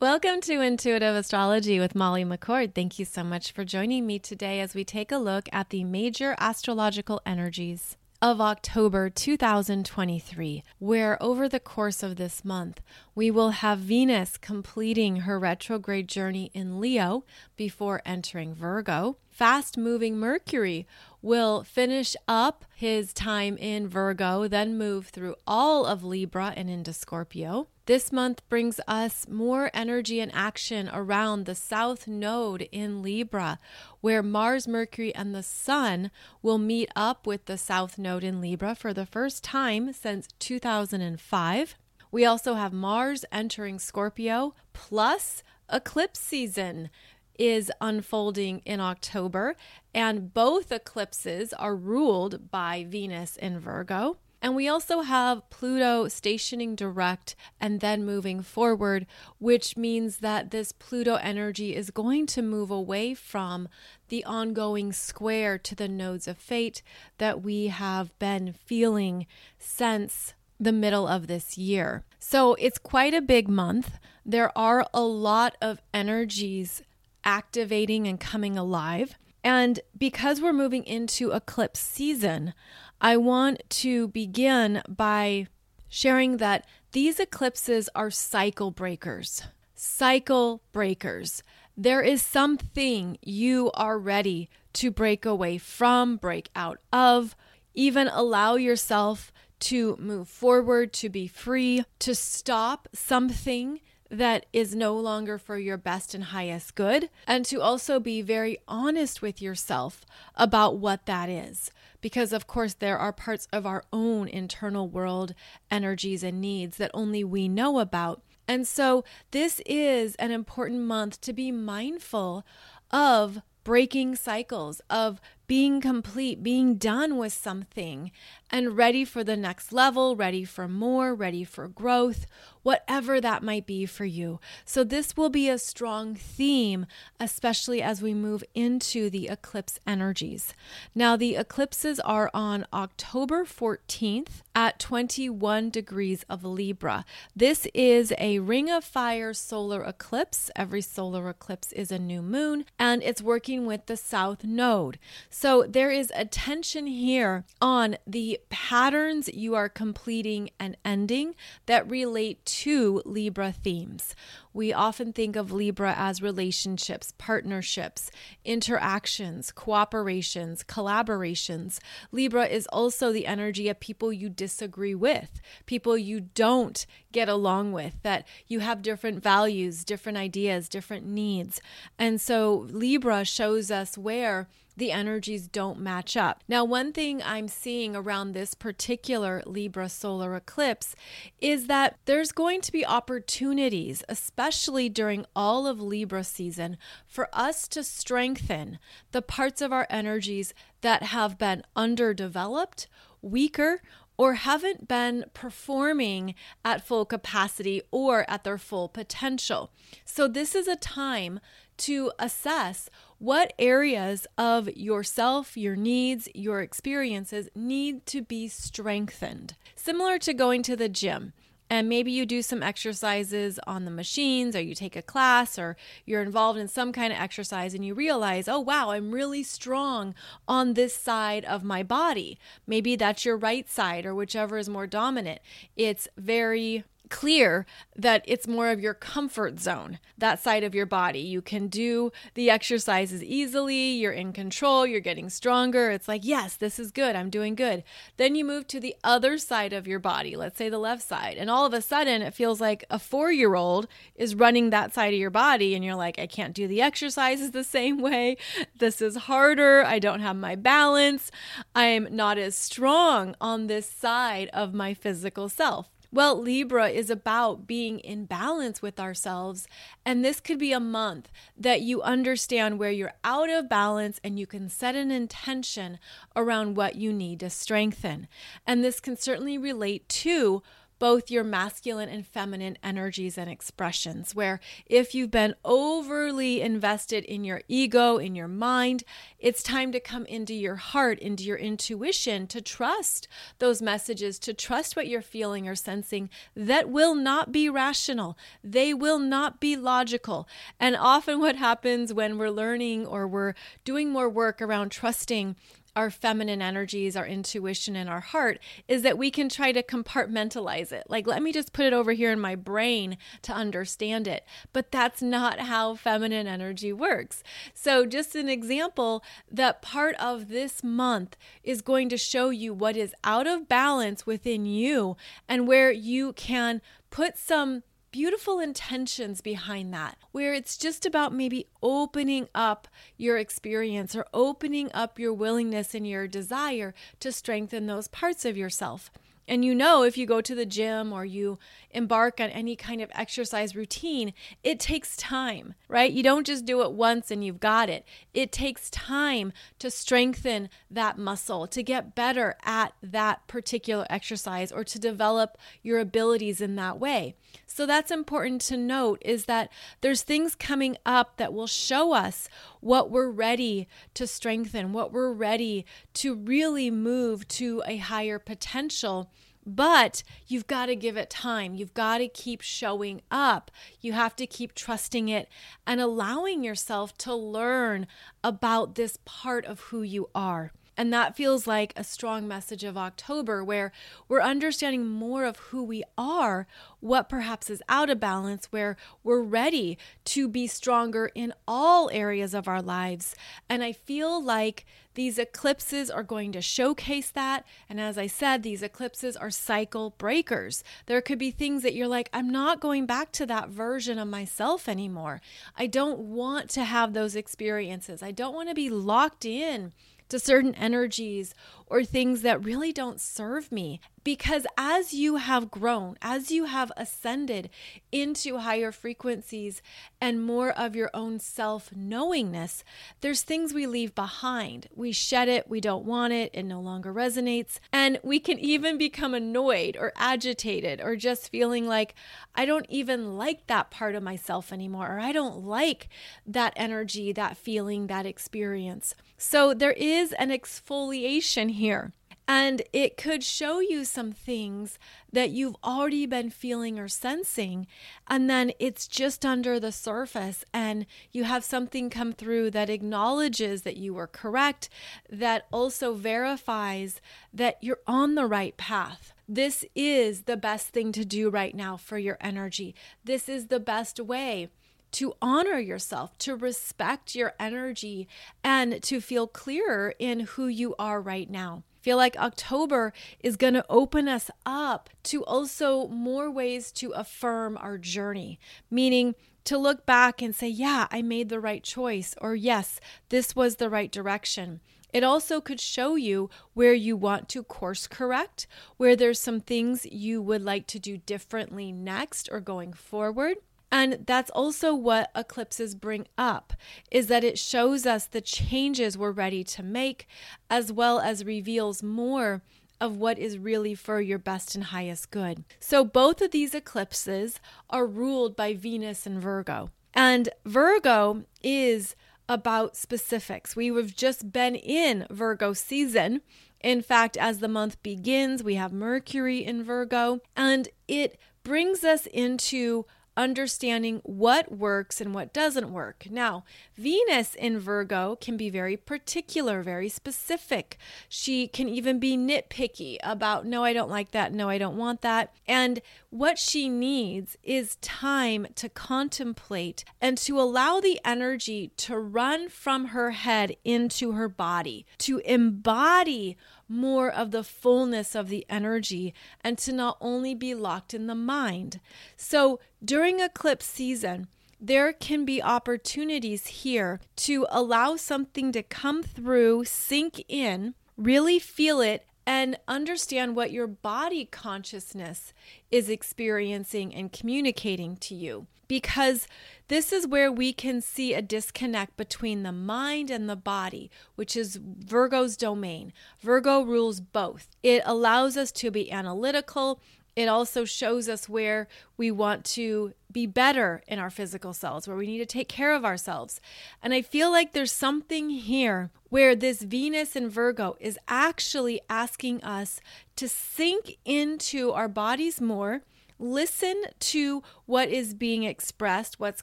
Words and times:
Welcome 0.00 0.40
to 0.42 0.60
Intuitive 0.60 1.16
Astrology 1.16 1.80
with 1.80 1.96
Molly 1.96 2.24
McCord. 2.24 2.72
Thank 2.72 3.00
you 3.00 3.04
so 3.04 3.24
much 3.24 3.50
for 3.50 3.64
joining 3.64 4.06
me 4.06 4.20
today 4.20 4.60
as 4.60 4.72
we 4.72 4.84
take 4.84 5.10
a 5.10 5.18
look 5.18 5.48
at 5.50 5.70
the 5.70 5.82
major 5.82 6.36
astrological 6.38 7.20
energies 7.26 7.96
of 8.22 8.40
October 8.40 9.10
2023, 9.10 10.62
where 10.78 11.20
over 11.20 11.48
the 11.48 11.58
course 11.58 12.04
of 12.04 12.14
this 12.14 12.44
month, 12.44 12.80
we 13.16 13.28
will 13.32 13.50
have 13.50 13.80
Venus 13.80 14.36
completing 14.36 15.16
her 15.22 15.36
retrograde 15.36 16.06
journey 16.06 16.52
in 16.54 16.80
Leo 16.80 17.24
before 17.56 18.00
entering 18.06 18.54
Virgo. 18.54 19.16
Fast 19.30 19.76
moving 19.76 20.16
Mercury 20.16 20.86
will 21.20 21.64
finish 21.64 22.14
up 22.26 22.64
his 22.74 23.12
time 23.12 23.56
in 23.56 23.88
Virgo, 23.88 24.46
then 24.48 24.78
move 24.78 25.08
through 25.08 25.34
all 25.46 25.84
of 25.84 26.04
Libra 26.04 26.52
and 26.56 26.70
into 26.70 26.92
Scorpio. 26.92 27.68
This 27.86 28.12
month 28.12 28.46
brings 28.48 28.80
us 28.86 29.26
more 29.28 29.70
energy 29.72 30.20
and 30.20 30.30
action 30.34 30.90
around 30.92 31.46
the 31.46 31.54
South 31.54 32.06
Node 32.06 32.68
in 32.70 33.02
Libra, 33.02 33.58
where 34.00 34.22
Mars, 34.22 34.68
Mercury, 34.68 35.14
and 35.14 35.34
the 35.34 35.42
Sun 35.42 36.10
will 36.42 36.58
meet 36.58 36.90
up 36.94 37.26
with 37.26 37.46
the 37.46 37.58
South 37.58 37.98
Node 37.98 38.24
in 38.24 38.40
Libra 38.40 38.74
for 38.74 38.92
the 38.92 39.06
first 39.06 39.42
time 39.42 39.92
since 39.92 40.28
2005. 40.38 41.76
We 42.10 42.24
also 42.24 42.54
have 42.54 42.72
Mars 42.72 43.24
entering 43.32 43.78
Scorpio, 43.78 44.54
plus 44.72 45.42
eclipse 45.70 46.20
season 46.20 46.90
is 47.38 47.72
unfolding 47.80 48.58
in 48.64 48.80
October, 48.80 49.56
and 49.94 50.34
both 50.34 50.70
eclipses 50.70 51.52
are 51.52 51.74
ruled 51.74 52.50
by 52.50 52.84
Venus 52.88 53.36
in 53.36 53.58
Virgo. 53.58 54.18
And 54.40 54.54
we 54.54 54.68
also 54.68 55.00
have 55.00 55.50
Pluto 55.50 56.06
stationing 56.06 56.76
direct 56.76 57.34
and 57.60 57.80
then 57.80 58.04
moving 58.04 58.40
forward, 58.42 59.06
which 59.38 59.76
means 59.76 60.18
that 60.18 60.52
this 60.52 60.70
Pluto 60.70 61.16
energy 61.16 61.74
is 61.74 61.90
going 61.90 62.26
to 62.26 62.42
move 62.42 62.70
away 62.70 63.14
from 63.14 63.68
the 64.08 64.24
ongoing 64.24 64.92
square 64.92 65.58
to 65.58 65.74
the 65.74 65.88
nodes 65.88 66.28
of 66.28 66.38
fate 66.38 66.82
that 67.18 67.42
we 67.42 67.66
have 67.66 68.16
been 68.20 68.52
feeling 68.52 69.26
since 69.58 70.34
the 70.60 70.72
middle 70.72 71.06
of 71.08 71.26
this 71.26 71.58
year. 71.58 72.04
So 72.20 72.54
it's 72.54 72.78
quite 72.78 73.14
a 73.14 73.20
big 73.20 73.48
month. 73.48 73.98
There 74.24 74.56
are 74.56 74.86
a 74.92 75.02
lot 75.02 75.56
of 75.60 75.80
energies 75.92 76.82
activating 77.24 78.06
and 78.06 78.18
coming 78.18 78.56
alive. 78.58 79.14
And 79.44 79.80
because 79.96 80.40
we're 80.40 80.52
moving 80.52 80.84
into 80.84 81.32
eclipse 81.32 81.80
season, 81.80 82.54
I 83.00 83.16
want 83.16 83.62
to 83.70 84.08
begin 84.08 84.82
by 84.88 85.46
sharing 85.88 86.38
that 86.38 86.66
these 86.92 87.20
eclipses 87.20 87.88
are 87.94 88.10
cycle 88.10 88.70
breakers. 88.70 89.42
Cycle 89.74 90.62
breakers. 90.72 91.42
There 91.76 92.02
is 92.02 92.22
something 92.22 93.18
you 93.22 93.70
are 93.74 93.98
ready 93.98 94.50
to 94.74 94.90
break 94.90 95.24
away 95.24 95.58
from, 95.58 96.16
break 96.16 96.50
out 96.56 96.78
of, 96.92 97.36
even 97.74 98.08
allow 98.08 98.56
yourself 98.56 99.32
to 99.60 99.96
move 100.00 100.28
forward, 100.28 100.92
to 100.94 101.08
be 101.08 101.28
free, 101.28 101.84
to 102.00 102.14
stop 102.14 102.88
something 102.92 103.80
that 104.10 104.46
is 104.52 104.74
no 104.74 104.94
longer 104.94 105.38
for 105.38 105.58
your 105.58 105.76
best 105.76 106.14
and 106.14 106.24
highest 106.24 106.74
good, 106.74 107.10
and 107.26 107.44
to 107.46 107.60
also 107.60 108.00
be 108.00 108.22
very 108.22 108.58
honest 108.66 109.20
with 109.20 109.42
yourself 109.42 110.04
about 110.36 110.78
what 110.78 111.06
that 111.06 111.28
is 111.28 111.70
because, 112.00 112.32
of 112.32 112.46
course, 112.46 112.74
there 112.74 112.98
are 112.98 113.12
parts 113.12 113.48
of 113.52 113.66
our 113.66 113.84
own 113.92 114.28
internal 114.28 114.88
world, 114.88 115.34
energies, 115.70 116.22
and 116.22 116.40
needs 116.40 116.76
that 116.76 116.90
only 116.94 117.24
we 117.24 117.48
know 117.48 117.78
about. 117.78 118.22
And 118.46 118.66
so, 118.66 119.04
this 119.30 119.60
is 119.66 120.14
an 120.16 120.30
important 120.30 120.82
month 120.82 121.20
to 121.22 121.32
be 121.32 121.52
mindful 121.52 122.44
of 122.90 123.42
breaking 123.64 124.16
cycles, 124.16 124.80
of 124.88 125.20
being 125.46 125.80
complete, 125.80 126.42
being 126.42 126.76
done 126.76 127.18
with 127.18 127.32
something, 127.32 128.10
and 128.50 128.76
ready 128.76 129.04
for 129.04 129.22
the 129.22 129.36
next 129.36 129.72
level, 129.72 130.16
ready 130.16 130.44
for 130.44 130.68
more, 130.68 131.14
ready 131.14 131.44
for 131.44 131.68
growth, 131.68 132.26
whatever 132.62 133.20
that 133.20 133.42
might 133.42 133.66
be 133.66 133.86
for 133.86 134.04
you. 134.04 134.40
So, 134.64 134.84
this 134.84 135.16
will 135.16 135.30
be 135.30 135.48
a 135.48 135.58
strong 135.58 136.14
theme, 136.14 136.86
especially 137.18 137.82
as 137.82 138.02
we 138.02 138.14
move 138.14 138.44
into 138.54 139.08
the 139.10 139.28
eclipse 139.28 139.78
energies. 139.86 140.54
Now, 140.94 141.16
the 141.16 141.36
eclipses 141.36 141.98
are 142.00 142.30
on 142.34 142.66
October 142.72 143.44
14th 143.44 144.42
at 144.54 144.78
21 144.78 145.70
degrees 145.70 146.24
of 146.28 146.44
Libra. 146.44 147.04
This 147.34 147.66
is 147.72 148.12
a 148.18 148.40
ring 148.40 148.70
of 148.70 148.84
fire 148.84 149.32
solar 149.32 149.82
eclipse. 149.82 150.50
Every 150.56 150.82
solar 150.82 151.28
eclipse 151.28 151.72
is 151.72 151.92
a 151.92 151.98
new 151.98 152.22
moon, 152.22 152.64
and 152.78 153.02
it's 153.02 153.22
working 153.22 153.66
with 153.66 153.86
the 153.86 153.96
south 153.96 154.44
node. 154.44 154.98
So 155.30 155.64
there 155.68 155.90
is 155.90 156.12
a 156.14 156.24
tension 156.24 156.86
here 156.86 157.44
on 157.60 157.96
the 158.06 158.37
patterns 158.48 159.28
you 159.28 159.54
are 159.54 159.68
completing 159.68 160.50
and 160.58 160.76
ending 160.84 161.34
that 161.66 161.90
relate 161.90 162.44
to 162.44 163.02
Libra 163.04 163.52
themes. 163.52 164.14
We 164.52 164.72
often 164.72 165.12
think 165.12 165.36
of 165.36 165.52
Libra 165.52 165.94
as 165.96 166.20
relationships, 166.22 167.12
partnerships, 167.18 168.10
interactions, 168.44 169.52
cooperations, 169.52 170.64
collaborations. 170.64 171.78
Libra 172.10 172.46
is 172.46 172.66
also 172.68 173.12
the 173.12 173.26
energy 173.26 173.68
of 173.68 173.78
people 173.78 174.12
you 174.12 174.28
disagree 174.28 174.94
with, 174.94 175.40
people 175.66 175.96
you 175.96 176.20
don't 176.20 176.86
get 177.12 177.28
along 177.28 177.72
with, 177.72 177.94
that 178.02 178.26
you 178.46 178.60
have 178.60 178.82
different 178.82 179.22
values, 179.22 179.84
different 179.84 180.18
ideas, 180.18 180.68
different 180.68 181.06
needs. 181.06 181.60
And 181.98 182.20
so 182.20 182.66
Libra 182.70 183.24
shows 183.24 183.70
us 183.70 183.96
where 183.96 184.48
the 184.78 184.92
energies 184.92 185.48
don't 185.48 185.80
match 185.80 186.16
up. 186.16 186.44
Now, 186.46 186.64
one 186.64 186.92
thing 186.92 187.20
I'm 187.24 187.48
seeing 187.48 187.96
around 187.96 188.32
this 188.32 188.54
particular 188.54 189.42
Libra 189.44 189.88
solar 189.88 190.36
eclipse 190.36 190.94
is 191.40 191.66
that 191.66 191.96
there's 192.04 192.30
going 192.30 192.60
to 192.60 192.70
be 192.70 192.86
opportunities, 192.86 194.04
especially 194.08 194.88
during 194.88 195.26
all 195.34 195.66
of 195.66 195.80
Libra 195.80 196.22
season, 196.22 196.76
for 197.06 197.28
us 197.32 197.66
to 197.68 197.82
strengthen 197.82 198.78
the 199.10 199.22
parts 199.22 199.60
of 199.60 199.72
our 199.72 199.86
energies 199.90 200.54
that 200.82 201.02
have 201.02 201.38
been 201.38 201.64
underdeveloped, 201.74 202.86
weaker, 203.20 203.82
or 204.18 204.34
haven't 204.34 204.88
been 204.88 205.24
performing 205.32 206.34
at 206.64 206.86
full 206.86 207.06
capacity 207.06 207.80
or 207.90 208.28
at 208.28 208.44
their 208.44 208.58
full 208.58 208.88
potential. 208.88 209.70
So, 210.04 210.28
this 210.28 210.54
is 210.54 210.68
a 210.68 210.76
time 210.76 211.40
to 211.78 212.10
assess 212.18 212.90
what 213.18 213.52
areas 213.58 214.26
of 214.36 214.68
yourself, 214.76 215.56
your 215.56 215.76
needs, 215.76 216.28
your 216.34 216.60
experiences 216.60 217.48
need 217.54 218.04
to 218.06 218.20
be 218.20 218.48
strengthened. 218.48 219.54
Similar 219.76 220.18
to 220.18 220.34
going 220.34 220.62
to 220.64 220.76
the 220.76 220.88
gym. 220.88 221.32
And 221.70 221.88
maybe 221.88 222.10
you 222.10 222.24
do 222.24 222.40
some 222.40 222.62
exercises 222.62 223.60
on 223.66 223.84
the 223.84 223.90
machines, 223.90 224.56
or 224.56 224.60
you 224.60 224.74
take 224.74 224.96
a 224.96 225.02
class, 225.02 225.58
or 225.58 225.76
you're 226.06 226.22
involved 226.22 226.58
in 226.58 226.68
some 226.68 226.92
kind 226.92 227.12
of 227.12 227.18
exercise, 227.18 227.74
and 227.74 227.84
you 227.84 227.94
realize, 227.94 228.48
oh, 228.48 228.60
wow, 228.60 228.90
I'm 228.90 229.10
really 229.10 229.42
strong 229.42 230.14
on 230.46 230.74
this 230.74 230.94
side 230.96 231.44
of 231.44 231.62
my 231.64 231.82
body. 231.82 232.38
Maybe 232.66 232.96
that's 232.96 233.24
your 233.24 233.36
right 233.36 233.68
side, 233.68 234.06
or 234.06 234.14
whichever 234.14 234.56
is 234.56 234.68
more 234.68 234.86
dominant. 234.86 235.40
It's 235.76 236.08
very 236.16 236.84
clear 237.08 237.66
that 237.96 238.22
it's 238.26 238.46
more 238.46 238.70
of 238.70 238.80
your 238.80 238.94
comfort 238.94 239.60
zone, 239.60 239.98
that 240.16 240.40
side 240.40 240.64
of 240.64 240.74
your 240.74 240.86
body. 240.86 241.20
You 241.20 241.42
can 241.42 241.68
do 241.68 242.12
the 242.34 242.50
exercises 242.50 243.22
easily, 243.22 243.90
you're 243.92 244.12
in 244.12 244.32
control, 244.32 244.86
you're 244.86 245.00
getting 245.00 245.28
stronger. 245.28 245.90
It's 245.90 246.08
like, 246.08 246.24
yes, 246.24 246.56
this 246.56 246.78
is 246.78 246.90
good, 246.90 247.16
I'm 247.16 247.30
doing 247.30 247.54
good. 247.54 247.84
Then 248.16 248.34
you 248.34 248.44
move 248.44 248.66
to 248.68 248.80
the 248.80 248.96
other 249.02 249.38
side 249.38 249.72
of 249.72 249.86
your 249.86 249.98
body, 249.98 250.36
let's 250.36 250.58
say 250.58 250.68
the 250.68 250.78
left 250.78 251.02
side, 251.02 251.36
and 251.36 251.50
all 251.50 251.66
of 251.66 251.74
a 251.74 251.82
sudden 251.82 252.22
it 252.22 252.34
feels 252.34 252.60
like 252.60 252.84
a 252.90 252.98
four 252.98 253.32
year 253.32 253.54
old 253.54 253.88
is 254.14 254.34
running 254.34 254.70
that 254.70 254.94
side 254.94 255.12
of 255.14 255.20
your 255.20 255.30
body, 255.30 255.74
and 255.74 255.84
you're 255.84 255.94
like, 255.94 256.18
I 256.18 256.26
can't 256.26 256.54
do 256.54 256.66
the 256.68 256.82
exercises 256.82 257.50
the 257.50 257.64
same 257.64 258.00
way. 258.00 258.36
This 258.78 259.00
is 259.02 259.16
harder. 259.16 259.84
I 259.84 259.98
don't 259.98 260.20
have 260.20 260.36
my 260.36 260.54
balance. 260.54 261.30
I'm 261.74 262.08
not 262.10 262.38
as 262.38 262.54
strong 262.54 263.34
on 263.40 263.66
this 263.66 263.88
side 263.90 264.50
of 264.52 264.74
my 264.74 264.94
physical 264.94 265.48
self. 265.48 265.88
Well, 266.10 266.40
Libra 266.40 266.88
is 266.88 267.10
about 267.10 267.66
being 267.66 267.98
in 267.98 268.24
balance 268.24 268.80
with 268.80 268.98
ourselves. 268.98 269.68
And 270.06 270.24
this 270.24 270.40
could 270.40 270.58
be 270.58 270.72
a 270.72 270.80
month 270.80 271.28
that 271.56 271.82
you 271.82 272.00
understand 272.00 272.78
where 272.78 272.90
you're 272.90 273.12
out 273.24 273.50
of 273.50 273.68
balance 273.68 274.18
and 274.24 274.40
you 274.40 274.46
can 274.46 274.70
set 274.70 274.94
an 274.94 275.10
intention 275.10 275.98
around 276.34 276.76
what 276.76 276.94
you 276.94 277.12
need 277.12 277.40
to 277.40 277.50
strengthen. 277.50 278.26
And 278.66 278.82
this 278.82 279.00
can 279.00 279.16
certainly 279.16 279.58
relate 279.58 280.08
to 280.08 280.62
both 280.98 281.30
your 281.30 281.44
masculine 281.44 282.08
and 282.08 282.26
feminine 282.26 282.78
energies 282.82 283.38
and 283.38 283.50
expressions. 283.50 284.34
Where 284.34 284.60
if 284.86 285.14
you've 285.14 285.30
been 285.30 285.54
overly 285.64 286.60
invested 286.60 287.24
in 287.24 287.44
your 287.44 287.62
ego, 287.68 288.18
in 288.18 288.34
your 288.34 288.48
mind, 288.48 289.04
it's 289.38 289.62
time 289.62 289.92
to 289.92 290.00
come 290.00 290.26
into 290.26 290.54
your 290.54 290.76
heart, 290.76 291.18
into 291.18 291.44
your 291.44 291.56
intuition, 291.56 292.46
to 292.48 292.60
trust 292.60 293.28
those 293.58 293.80
messages, 293.80 294.38
to 294.40 294.54
trust 294.54 294.96
what 294.96 295.08
you're 295.08 295.22
feeling 295.22 295.68
or 295.68 295.74
sensing 295.74 296.30
that 296.54 296.88
will 296.88 297.14
not 297.14 297.52
be 297.52 297.68
rational. 297.68 298.36
They 298.62 298.92
will 298.92 299.18
not 299.18 299.60
be 299.60 299.76
logical. 299.76 300.48
And 300.80 300.96
often, 300.96 301.40
what 301.40 301.56
happens 301.56 302.12
when 302.12 302.38
we're 302.38 302.50
learning 302.50 303.06
or 303.06 303.26
we're 303.26 303.54
doing 303.84 304.10
more 304.10 304.28
work 304.28 304.60
around 304.60 304.90
trusting 304.90 305.56
our 305.96 306.10
feminine 306.10 306.62
energies, 306.62 307.16
our 307.16 307.26
intuition, 307.26 307.96
and 307.96 308.08
our 308.08 308.20
heart 308.20 308.58
is 308.86 309.02
that 309.02 309.18
we 309.18 309.30
can 309.30 309.48
try 309.48 309.72
to 309.72 309.82
compartmentalize 309.82 310.92
it. 310.92 311.04
Like, 311.08 311.26
let 311.26 311.42
me 311.42 311.52
just 311.52 311.72
put 311.72 311.86
it 311.86 311.92
over 311.92 312.12
here 312.12 312.32
in 312.32 312.40
my 312.40 312.54
brain 312.54 313.18
to 313.42 313.52
understand 313.52 314.28
it. 314.28 314.44
But 314.72 314.92
that's 314.92 315.22
not 315.22 315.60
how 315.60 315.94
feminine 315.94 316.46
energy 316.46 316.92
works. 316.92 317.42
So, 317.74 318.06
just 318.06 318.34
an 318.34 318.48
example 318.48 319.24
that 319.50 319.82
part 319.82 320.14
of 320.16 320.48
this 320.48 320.82
month 320.84 321.36
is 321.62 321.82
going 321.82 322.08
to 322.10 322.16
show 322.16 322.50
you 322.50 322.72
what 322.72 322.96
is 322.96 323.14
out 323.24 323.46
of 323.46 323.68
balance 323.68 324.26
within 324.26 324.66
you 324.66 325.16
and 325.48 325.66
where 325.66 325.90
you 325.90 326.32
can 326.32 326.80
put 327.10 327.36
some 327.36 327.82
beautiful 328.18 328.58
intentions 328.58 329.40
behind 329.40 329.94
that, 329.94 330.18
where 330.32 330.52
it's 330.52 330.76
just 330.76 331.06
about 331.06 331.32
maybe 331.32 331.68
opening 331.84 332.48
up 332.52 332.88
your 333.16 333.38
experience 333.38 334.16
or 334.16 334.26
opening 334.34 334.90
up 334.92 335.20
your 335.20 335.32
willingness 335.32 335.94
and 335.94 336.04
your 336.04 336.26
desire 336.26 336.92
to 337.20 337.30
strengthen 337.30 337.86
those 337.86 338.08
parts 338.08 338.44
of 338.44 338.56
yourself. 338.56 339.12
And 339.46 339.64
you 339.64 339.72
know, 339.72 340.02
if 340.02 340.18
you 340.18 340.26
go 340.26 340.40
to 340.40 340.54
the 340.56 340.66
gym 340.66 341.12
or 341.12 341.24
you 341.24 341.60
embark 341.90 342.40
on 342.40 342.50
any 342.50 342.76
kind 342.76 343.00
of 343.00 343.10
exercise 343.14 343.74
routine, 343.74 344.32
it 344.62 344.78
takes 344.78 345.16
time, 345.16 345.74
right? 345.88 346.12
You 346.12 346.22
don't 346.22 346.46
just 346.46 346.64
do 346.64 346.82
it 346.82 346.92
once 346.92 347.30
and 347.30 347.44
you've 347.44 347.60
got 347.60 347.88
it. 347.88 348.04
It 348.34 348.52
takes 348.52 348.90
time 348.90 349.52
to 349.78 349.90
strengthen 349.90 350.68
that 350.90 351.18
muscle, 351.18 351.66
to 351.68 351.82
get 351.82 352.14
better 352.14 352.56
at 352.64 352.92
that 353.02 353.46
particular 353.46 354.06
exercise, 354.10 354.70
or 354.70 354.84
to 354.84 354.98
develop 354.98 355.56
your 355.82 355.98
abilities 355.98 356.60
in 356.60 356.76
that 356.76 356.98
way. 356.98 357.34
So 357.66 357.86
that's 357.86 358.10
important 358.10 358.60
to 358.62 358.76
note 358.76 359.22
is 359.24 359.46
that 359.46 359.70
there's 360.00 360.22
things 360.22 360.54
coming 360.54 360.96
up 361.06 361.36
that 361.36 361.52
will 361.52 361.66
show 361.66 362.12
us 362.12 362.48
what 362.80 363.10
we're 363.10 363.30
ready 363.30 363.88
to 364.14 364.26
strengthen, 364.26 364.92
what 364.92 365.12
we're 365.12 365.32
ready 365.32 365.86
to 366.14 366.34
really 366.34 366.90
move 366.90 367.46
to 367.48 367.82
a 367.86 367.96
higher 367.96 368.38
potential 368.38 369.30
but 369.68 370.22
you've 370.46 370.66
got 370.66 370.86
to 370.86 370.96
give 370.96 371.16
it 371.16 371.30
time. 371.30 371.74
You've 371.74 371.94
got 371.94 372.18
to 372.18 372.28
keep 372.28 372.60
showing 372.62 373.20
up. 373.30 373.70
You 374.00 374.14
have 374.14 374.34
to 374.36 374.46
keep 374.46 374.74
trusting 374.74 375.28
it 375.28 375.48
and 375.86 376.00
allowing 376.00 376.64
yourself 376.64 377.16
to 377.18 377.34
learn 377.34 378.06
about 378.42 378.94
this 378.94 379.18
part 379.24 379.64
of 379.66 379.80
who 379.80 380.02
you 380.02 380.30
are. 380.34 380.72
And 380.98 381.12
that 381.12 381.36
feels 381.36 381.68
like 381.68 381.92
a 381.94 382.02
strong 382.02 382.48
message 382.48 382.82
of 382.82 382.98
October 382.98 383.62
where 383.62 383.92
we're 384.26 384.42
understanding 384.42 385.06
more 385.06 385.44
of 385.44 385.56
who 385.56 385.84
we 385.84 386.02
are, 386.18 386.66
what 386.98 387.28
perhaps 387.28 387.70
is 387.70 387.80
out 387.88 388.10
of 388.10 388.18
balance, 388.18 388.66
where 388.72 388.96
we're 389.22 389.40
ready 389.40 389.96
to 390.24 390.48
be 390.48 390.66
stronger 390.66 391.30
in 391.36 391.54
all 391.68 392.10
areas 392.12 392.52
of 392.52 392.66
our 392.66 392.82
lives. 392.82 393.36
And 393.68 393.84
I 393.84 393.92
feel 393.92 394.42
like 394.42 394.84
these 395.14 395.38
eclipses 395.38 396.10
are 396.10 396.24
going 396.24 396.50
to 396.50 396.60
showcase 396.60 397.30
that. 397.30 397.64
And 397.88 398.00
as 398.00 398.18
I 398.18 398.26
said, 398.26 398.64
these 398.64 398.82
eclipses 398.82 399.36
are 399.36 399.50
cycle 399.50 400.10
breakers. 400.18 400.82
There 401.06 401.20
could 401.20 401.38
be 401.38 401.52
things 401.52 401.84
that 401.84 401.94
you're 401.94 402.08
like, 402.08 402.28
I'm 402.32 402.50
not 402.50 402.80
going 402.80 403.06
back 403.06 403.30
to 403.32 403.46
that 403.46 403.68
version 403.68 404.18
of 404.18 404.26
myself 404.26 404.88
anymore. 404.88 405.40
I 405.76 405.86
don't 405.86 406.18
want 406.18 406.70
to 406.70 406.82
have 406.82 407.12
those 407.12 407.36
experiences. 407.36 408.20
I 408.20 408.32
don't 408.32 408.54
want 408.54 408.68
to 408.68 408.74
be 408.74 408.90
locked 408.90 409.44
in 409.44 409.92
to 410.28 410.38
certain 410.38 410.74
energies 410.74 411.54
or 411.86 412.04
things 412.04 412.42
that 412.42 412.64
really 412.64 412.92
don't 412.92 413.20
serve 413.20 413.72
me. 413.72 414.00
Because 414.28 414.66
as 414.76 415.14
you 415.14 415.36
have 415.36 415.70
grown, 415.70 416.18
as 416.20 416.50
you 416.50 416.64
have 416.64 416.92
ascended 416.98 417.70
into 418.12 418.58
higher 418.58 418.92
frequencies 418.92 419.80
and 420.20 420.44
more 420.44 420.70
of 420.70 420.94
your 420.94 421.08
own 421.14 421.38
self 421.38 421.90
knowingness, 421.96 422.84
there's 423.22 423.40
things 423.40 423.72
we 423.72 423.86
leave 423.86 424.14
behind. 424.14 424.86
We 424.94 425.12
shed 425.12 425.48
it, 425.48 425.70
we 425.70 425.80
don't 425.80 426.04
want 426.04 426.34
it, 426.34 426.50
it 426.52 426.64
no 426.64 426.78
longer 426.78 427.10
resonates. 427.10 427.78
And 427.90 428.20
we 428.22 428.38
can 428.38 428.58
even 428.58 428.98
become 428.98 429.32
annoyed 429.32 429.96
or 429.98 430.12
agitated 430.14 431.00
or 431.00 431.16
just 431.16 431.48
feeling 431.48 431.86
like, 431.86 432.14
I 432.54 432.66
don't 432.66 432.84
even 432.90 433.38
like 433.38 433.66
that 433.68 433.90
part 433.90 434.14
of 434.14 434.22
myself 434.22 434.74
anymore, 434.74 435.10
or 435.10 435.20
I 435.20 435.32
don't 435.32 435.64
like 435.64 436.10
that 436.46 436.74
energy, 436.76 437.32
that 437.32 437.56
feeling, 437.56 438.08
that 438.08 438.26
experience. 438.26 439.14
So 439.38 439.72
there 439.72 439.92
is 439.92 440.34
an 440.34 440.50
exfoliation 440.50 441.70
here. 441.70 442.12
And 442.50 442.80
it 442.94 443.18
could 443.18 443.44
show 443.44 443.78
you 443.78 444.06
some 444.06 444.32
things 444.32 444.98
that 445.30 445.50
you've 445.50 445.76
already 445.84 446.24
been 446.24 446.48
feeling 446.48 446.98
or 446.98 447.06
sensing. 447.06 447.86
And 448.26 448.48
then 448.48 448.72
it's 448.78 449.06
just 449.06 449.44
under 449.44 449.78
the 449.78 449.92
surface, 449.92 450.64
and 450.72 451.04
you 451.30 451.44
have 451.44 451.62
something 451.62 452.08
come 452.08 452.32
through 452.32 452.70
that 452.70 452.88
acknowledges 452.88 453.82
that 453.82 453.98
you 453.98 454.14
were 454.14 454.26
correct, 454.26 454.88
that 455.28 455.66
also 455.70 456.14
verifies 456.14 457.20
that 457.52 457.76
you're 457.82 458.00
on 458.06 458.34
the 458.34 458.46
right 458.46 458.76
path. 458.78 459.34
This 459.46 459.84
is 459.94 460.44
the 460.44 460.56
best 460.56 460.88
thing 460.88 461.12
to 461.12 461.26
do 461.26 461.50
right 461.50 461.74
now 461.74 461.98
for 461.98 462.16
your 462.16 462.38
energy. 462.40 462.94
This 463.22 463.46
is 463.48 463.66
the 463.66 463.80
best 463.80 464.18
way 464.20 464.70
to 465.12 465.34
honor 465.40 465.78
yourself, 465.78 466.36
to 466.38 466.56
respect 466.56 467.34
your 467.34 467.54
energy, 467.60 468.26
and 468.64 469.02
to 469.02 469.20
feel 469.20 469.46
clearer 469.46 470.14
in 470.18 470.40
who 470.40 470.66
you 470.66 470.94
are 470.98 471.20
right 471.20 471.50
now. 471.50 471.82
Feel 472.08 472.16
like 472.16 472.38
October 472.38 473.12
is 473.40 473.58
going 473.58 473.74
to 473.74 473.84
open 473.90 474.28
us 474.28 474.50
up 474.64 475.10
to 475.24 475.44
also 475.44 476.08
more 476.08 476.50
ways 476.50 476.90
to 476.92 477.10
affirm 477.10 477.76
our 477.76 477.98
journey, 477.98 478.58
meaning 478.90 479.34
to 479.64 479.76
look 479.76 480.06
back 480.06 480.40
and 480.40 480.54
say, 480.54 480.68
Yeah, 480.68 481.06
I 481.10 481.20
made 481.20 481.50
the 481.50 481.60
right 481.60 481.84
choice, 481.84 482.34
or 482.40 482.54
Yes, 482.54 482.98
this 483.28 483.54
was 483.54 483.76
the 483.76 483.90
right 483.90 484.10
direction. 484.10 484.80
It 485.12 485.22
also 485.22 485.60
could 485.60 485.82
show 485.82 486.14
you 486.14 486.48
where 486.72 486.94
you 486.94 487.14
want 487.14 487.50
to 487.50 487.62
course 487.62 488.06
correct, 488.06 488.66
where 488.96 489.14
there's 489.14 489.38
some 489.38 489.60
things 489.60 490.06
you 490.06 490.40
would 490.40 490.62
like 490.62 490.86
to 490.86 490.98
do 490.98 491.18
differently 491.18 491.92
next 491.92 492.48
or 492.50 492.60
going 492.60 492.94
forward. 492.94 493.58
And 493.90 494.24
that's 494.26 494.50
also 494.50 494.94
what 494.94 495.30
eclipses 495.34 495.94
bring 495.94 496.26
up 496.36 496.74
is 497.10 497.28
that 497.28 497.44
it 497.44 497.58
shows 497.58 498.06
us 498.06 498.26
the 498.26 498.40
changes 498.40 499.16
we're 499.16 499.32
ready 499.32 499.64
to 499.64 499.82
make 499.82 500.26
as 500.68 500.92
well 500.92 501.20
as 501.20 501.44
reveals 501.44 502.02
more 502.02 502.62
of 503.00 503.16
what 503.16 503.38
is 503.38 503.58
really 503.58 503.94
for 503.94 504.20
your 504.20 504.38
best 504.38 504.74
and 504.74 504.84
highest 504.84 505.30
good. 505.30 505.64
So 505.80 506.04
both 506.04 506.42
of 506.42 506.50
these 506.50 506.74
eclipses 506.74 507.60
are 507.88 508.06
ruled 508.06 508.56
by 508.56 508.74
Venus 508.74 509.26
and 509.26 509.40
Virgo. 509.40 509.90
And 510.14 510.48
Virgo 510.64 511.44
is 511.62 512.16
about 512.48 512.96
specifics. 512.96 513.76
We 513.76 513.88
have 513.88 514.16
just 514.16 514.52
been 514.52 514.74
in 514.74 515.26
Virgo 515.30 515.72
season. 515.74 516.40
In 516.80 517.02
fact, 517.02 517.36
as 517.36 517.58
the 517.58 517.68
month 517.68 518.02
begins, 518.02 518.62
we 518.62 518.74
have 518.76 518.92
Mercury 518.92 519.64
in 519.64 519.82
Virgo, 519.82 520.40
and 520.56 520.88
it 521.06 521.38
brings 521.62 522.04
us 522.04 522.26
into 522.26 523.04
understanding 523.38 524.20
what 524.24 524.76
works 524.76 525.20
and 525.20 525.32
what 525.32 525.54
doesn't 525.54 525.92
work. 525.92 526.26
Now, 526.28 526.64
Venus 526.96 527.54
in 527.54 527.78
Virgo 527.78 528.36
can 528.36 528.56
be 528.56 528.68
very 528.68 528.96
particular, 528.96 529.80
very 529.80 530.08
specific. 530.08 530.98
She 531.28 531.68
can 531.68 531.88
even 531.88 532.18
be 532.18 532.36
nitpicky 532.36 533.16
about, 533.22 533.64
no, 533.64 533.84
I 533.84 533.92
don't 533.92 534.10
like 534.10 534.32
that. 534.32 534.52
No, 534.52 534.68
I 534.68 534.76
don't 534.76 534.96
want 534.96 535.22
that. 535.22 535.54
And 535.66 536.02
what 536.30 536.58
she 536.58 536.88
needs 536.88 537.56
is 537.62 537.96
time 538.02 538.66
to 538.74 538.88
contemplate 538.88 540.04
and 540.20 540.36
to 540.38 540.60
allow 540.60 541.00
the 541.00 541.20
energy 541.24 541.92
to 541.98 542.18
run 542.18 542.68
from 542.68 543.06
her 543.06 543.30
head 543.30 543.76
into 543.84 544.32
her 544.32 544.48
body, 544.48 545.06
to 545.18 545.38
embody 545.38 546.56
more 546.88 547.30
of 547.30 547.50
the 547.50 547.64
fullness 547.64 548.34
of 548.34 548.48
the 548.48 548.64
energy 548.68 549.34
and 549.62 549.76
to 549.78 549.92
not 549.92 550.16
only 550.20 550.54
be 550.54 550.74
locked 550.74 551.14
in 551.14 551.26
the 551.26 551.34
mind. 551.34 552.00
So 552.36 552.80
during 553.04 553.40
eclipse 553.40 553.86
season, 553.86 554.48
there 554.80 555.12
can 555.12 555.44
be 555.44 555.62
opportunities 555.62 556.66
here 556.68 557.20
to 557.36 557.66
allow 557.70 558.16
something 558.16 558.72
to 558.72 558.82
come 558.82 559.22
through, 559.22 559.84
sink 559.84 560.44
in, 560.48 560.94
really 561.16 561.58
feel 561.58 562.00
it, 562.00 562.24
and 562.46 562.78
understand 562.88 563.54
what 563.54 563.72
your 563.72 563.86
body 563.86 564.46
consciousness 564.46 565.52
is 565.90 566.08
experiencing 566.08 567.14
and 567.14 567.32
communicating 567.32 568.16
to 568.16 568.34
you 568.34 568.66
because 568.88 569.46
this 569.88 570.12
is 570.12 570.26
where 570.26 570.50
we 570.50 570.72
can 570.72 571.00
see 571.00 571.32
a 571.34 571.40
disconnect 571.40 572.16
between 572.16 572.62
the 572.62 572.72
mind 572.72 573.30
and 573.30 573.48
the 573.48 573.56
body, 573.56 574.10
which 574.34 574.56
is 574.56 574.76
Virgo's 574.82 575.56
domain. 575.56 576.12
Virgo 576.40 576.82
rules 576.82 577.20
both. 577.20 577.68
It 577.82 578.02
allows 578.04 578.56
us 578.56 578.72
to 578.72 578.90
be 578.90 579.12
analytical, 579.12 580.00
It 580.38 580.46
also 580.48 580.84
shows 580.84 581.28
us 581.28 581.48
where 581.48 581.88
we 582.16 582.30
want 582.30 582.64
to 582.66 583.12
be 583.32 583.44
better 583.44 584.04
in 584.06 584.20
our 584.20 584.30
physical 584.30 584.72
selves, 584.72 585.08
where 585.08 585.16
we 585.16 585.26
need 585.26 585.38
to 585.38 585.46
take 585.46 585.68
care 585.68 585.92
of 585.92 586.04
ourselves. 586.04 586.60
And 587.02 587.12
I 587.12 587.22
feel 587.22 587.50
like 587.50 587.72
there's 587.72 587.90
something 587.90 588.50
here 588.50 589.10
where 589.30 589.56
this 589.56 589.82
Venus 589.82 590.36
in 590.36 590.48
Virgo 590.48 590.96
is 591.00 591.18
actually 591.26 592.00
asking 592.08 592.62
us 592.62 593.00
to 593.34 593.48
sink 593.48 594.16
into 594.24 594.92
our 594.92 595.08
bodies 595.08 595.60
more 595.60 596.02
listen 596.38 597.02
to 597.18 597.62
what 597.86 598.08
is 598.08 598.34
being 598.34 598.64
expressed, 598.64 599.40
what's 599.40 599.62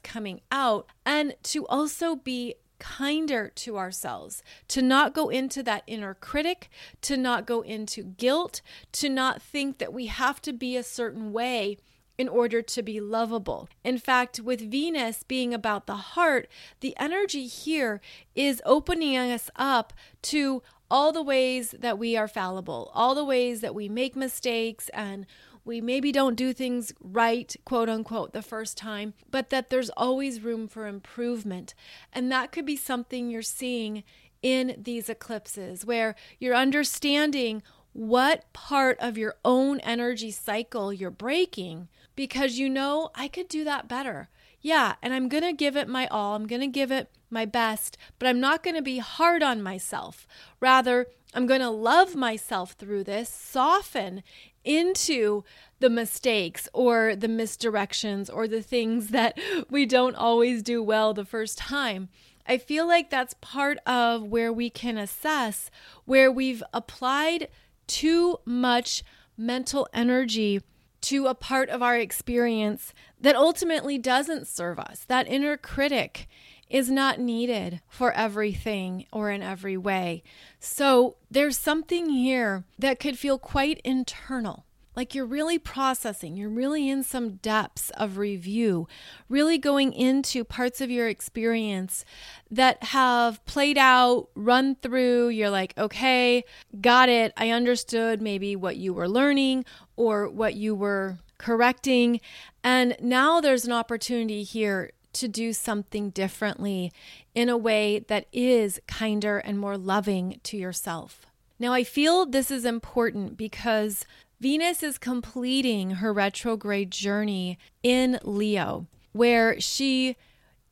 coming 0.00 0.40
out, 0.50 0.86
and 1.04 1.34
to 1.44 1.66
also 1.66 2.16
be 2.16 2.54
kinder 2.78 3.50
to 3.54 3.78
ourselves, 3.78 4.42
to 4.68 4.82
not 4.82 5.14
go 5.14 5.28
into 5.28 5.62
that 5.62 5.82
inner 5.86 6.14
critic, 6.14 6.68
to 7.00 7.16
not 7.16 7.46
go 7.46 7.62
into 7.62 8.02
guilt, 8.02 8.60
to 8.92 9.08
not 9.08 9.40
think 9.40 9.78
that 9.78 9.92
we 9.92 10.06
have 10.06 10.40
to 10.42 10.52
be 10.52 10.76
a 10.76 10.82
certain 10.82 11.32
way 11.32 11.78
in 12.18 12.28
order 12.28 12.62
to 12.62 12.82
be 12.82 13.00
lovable. 13.00 13.68
In 13.84 13.98
fact, 13.98 14.40
with 14.40 14.70
Venus 14.70 15.22
being 15.22 15.52
about 15.52 15.86
the 15.86 15.96
heart, 15.96 16.48
the 16.80 16.96
energy 16.98 17.46
here 17.46 18.00
is 18.34 18.62
opening 18.64 19.16
us 19.16 19.50
up 19.56 19.92
to 20.22 20.62
all 20.90 21.12
the 21.12 21.22
ways 21.22 21.74
that 21.78 21.98
we 21.98 22.16
are 22.16 22.28
fallible, 22.28 22.90
all 22.94 23.14
the 23.14 23.24
ways 23.24 23.60
that 23.60 23.74
we 23.74 23.88
make 23.88 24.14
mistakes 24.14 24.88
and 24.90 25.26
we 25.66 25.80
maybe 25.80 26.12
don't 26.12 26.36
do 26.36 26.52
things 26.52 26.92
right, 27.00 27.54
quote 27.64 27.88
unquote, 27.88 28.32
the 28.32 28.40
first 28.40 28.78
time, 28.78 29.14
but 29.30 29.50
that 29.50 29.68
there's 29.68 29.90
always 29.90 30.40
room 30.40 30.68
for 30.68 30.86
improvement. 30.86 31.74
And 32.12 32.30
that 32.30 32.52
could 32.52 32.64
be 32.64 32.76
something 32.76 33.28
you're 33.28 33.42
seeing 33.42 34.04
in 34.42 34.76
these 34.78 35.08
eclipses 35.08 35.84
where 35.84 36.14
you're 36.38 36.54
understanding 36.54 37.62
what 37.92 38.52
part 38.52 38.96
of 39.00 39.18
your 39.18 39.34
own 39.44 39.80
energy 39.80 40.30
cycle 40.30 40.92
you're 40.92 41.10
breaking 41.10 41.88
because 42.14 42.58
you 42.58 42.68
know, 42.68 43.10
I 43.14 43.26
could 43.26 43.48
do 43.48 43.64
that 43.64 43.88
better. 43.88 44.28
Yeah, 44.60 44.94
and 45.02 45.12
I'm 45.12 45.28
going 45.28 45.44
to 45.44 45.52
give 45.52 45.76
it 45.76 45.88
my 45.88 46.06
all. 46.08 46.34
I'm 46.34 46.46
going 46.46 46.60
to 46.60 46.66
give 46.66 46.90
it 46.90 47.10
my 47.30 47.44
best, 47.44 47.96
but 48.18 48.28
I'm 48.28 48.40
not 48.40 48.62
going 48.62 48.76
to 48.76 48.82
be 48.82 48.98
hard 48.98 49.42
on 49.42 49.62
myself. 49.62 50.26
Rather, 50.60 51.06
I'm 51.34 51.46
going 51.46 51.60
to 51.60 51.70
love 51.70 52.14
myself 52.14 52.72
through 52.72 53.04
this, 53.04 53.28
soften 53.28 54.22
into 54.66 55.44
the 55.78 55.90
mistakes 55.90 56.68
or 56.72 57.14
the 57.16 57.28
misdirections 57.28 58.28
or 58.32 58.48
the 58.48 58.62
things 58.62 59.08
that 59.10 59.38
we 59.70 59.86
don't 59.86 60.16
always 60.16 60.62
do 60.62 60.82
well 60.82 61.14
the 61.14 61.24
first 61.24 61.56
time. 61.56 62.08
I 62.46 62.58
feel 62.58 62.86
like 62.86 63.10
that's 63.10 63.34
part 63.40 63.78
of 63.86 64.22
where 64.22 64.52
we 64.52 64.70
can 64.70 64.98
assess 64.98 65.70
where 66.04 66.30
we've 66.30 66.62
applied 66.72 67.48
too 67.86 68.38
much 68.44 69.02
mental 69.36 69.88
energy 69.92 70.60
to 71.02 71.26
a 71.26 71.34
part 71.34 71.68
of 71.68 71.82
our 71.82 71.96
experience 71.96 72.92
that 73.20 73.36
ultimately 73.36 73.98
doesn't 73.98 74.46
serve 74.46 74.78
us. 74.78 75.04
That 75.04 75.28
inner 75.28 75.56
critic 75.56 76.28
is 76.68 76.90
not 76.90 77.20
needed 77.20 77.80
for 77.88 78.12
everything 78.12 79.06
or 79.12 79.30
in 79.30 79.42
every 79.42 79.76
way. 79.76 80.22
So 80.58 81.16
there's 81.30 81.58
something 81.58 82.10
here 82.10 82.64
that 82.78 82.98
could 82.98 83.18
feel 83.18 83.38
quite 83.38 83.80
internal. 83.84 84.64
Like 84.96 85.14
you're 85.14 85.26
really 85.26 85.58
processing, 85.58 86.36
you're 86.36 86.48
really 86.48 86.88
in 86.88 87.02
some 87.02 87.34
depths 87.36 87.90
of 87.90 88.16
review, 88.16 88.88
really 89.28 89.58
going 89.58 89.92
into 89.92 90.42
parts 90.42 90.80
of 90.80 90.90
your 90.90 91.06
experience 91.06 92.06
that 92.50 92.82
have 92.82 93.44
played 93.44 93.76
out, 93.76 94.28
run 94.34 94.74
through. 94.76 95.28
You're 95.28 95.50
like, 95.50 95.74
okay, 95.76 96.44
got 96.80 97.10
it. 97.10 97.34
I 97.36 97.50
understood 97.50 98.22
maybe 98.22 98.56
what 98.56 98.78
you 98.78 98.94
were 98.94 99.08
learning 99.08 99.66
or 99.96 100.30
what 100.30 100.54
you 100.54 100.74
were 100.74 101.18
correcting. 101.36 102.22
And 102.64 102.96
now 102.98 103.42
there's 103.42 103.66
an 103.66 103.72
opportunity 103.72 104.44
here 104.44 104.92
to 105.16 105.28
do 105.28 105.52
something 105.52 106.10
differently 106.10 106.92
in 107.34 107.48
a 107.48 107.56
way 107.56 107.98
that 107.98 108.26
is 108.32 108.80
kinder 108.86 109.38
and 109.38 109.58
more 109.58 109.76
loving 109.76 110.40
to 110.44 110.56
yourself. 110.56 111.26
Now, 111.58 111.72
I 111.72 111.84
feel 111.84 112.26
this 112.26 112.50
is 112.50 112.64
important 112.64 113.36
because 113.36 114.04
Venus 114.40 114.82
is 114.82 114.98
completing 114.98 115.92
her 115.92 116.12
retrograde 116.12 116.90
journey 116.90 117.58
in 117.82 118.18
Leo, 118.22 118.86
where 119.12 119.58
she 119.60 120.16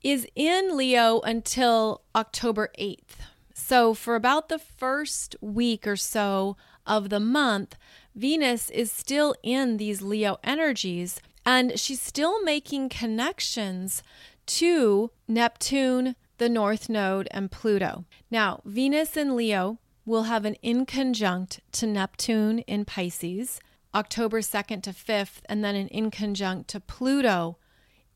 is 0.03 0.27
in 0.35 0.77
Leo 0.77 1.21
until 1.21 2.03
October 2.15 2.71
8th. 2.79 3.17
So, 3.55 3.95
for 3.95 4.15
about 4.15 4.49
the 4.49 4.59
first 4.59 5.37
week 5.41 5.87
or 5.87 5.97
so 5.97 6.57
of 6.87 7.09
the 7.09 7.21
month, 7.21 7.77
Venus 8.15 8.69
is 8.69 8.93
still 8.93 9.35
in 9.43 9.79
these 9.79 10.03
Leo 10.03 10.37
energies 10.45 11.21
and 11.47 11.79
she's 11.79 12.01
still 12.01 12.43
making 12.43 12.89
connections 12.89 14.03
to 14.47 15.11
Neptune, 15.27 16.17
the 16.39 16.49
North 16.49 16.89
Node, 16.89 17.29
and 17.31 17.51
Pluto. 17.51 18.05
Now, 18.31 18.61
Venus 18.65 19.17
in 19.17 19.37
Leo 19.37 19.79
will 20.05 20.25
have 20.25 20.45
an 20.45 20.57
inconjunct 20.63 21.61
to 21.73 21.87
Neptune 21.87 22.61
in 22.61 22.85
Pisces, 22.85 23.61
October 23.95 24.41
2nd 24.41 24.83
to 24.83 24.91
5th, 24.91 25.41
and 25.47 25.65
then 25.65 25.75
an 25.75 25.89
inconjunct 25.89 26.67
to 26.69 26.81
Pluto 26.81 27.57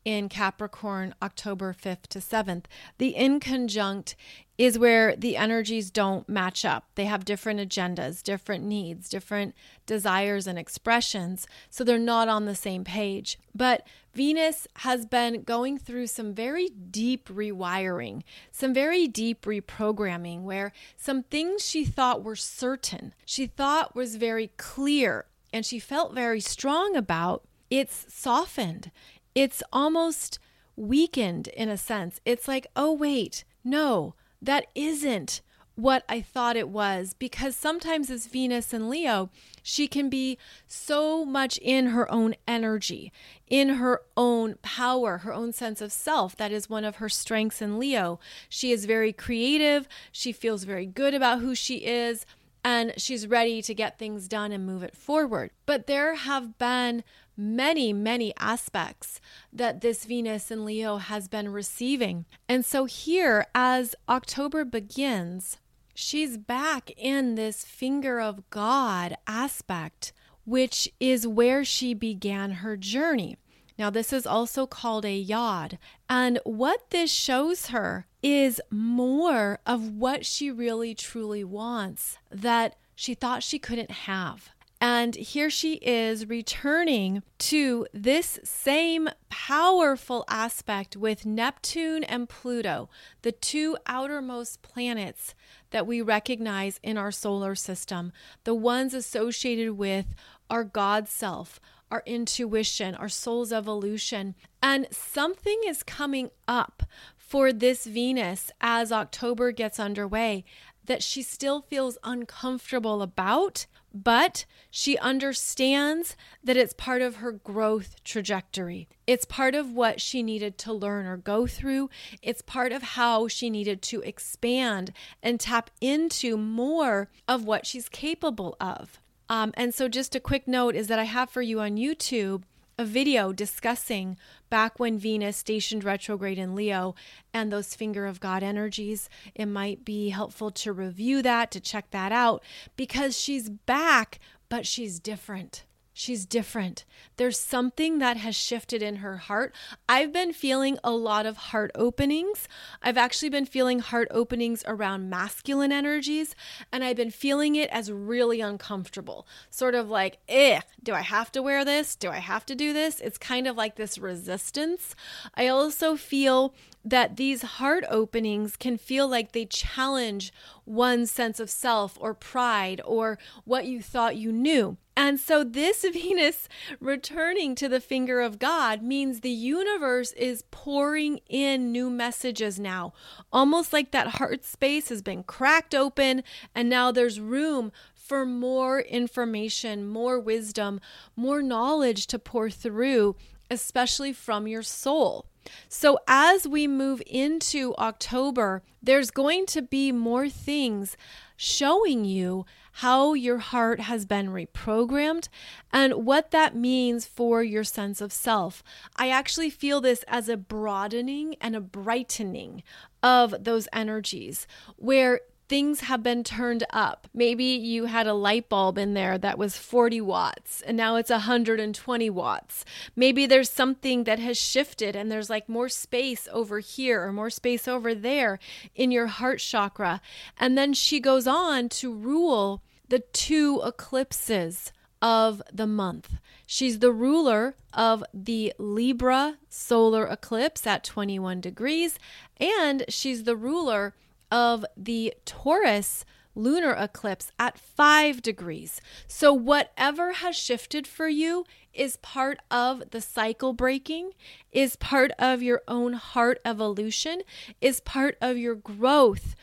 in 0.05 0.29
Capricorn, 0.29 1.13
October 1.21 1.73
5th 1.73 2.07
to 2.07 2.19
7th. 2.19 2.65
The 2.97 3.15
inconjunct 3.17 4.15
is 4.59 4.77
where 4.77 5.15
the 5.15 5.37
energies 5.37 5.89
don't 5.89 6.27
match 6.27 6.65
up. 6.65 6.83
They 6.95 7.05
have 7.05 7.23
different 7.23 7.61
agendas, 7.61 8.21
different 8.21 8.65
needs, 8.65 9.07
different 9.07 9.55
desires 9.85 10.47
and 10.47 10.59
expressions. 10.59 11.47
So 11.69 11.85
they're 11.85 11.97
not 11.97 12.27
on 12.27 12.43
the 12.43 12.55
same 12.55 12.83
page. 12.83 13.39
But 13.55 13.87
Venus 14.13 14.67
has 14.79 15.05
been 15.05 15.43
going 15.43 15.77
through 15.77 16.07
some 16.07 16.33
very 16.33 16.67
deep 16.67 17.29
rewiring, 17.29 18.23
some 18.51 18.73
very 18.73 19.07
deep 19.07 19.43
reprogramming, 19.43 20.41
where 20.41 20.73
some 20.97 21.23
things 21.23 21.65
she 21.65 21.85
thought 21.85 22.21
were 22.21 22.35
certain, 22.35 23.13
she 23.25 23.47
thought 23.47 23.95
was 23.95 24.17
very 24.17 24.51
clear, 24.57 25.23
and 25.53 25.65
she 25.65 25.79
felt 25.79 26.13
very 26.13 26.41
strong 26.41 26.97
about, 26.97 27.45
it's 27.69 28.13
softened. 28.13 28.91
It's 29.33 29.63
almost 29.71 30.37
weakened 30.75 31.47
in 31.47 31.69
a 31.69 31.77
sense. 31.77 32.19
It's 32.25 32.45
like, 32.45 32.67
oh, 32.75 32.91
wait, 32.91 33.45
no 33.63 34.15
that 34.41 34.67
isn't 34.75 35.41
what 35.79 36.03
I 36.09 36.19
thought 36.19 36.57
it 36.57 36.67
was 36.67 37.13
because 37.17 37.55
sometimes 37.55 38.11
as 38.11 38.27
Venus 38.27 38.73
and 38.73 38.89
Leo, 38.89 39.29
she 39.63 39.87
can 39.87 40.09
be 40.09 40.37
so 40.67 41.23
much 41.23 41.57
in 41.59 41.87
her 41.87 42.11
own 42.11 42.35
energy, 42.47 43.13
in 43.47 43.69
her 43.69 44.01
own 44.17 44.55
power, 44.61 45.19
her 45.19 45.33
own 45.33 45.53
sense 45.53 45.79
of 45.79 45.93
self. 45.93 46.35
That 46.35 46.51
is 46.51 46.69
one 46.69 46.83
of 46.83 46.97
her 46.97 47.07
strengths 47.07 47.61
in 47.61 47.79
Leo. 47.79 48.19
She 48.49 48.73
is 48.73 48.85
very 48.85 49.13
creative, 49.13 49.87
she 50.11 50.33
feels 50.33 50.65
very 50.65 50.85
good 50.85 51.13
about 51.13 51.39
who 51.39 51.55
she 51.55 51.77
is, 51.77 52.25
and 52.63 52.93
she's 52.97 53.25
ready 53.25 53.61
to 53.61 53.73
get 53.73 53.97
things 53.97 54.27
done 54.27 54.51
and 54.51 54.65
move 54.65 54.83
it 54.83 54.97
forward. 54.97 55.51
But 55.65 55.87
there 55.87 56.15
have 56.15 56.57
been 56.57 57.05
many, 57.39 57.93
many 57.93 58.33
aspects 58.37 59.21
that 59.53 59.79
this 59.79 60.03
Venus 60.03 60.51
in 60.51 60.65
Leo 60.65 60.97
has 60.97 61.27
been 61.29 61.49
receiving. 61.49 62.25
And 62.49 62.65
so 62.65 62.85
here, 62.85 63.47
as 63.55 63.95
October 64.09 64.65
begins, 64.65 65.57
she's 65.95 66.37
back 66.37 66.91
in 66.97 67.35
this 67.35 67.63
finger 67.63 68.19
of 68.19 68.49
God 68.49 69.15
aspect, 69.25 70.11
which 70.45 70.89
is 70.99 71.25
where 71.25 71.63
she 71.63 71.93
began 71.93 72.51
her 72.51 72.75
journey. 72.75 73.37
Now, 73.77 73.89
this 73.89 74.11
is 74.11 74.27
also 74.27 74.67
called 74.67 75.05
a 75.05 75.15
yod. 75.15 75.79
And 76.09 76.39
what 76.43 76.89
this 76.89 77.09
shows 77.09 77.67
her 77.67 78.05
is 78.21 78.59
more 78.69 79.59
of 79.65 79.93
what 79.93 80.25
she 80.25 80.51
really 80.51 80.93
truly 80.93 81.45
wants 81.45 82.17
that 82.29 82.75
she 82.93 83.13
thought 83.13 83.43
she 83.43 83.57
couldn't 83.57 83.91
have. 83.91 84.49
And 84.81 85.15
here 85.15 85.49
she 85.49 85.73
is 85.75 86.29
returning 86.29 87.21
to 87.39 87.85
this 87.93 88.39
same 88.45 89.09
powerful 89.29 90.23
aspect 90.29 90.95
with 90.95 91.25
Neptune 91.25 92.05
and 92.05 92.29
Pluto, 92.29 92.89
the 93.21 93.33
two 93.33 93.75
outermost 93.87 94.61
planets 94.61 95.35
that 95.71 95.85
we 95.85 96.01
recognize 96.01 96.79
in 96.81 96.97
our 96.97 97.11
solar 97.11 97.55
system, 97.55 98.13
the 98.45 98.55
ones 98.55 98.93
associated 98.93 99.73
with 99.73 100.15
our 100.49 100.63
God 100.63 101.09
self, 101.09 101.59
our 101.91 102.03
intuition, 102.05 102.95
our 102.95 103.09
soul's 103.09 103.51
evolution. 103.51 104.35
And 104.63 104.87
something 104.91 105.59
is 105.67 105.83
coming 105.83 106.29
up 106.47 106.83
for 107.17 107.51
this 107.53 107.85
Venus 107.85 108.49
as 108.59 108.91
October 108.91 109.51
gets 109.51 109.79
underway 109.79 110.45
that 110.89 111.03
she 111.03 111.21
still 111.21 111.61
feels 111.61 111.99
uncomfortable 112.03 113.03
about, 113.03 113.67
but 113.93 114.45
she 114.71 114.97
understands 114.97 116.17
that 116.43 116.57
it's 116.57 116.73
part 116.73 117.03
of 117.03 117.17
her 117.17 117.31
growth 117.31 118.03
trajectory. 118.03 118.89
It's 119.05 119.23
part 119.23 119.53
of 119.53 119.71
what 119.71 120.01
she 120.01 120.23
needed 120.23 120.57
to 120.57 120.73
learn 120.73 121.05
or 121.05 121.15
go 121.15 121.45
through. 121.45 121.91
It's 122.23 122.41
part 122.41 122.71
of 122.71 122.81
how 122.81 123.27
she 123.27 123.51
needed 123.51 123.83
to 123.83 124.01
expand 124.01 124.91
and 125.21 125.39
tap 125.39 125.69
into 125.79 126.35
more 126.35 127.11
of 127.27 127.45
what 127.45 127.67
she's 127.67 127.87
capable 127.87 128.57
of. 128.59 128.99
Um, 129.29 129.51
and 129.53 129.75
so, 129.75 129.87
just 129.87 130.15
a 130.15 130.19
quick 130.19 130.47
note 130.47 130.75
is 130.75 130.87
that 130.87 130.97
I 130.97 131.03
have 131.03 131.29
for 131.29 131.43
you 131.43 131.59
on 131.59 131.77
YouTube 131.77 132.41
a 132.79 132.85
video 132.85 133.33
discussing 133.33 134.15
back 134.49 134.79
when 134.79 134.97
Venus 134.97 135.35
stationed 135.35 135.83
retrograde 135.83 136.37
in 136.37 136.55
Leo 136.55 136.95
and 137.33 137.51
those 137.51 137.75
finger 137.75 138.05
of 138.05 138.21
God 138.21 138.41
energies. 138.41 139.09
It 139.35 139.47
might 139.47 139.83
be 139.83 140.09
helpful 140.09 140.49
to 140.51 140.71
review 140.71 141.21
that, 141.23 141.51
to 141.51 141.59
check 141.59 141.91
that 141.91 142.13
out, 142.13 142.41
because 142.77 143.19
she's 143.19 143.49
back, 143.49 144.21
but 144.47 144.65
she's 144.65 145.01
different. 145.01 145.65
She's 145.99 146.25
different. 146.25 146.85
There's 147.17 147.37
something 147.37 147.99
that 147.99 148.15
has 148.15 148.33
shifted 148.33 148.81
in 148.81 148.95
her 149.03 149.17
heart. 149.17 149.53
I've 149.89 150.13
been 150.13 150.31
feeling 150.31 150.79
a 150.81 150.91
lot 150.91 151.25
of 151.25 151.35
heart 151.35 151.71
openings. 151.75 152.47
I've 152.81 152.97
actually 152.97 153.27
been 153.27 153.45
feeling 153.45 153.79
heart 153.79 154.07
openings 154.09 154.63
around 154.65 155.09
masculine 155.09 155.73
energies, 155.73 156.35
and 156.71 156.85
I've 156.85 156.95
been 156.95 157.11
feeling 157.11 157.57
it 157.57 157.69
as 157.69 157.91
really 157.91 158.39
uncomfortable. 158.39 159.27
Sort 159.49 159.75
of 159.75 159.89
like, 159.89 160.19
eh, 160.29 160.61
do 160.81 160.93
I 160.93 161.01
have 161.01 161.33
to 161.33 161.41
wear 161.41 161.65
this? 161.65 161.97
Do 161.97 162.09
I 162.09 162.19
have 162.19 162.45
to 162.45 162.55
do 162.55 162.71
this? 162.71 163.01
It's 163.01 163.17
kind 163.17 163.45
of 163.45 163.57
like 163.57 163.75
this 163.75 163.97
resistance. 163.97 164.95
I 165.35 165.49
also 165.49 165.97
feel 165.97 166.53
that 166.89 167.17
these 167.17 167.43
heart 167.43 167.83
openings 167.89 168.55
can 168.55 168.77
feel 168.77 169.07
like 169.07 169.31
they 169.31 169.45
challenge 169.45 170.33
one's 170.65 171.11
sense 171.11 171.39
of 171.39 171.49
self 171.49 171.97
or 171.99 172.13
pride 172.13 172.81
or 172.83 173.17
what 173.45 173.65
you 173.65 173.81
thought 173.81 174.15
you 174.15 174.31
knew. 174.31 174.77
And 174.97 175.19
so, 175.19 175.43
this 175.43 175.85
Venus 175.93 176.49
returning 176.79 177.55
to 177.55 177.69
the 177.69 177.79
finger 177.79 178.19
of 178.19 178.39
God 178.39 178.81
means 178.81 179.21
the 179.21 179.29
universe 179.29 180.11
is 180.13 180.43
pouring 180.51 181.19
in 181.29 181.71
new 181.71 181.89
messages 181.89 182.59
now, 182.59 182.93
almost 183.31 183.71
like 183.71 183.91
that 183.91 184.15
heart 184.15 184.43
space 184.43 184.89
has 184.89 185.01
been 185.01 185.23
cracked 185.23 185.73
open, 185.73 186.23
and 186.53 186.69
now 186.69 186.91
there's 186.91 187.19
room 187.19 187.71
for 187.93 188.25
more 188.25 188.81
information, 188.81 189.87
more 189.87 190.19
wisdom, 190.19 190.81
more 191.15 191.41
knowledge 191.41 192.07
to 192.07 192.17
pour 192.19 192.49
through, 192.49 193.15
especially 193.49 194.11
from 194.11 194.47
your 194.47 194.63
soul. 194.63 195.27
So, 195.67 195.99
as 196.07 196.47
we 196.47 196.67
move 196.67 197.01
into 197.05 197.75
October, 197.77 198.63
there's 198.81 199.11
going 199.11 199.45
to 199.47 199.61
be 199.61 199.91
more 199.91 200.29
things 200.29 200.95
showing 201.35 202.05
you 202.05 202.45
how 202.73 203.13
your 203.13 203.39
heart 203.39 203.81
has 203.81 204.05
been 204.05 204.29
reprogrammed 204.29 205.27
and 205.71 206.05
what 206.05 206.31
that 206.31 206.55
means 206.55 207.05
for 207.05 207.43
your 207.43 207.63
sense 207.63 208.01
of 208.01 208.13
self. 208.13 208.63
I 208.95 209.09
actually 209.09 209.49
feel 209.49 209.81
this 209.81 210.03
as 210.07 210.29
a 210.29 210.37
broadening 210.37 211.35
and 211.41 211.55
a 211.55 211.61
brightening 211.61 212.63
of 213.01 213.43
those 213.43 213.67
energies 213.73 214.47
where 214.77 215.21
things 215.49 215.81
have 215.81 216.03
been 216.03 216.23
turned 216.23 216.63
up. 216.69 217.07
Maybe 217.13 217.43
you 217.43 217.85
had 217.85 218.07
a 218.07 218.13
light 218.13 218.47
bulb 218.47 218.77
in 218.77 218.93
there 218.93 219.17
that 219.17 219.37
was 219.37 219.57
40 219.57 219.99
watts 219.99 220.61
and 220.61 220.77
now 220.77 220.95
it's 220.95 221.09
120 221.09 222.09
watts. 222.11 222.63
Maybe 222.95 223.25
there's 223.25 223.49
something 223.49 224.03
that 224.05 224.19
has 224.19 224.37
shifted 224.37 224.95
and 224.95 225.11
there's 225.11 225.29
like 225.29 225.49
more 225.49 225.67
space 225.67 226.27
over 226.31 226.59
here 226.59 227.03
or 227.03 227.11
more 227.11 227.31
space 227.31 227.67
over 227.67 227.95
there 227.95 228.39
in 228.75 228.91
your 228.91 229.07
heart 229.07 229.39
chakra. 229.39 230.01
And 230.37 230.57
then 230.57 230.73
she 230.73 230.99
goes 230.99 231.25
on 231.25 231.67
to 231.69 231.93
rule 231.93 232.61
the 232.87 232.99
two 232.99 233.61
eclipses 233.65 234.71
of 235.01 235.41
the 235.51 235.67
month. 235.67 236.17
She's 236.45 236.79
the 236.79 236.91
ruler 236.91 237.55
of 237.73 238.03
the 238.13 238.53
Libra 238.57 239.37
solar 239.49 240.05
eclipse 240.05 240.65
at 240.65 240.83
21 240.83 241.41
degrees, 241.41 241.99
and 242.37 242.83
she's 242.89 243.23
the 243.23 243.35
ruler 243.35 243.93
of 244.31 244.65
the 244.75 245.13
Taurus 245.25 246.05
lunar 246.35 246.71
eclipse 246.71 247.31
at 247.37 247.59
five 247.59 248.21
degrees. 248.21 248.81
So, 249.07 249.33
whatever 249.33 250.13
has 250.13 250.35
shifted 250.35 250.87
for 250.87 251.07
you 251.07 251.45
is 251.73 251.97
part 251.97 252.39
of 252.49 252.91
the 252.91 253.01
cycle 253.01 253.53
breaking, 253.53 254.11
is 254.51 254.75
part 254.75 255.11
of 255.19 255.43
your 255.43 255.61
own 255.67 255.93
heart 255.93 256.39
evolution, 256.45 257.21
is 257.61 257.79
part 257.81 258.17
of 258.21 258.37
your 258.37 258.55
growth 258.55 259.35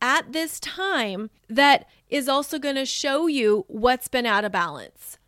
at 0.00 0.32
this 0.32 0.60
time 0.60 1.30
that 1.48 1.86
is 2.08 2.28
also 2.28 2.58
going 2.58 2.76
to 2.76 2.86
show 2.86 3.26
you 3.26 3.64
what's 3.68 4.08
been 4.08 4.26
out 4.26 4.44
of 4.44 4.52
balance. 4.52 5.18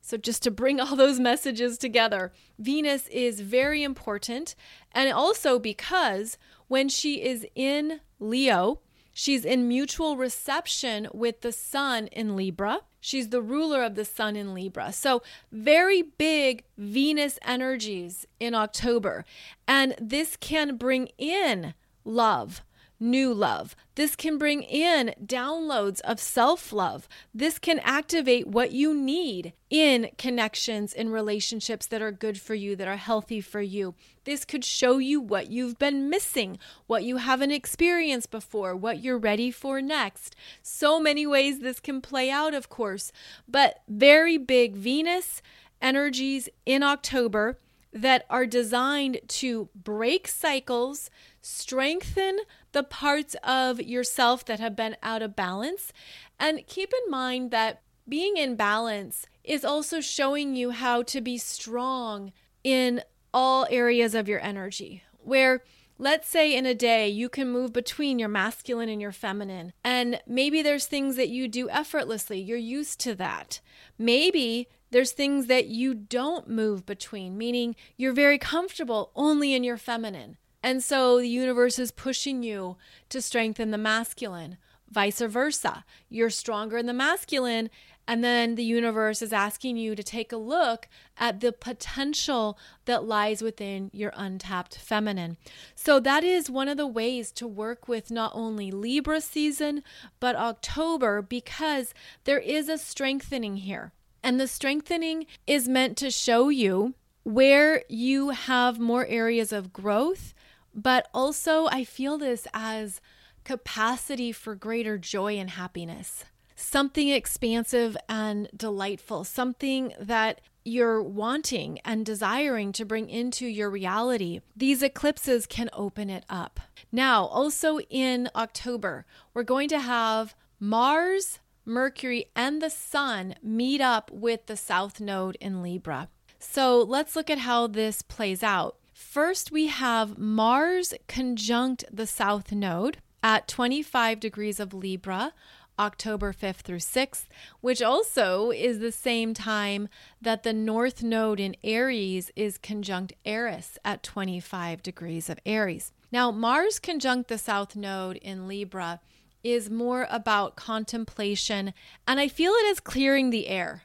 So, 0.00 0.16
just 0.18 0.42
to 0.42 0.50
bring 0.50 0.80
all 0.80 0.96
those 0.96 1.18
messages 1.18 1.78
together, 1.78 2.32
Venus 2.58 3.08
is 3.08 3.40
very 3.40 3.82
important. 3.82 4.54
And 4.92 5.10
also 5.10 5.58
because 5.58 6.36
when 6.68 6.88
she 6.88 7.22
is 7.22 7.46
in 7.54 8.00
Leo, 8.24 8.80
she's 9.12 9.44
in 9.44 9.68
mutual 9.68 10.16
reception 10.16 11.08
with 11.12 11.42
the 11.42 11.52
sun 11.52 12.06
in 12.08 12.34
Libra. 12.34 12.80
She's 13.00 13.28
the 13.28 13.42
ruler 13.42 13.82
of 13.82 13.94
the 13.94 14.04
sun 14.04 14.34
in 14.34 14.54
Libra. 14.54 14.92
So, 14.92 15.22
very 15.52 16.02
big 16.02 16.64
Venus 16.78 17.38
energies 17.42 18.26
in 18.40 18.54
October. 18.54 19.24
And 19.68 19.94
this 20.00 20.36
can 20.36 20.76
bring 20.76 21.08
in 21.18 21.74
love 22.04 22.62
new 22.98 23.32
love. 23.32 23.76
This 23.94 24.16
can 24.16 24.38
bring 24.38 24.62
in 24.62 25.14
downloads 25.24 26.00
of 26.02 26.18
self 26.18 26.72
love. 26.72 27.08
This 27.34 27.58
can 27.58 27.78
activate 27.80 28.46
what 28.46 28.72
you 28.72 28.94
need 28.94 29.52
in 29.70 30.10
connections, 30.18 30.92
in 30.92 31.10
relationships 31.10 31.86
that 31.86 32.02
are 32.02 32.12
good 32.12 32.40
for 32.40 32.54
you, 32.54 32.76
that 32.76 32.88
are 32.88 32.96
healthy 32.96 33.40
for 33.40 33.60
you. 33.60 33.94
This 34.24 34.44
could 34.44 34.64
show 34.64 34.98
you 34.98 35.20
what 35.20 35.50
you've 35.50 35.78
been 35.78 36.08
missing, 36.08 36.58
what 36.86 37.04
you 37.04 37.18
haven't 37.18 37.50
experienced 37.50 38.30
before, 38.30 38.74
what 38.74 39.02
you're 39.02 39.18
ready 39.18 39.50
for 39.50 39.80
next. 39.82 40.34
So 40.62 40.98
many 40.98 41.26
ways 41.26 41.60
this 41.60 41.80
can 41.80 42.00
play 42.00 42.30
out, 42.30 42.54
of 42.54 42.68
course, 42.68 43.12
but 43.46 43.82
very 43.88 44.38
big 44.38 44.76
Venus 44.76 45.42
energies 45.82 46.48
in 46.64 46.82
October 46.82 47.58
that 47.92 48.26
are 48.28 48.46
designed 48.46 49.20
to 49.28 49.68
break 49.74 50.26
cycles, 50.26 51.10
strengthen 51.40 52.40
the 52.74 52.82
parts 52.82 53.34
of 53.42 53.80
yourself 53.80 54.44
that 54.44 54.60
have 54.60 54.76
been 54.76 54.96
out 55.02 55.22
of 55.22 55.34
balance. 55.34 55.92
And 56.38 56.66
keep 56.66 56.92
in 56.92 57.10
mind 57.10 57.50
that 57.52 57.80
being 58.06 58.36
in 58.36 58.56
balance 58.56 59.26
is 59.42 59.64
also 59.64 60.00
showing 60.00 60.54
you 60.54 60.72
how 60.72 61.02
to 61.04 61.22
be 61.22 61.38
strong 61.38 62.32
in 62.62 63.00
all 63.32 63.66
areas 63.70 64.14
of 64.14 64.28
your 64.28 64.40
energy. 64.40 65.02
Where 65.22 65.62
Let's 65.96 66.28
say 66.28 66.56
in 66.56 66.66
a 66.66 66.74
day 66.74 67.08
you 67.08 67.28
can 67.28 67.52
move 67.52 67.72
between 67.72 68.18
your 68.18 68.28
masculine 68.28 68.88
and 68.88 69.00
your 69.00 69.12
feminine, 69.12 69.72
and 69.84 70.20
maybe 70.26 70.60
there's 70.60 70.86
things 70.86 71.14
that 71.14 71.28
you 71.28 71.46
do 71.46 71.70
effortlessly. 71.70 72.40
You're 72.40 72.58
used 72.58 72.98
to 73.02 73.14
that. 73.14 73.60
Maybe 73.96 74.66
there's 74.90 75.12
things 75.12 75.46
that 75.46 75.66
you 75.66 75.94
don't 75.94 76.48
move 76.48 76.84
between, 76.84 77.38
meaning 77.38 77.76
you're 77.96 78.12
very 78.12 78.38
comfortable 78.38 79.12
only 79.14 79.54
in 79.54 79.62
your 79.62 79.76
feminine. 79.76 80.36
And 80.64 80.82
so 80.82 81.18
the 81.18 81.28
universe 81.28 81.78
is 81.78 81.90
pushing 81.90 82.42
you 82.42 82.78
to 83.10 83.20
strengthen 83.20 83.70
the 83.70 83.76
masculine. 83.76 84.56
Vice 84.90 85.20
versa. 85.20 85.84
You're 86.08 86.30
stronger 86.30 86.78
in 86.78 86.86
the 86.86 86.94
masculine, 86.94 87.68
and 88.08 88.24
then 88.24 88.54
the 88.54 88.64
universe 88.64 89.20
is 89.20 89.30
asking 89.30 89.76
you 89.76 89.94
to 89.94 90.02
take 90.02 90.32
a 90.32 90.38
look 90.38 90.88
at 91.18 91.40
the 91.40 91.52
potential 91.52 92.58
that 92.86 93.04
lies 93.04 93.42
within 93.42 93.90
your 93.92 94.14
untapped 94.16 94.78
feminine. 94.78 95.36
So, 95.74 96.00
that 96.00 96.24
is 96.24 96.48
one 96.48 96.68
of 96.68 96.78
the 96.78 96.86
ways 96.86 97.30
to 97.32 97.46
work 97.46 97.86
with 97.86 98.10
not 98.10 98.32
only 98.34 98.70
Libra 98.70 99.20
season, 99.20 99.82
but 100.18 100.34
October, 100.34 101.20
because 101.20 101.92
there 102.24 102.38
is 102.38 102.70
a 102.70 102.78
strengthening 102.78 103.58
here. 103.58 103.92
And 104.22 104.40
the 104.40 104.48
strengthening 104.48 105.26
is 105.46 105.68
meant 105.68 105.98
to 105.98 106.10
show 106.10 106.48
you 106.48 106.94
where 107.22 107.82
you 107.90 108.30
have 108.30 108.78
more 108.78 109.04
areas 109.06 109.52
of 109.52 109.70
growth 109.70 110.32
but 110.74 111.08
also, 111.14 111.66
I 111.66 111.84
feel 111.84 112.18
this 112.18 112.46
as 112.52 113.00
capacity 113.44 114.32
for 114.32 114.54
greater 114.54 114.98
joy 114.98 115.34
and 115.38 115.50
happiness. 115.50 116.24
Something 116.56 117.08
expansive 117.08 117.96
and 118.08 118.48
delightful, 118.56 119.24
something 119.24 119.92
that 120.00 120.40
you're 120.64 121.02
wanting 121.02 121.78
and 121.84 122.06
desiring 122.06 122.72
to 122.72 122.84
bring 122.84 123.10
into 123.10 123.46
your 123.46 123.68
reality. 123.68 124.40
These 124.56 124.82
eclipses 124.82 125.46
can 125.46 125.68
open 125.72 126.08
it 126.08 126.24
up. 126.28 126.60
Now, 126.90 127.26
also 127.26 127.80
in 127.90 128.30
October, 128.34 129.04
we're 129.34 129.42
going 129.42 129.68
to 129.68 129.80
have 129.80 130.34
Mars, 130.58 131.40
Mercury, 131.66 132.26
and 132.34 132.62
the 132.62 132.70
Sun 132.70 133.34
meet 133.42 133.80
up 133.80 134.10
with 134.10 134.46
the 134.46 134.56
South 134.56 135.00
Node 135.00 135.36
in 135.40 135.62
Libra. 135.62 136.08
So 136.38 136.80
let's 136.82 137.14
look 137.14 137.28
at 137.28 137.38
how 137.38 137.66
this 137.66 138.00
plays 138.00 138.42
out. 138.42 138.76
First, 138.94 139.50
we 139.50 139.66
have 139.66 140.18
Mars 140.18 140.94
conjunct 141.08 141.84
the 141.92 142.06
South 142.06 142.52
Node 142.52 142.98
at 143.24 143.48
25 143.48 144.20
degrees 144.20 144.60
of 144.60 144.72
Libra, 144.72 145.32
October 145.80 146.32
5th 146.32 146.60
through 146.60 146.78
6th, 146.78 147.24
which 147.60 147.82
also 147.82 148.52
is 148.52 148.78
the 148.78 148.92
same 148.92 149.34
time 149.34 149.88
that 150.22 150.44
the 150.44 150.52
North 150.52 151.02
Node 151.02 151.40
in 151.40 151.56
Aries 151.64 152.30
is 152.36 152.56
conjunct 152.56 153.12
Eris 153.24 153.78
at 153.84 154.04
25 154.04 154.80
degrees 154.80 155.28
of 155.28 155.40
Aries. 155.44 155.90
Now, 156.12 156.30
Mars 156.30 156.78
conjunct 156.78 157.28
the 157.28 157.36
South 157.36 157.74
Node 157.74 158.18
in 158.18 158.46
Libra 158.46 159.00
is 159.42 159.68
more 159.68 160.06
about 160.08 160.54
contemplation, 160.54 161.74
and 162.06 162.20
I 162.20 162.28
feel 162.28 162.52
it 162.52 162.66
is 162.66 162.78
clearing 162.78 163.30
the 163.30 163.48
air. 163.48 163.82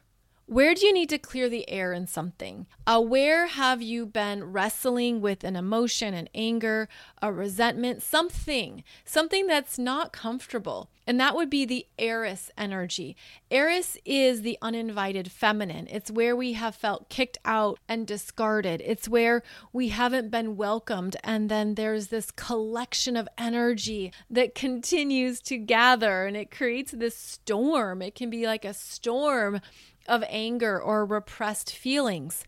Where 0.49 0.73
do 0.73 0.83
you 0.83 0.93
need 0.93 1.09
to 1.09 1.19
clear 1.19 1.47
the 1.47 1.69
air 1.69 1.93
in 1.93 2.07
something? 2.07 2.65
Uh, 2.88 2.99
where 3.01 3.45
have 3.45 3.83
you 3.83 4.07
been 4.07 4.51
wrestling 4.51 5.21
with 5.21 5.43
an 5.43 5.55
emotion, 5.55 6.15
an 6.15 6.27
anger, 6.33 6.89
a 7.21 7.31
resentment, 7.31 8.01
something, 8.01 8.83
something 9.05 9.45
that's 9.45 9.77
not 9.77 10.12
comfortable? 10.12 10.89
And 11.05 11.19
that 11.19 11.35
would 11.35 11.51
be 11.51 11.65
the 11.65 11.85
Eris 11.99 12.49
energy. 12.57 13.15
Eris 13.51 13.95
is 14.05 14.41
the 14.41 14.57
uninvited 14.59 15.31
feminine. 15.31 15.88
It's 15.88 16.09
where 16.09 16.35
we 16.35 16.53
have 16.53 16.73
felt 16.73 17.09
kicked 17.09 17.38
out 17.45 17.77
and 17.88 18.07
discarded. 18.07 18.81
It's 18.83 19.07
where 19.07 19.43
we 19.71 19.89
haven't 19.89 20.31
been 20.31 20.57
welcomed. 20.57 21.15
And 21.23 21.49
then 21.49 21.75
there's 21.75 22.07
this 22.07 22.31
collection 22.31 23.15
of 23.15 23.29
energy 23.38 24.12
that 24.31 24.55
continues 24.55 25.41
to 25.41 25.57
gather 25.57 26.25
and 26.25 26.35
it 26.35 26.49
creates 26.49 26.91
this 26.91 27.15
storm. 27.15 28.01
It 28.01 28.15
can 28.15 28.31
be 28.31 28.47
like 28.47 28.65
a 28.65 28.73
storm 28.73 29.62
of 30.09 30.23
anger 30.27 30.81
or 30.81 31.05
repressed 31.05 31.73
feelings. 31.73 32.43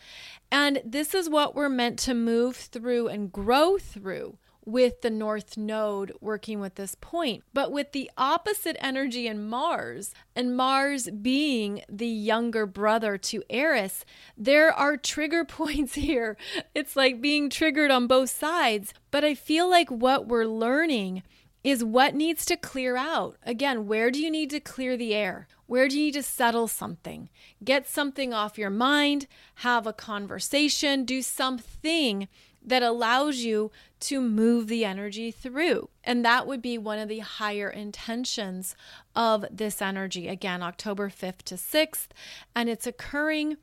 And 0.52 0.82
this 0.84 1.14
is 1.14 1.30
what 1.30 1.56
we're 1.56 1.70
meant 1.70 1.98
to 2.00 2.14
move 2.14 2.58
through 2.58 3.08
and 3.08 3.32
grow 3.32 3.78
through 3.78 4.38
with 4.66 5.02
the 5.02 5.10
North 5.10 5.58
Node 5.58 6.12
working 6.22 6.60
with 6.60 6.76
this 6.76 6.96
point. 7.00 7.44
But 7.54 7.72
with 7.72 7.94
the 7.94 8.12
opposite 8.18 8.78
energy 8.80 9.28
in 9.28 9.48
Mars, 9.48 10.14
and 10.36 10.56
Mars 10.56 11.10
being 11.10 11.82
the 11.90 12.08
younger 12.08 12.66
brother 12.66 13.18
to 13.18 13.44
Eris, 13.50 14.06
there 14.38 14.72
are 14.72 14.98
trigger 14.98 15.46
points 15.46 15.96
here. 15.96 16.38
It's 16.76 16.96
like 16.96 17.22
being 17.22 17.50
triggered 17.50 17.92
on 17.92 18.08
both 18.08 18.30
sides. 18.30 18.94
But 19.10 19.24
I 19.24 19.36
feel 19.36 19.70
like 19.70 19.90
what 19.90 20.28
we're 20.28 20.46
learning 20.46 21.24
is 21.64 21.84
what 21.84 22.16
needs 22.16 22.46
to 22.46 22.58
clear 22.58 22.98
out. 22.98 23.38
Again, 23.44 23.88
where 23.88 24.12
do 24.12 24.20
you 24.20 24.32
need 24.32 24.50
to 24.50 24.60
clear 24.60 24.98
the 24.98 25.14
air? 25.14 25.48
Where 25.68 25.88
do 25.88 25.98
you 25.98 26.06
need 26.06 26.14
to 26.14 26.24
settle 26.24 26.68
something? 26.68 27.30
Get 27.64 27.88
something 27.88 28.34
off 28.34 28.58
your 28.58 28.70
mind, 28.70 29.28
have 29.56 29.86
a 29.86 29.94
conversation, 29.94 31.06
do 31.06 31.22
something 31.22 32.28
that 32.64 32.84
allows 32.84 33.38
you 33.38 33.72
to 34.00 34.22
move 34.22 34.68
the 34.68 34.86
energy 34.86 35.32
through. 35.32 35.90
And 36.04 36.24
that 36.26 36.46
would 36.46 36.62
be 36.62 36.78
one 36.78 37.00
of 37.00 37.10
the 37.10 37.20
higher 37.20 37.70
intentions 37.70 38.76
of 39.16 39.46
this 39.52 39.82
energy. 39.82 40.28
Again, 40.28 40.62
October 40.62 41.10
5th 41.10 41.44
to 41.44 41.56
6th, 41.56 42.08
and 42.56 42.70
it's 42.70 42.88
occurring 42.88 43.58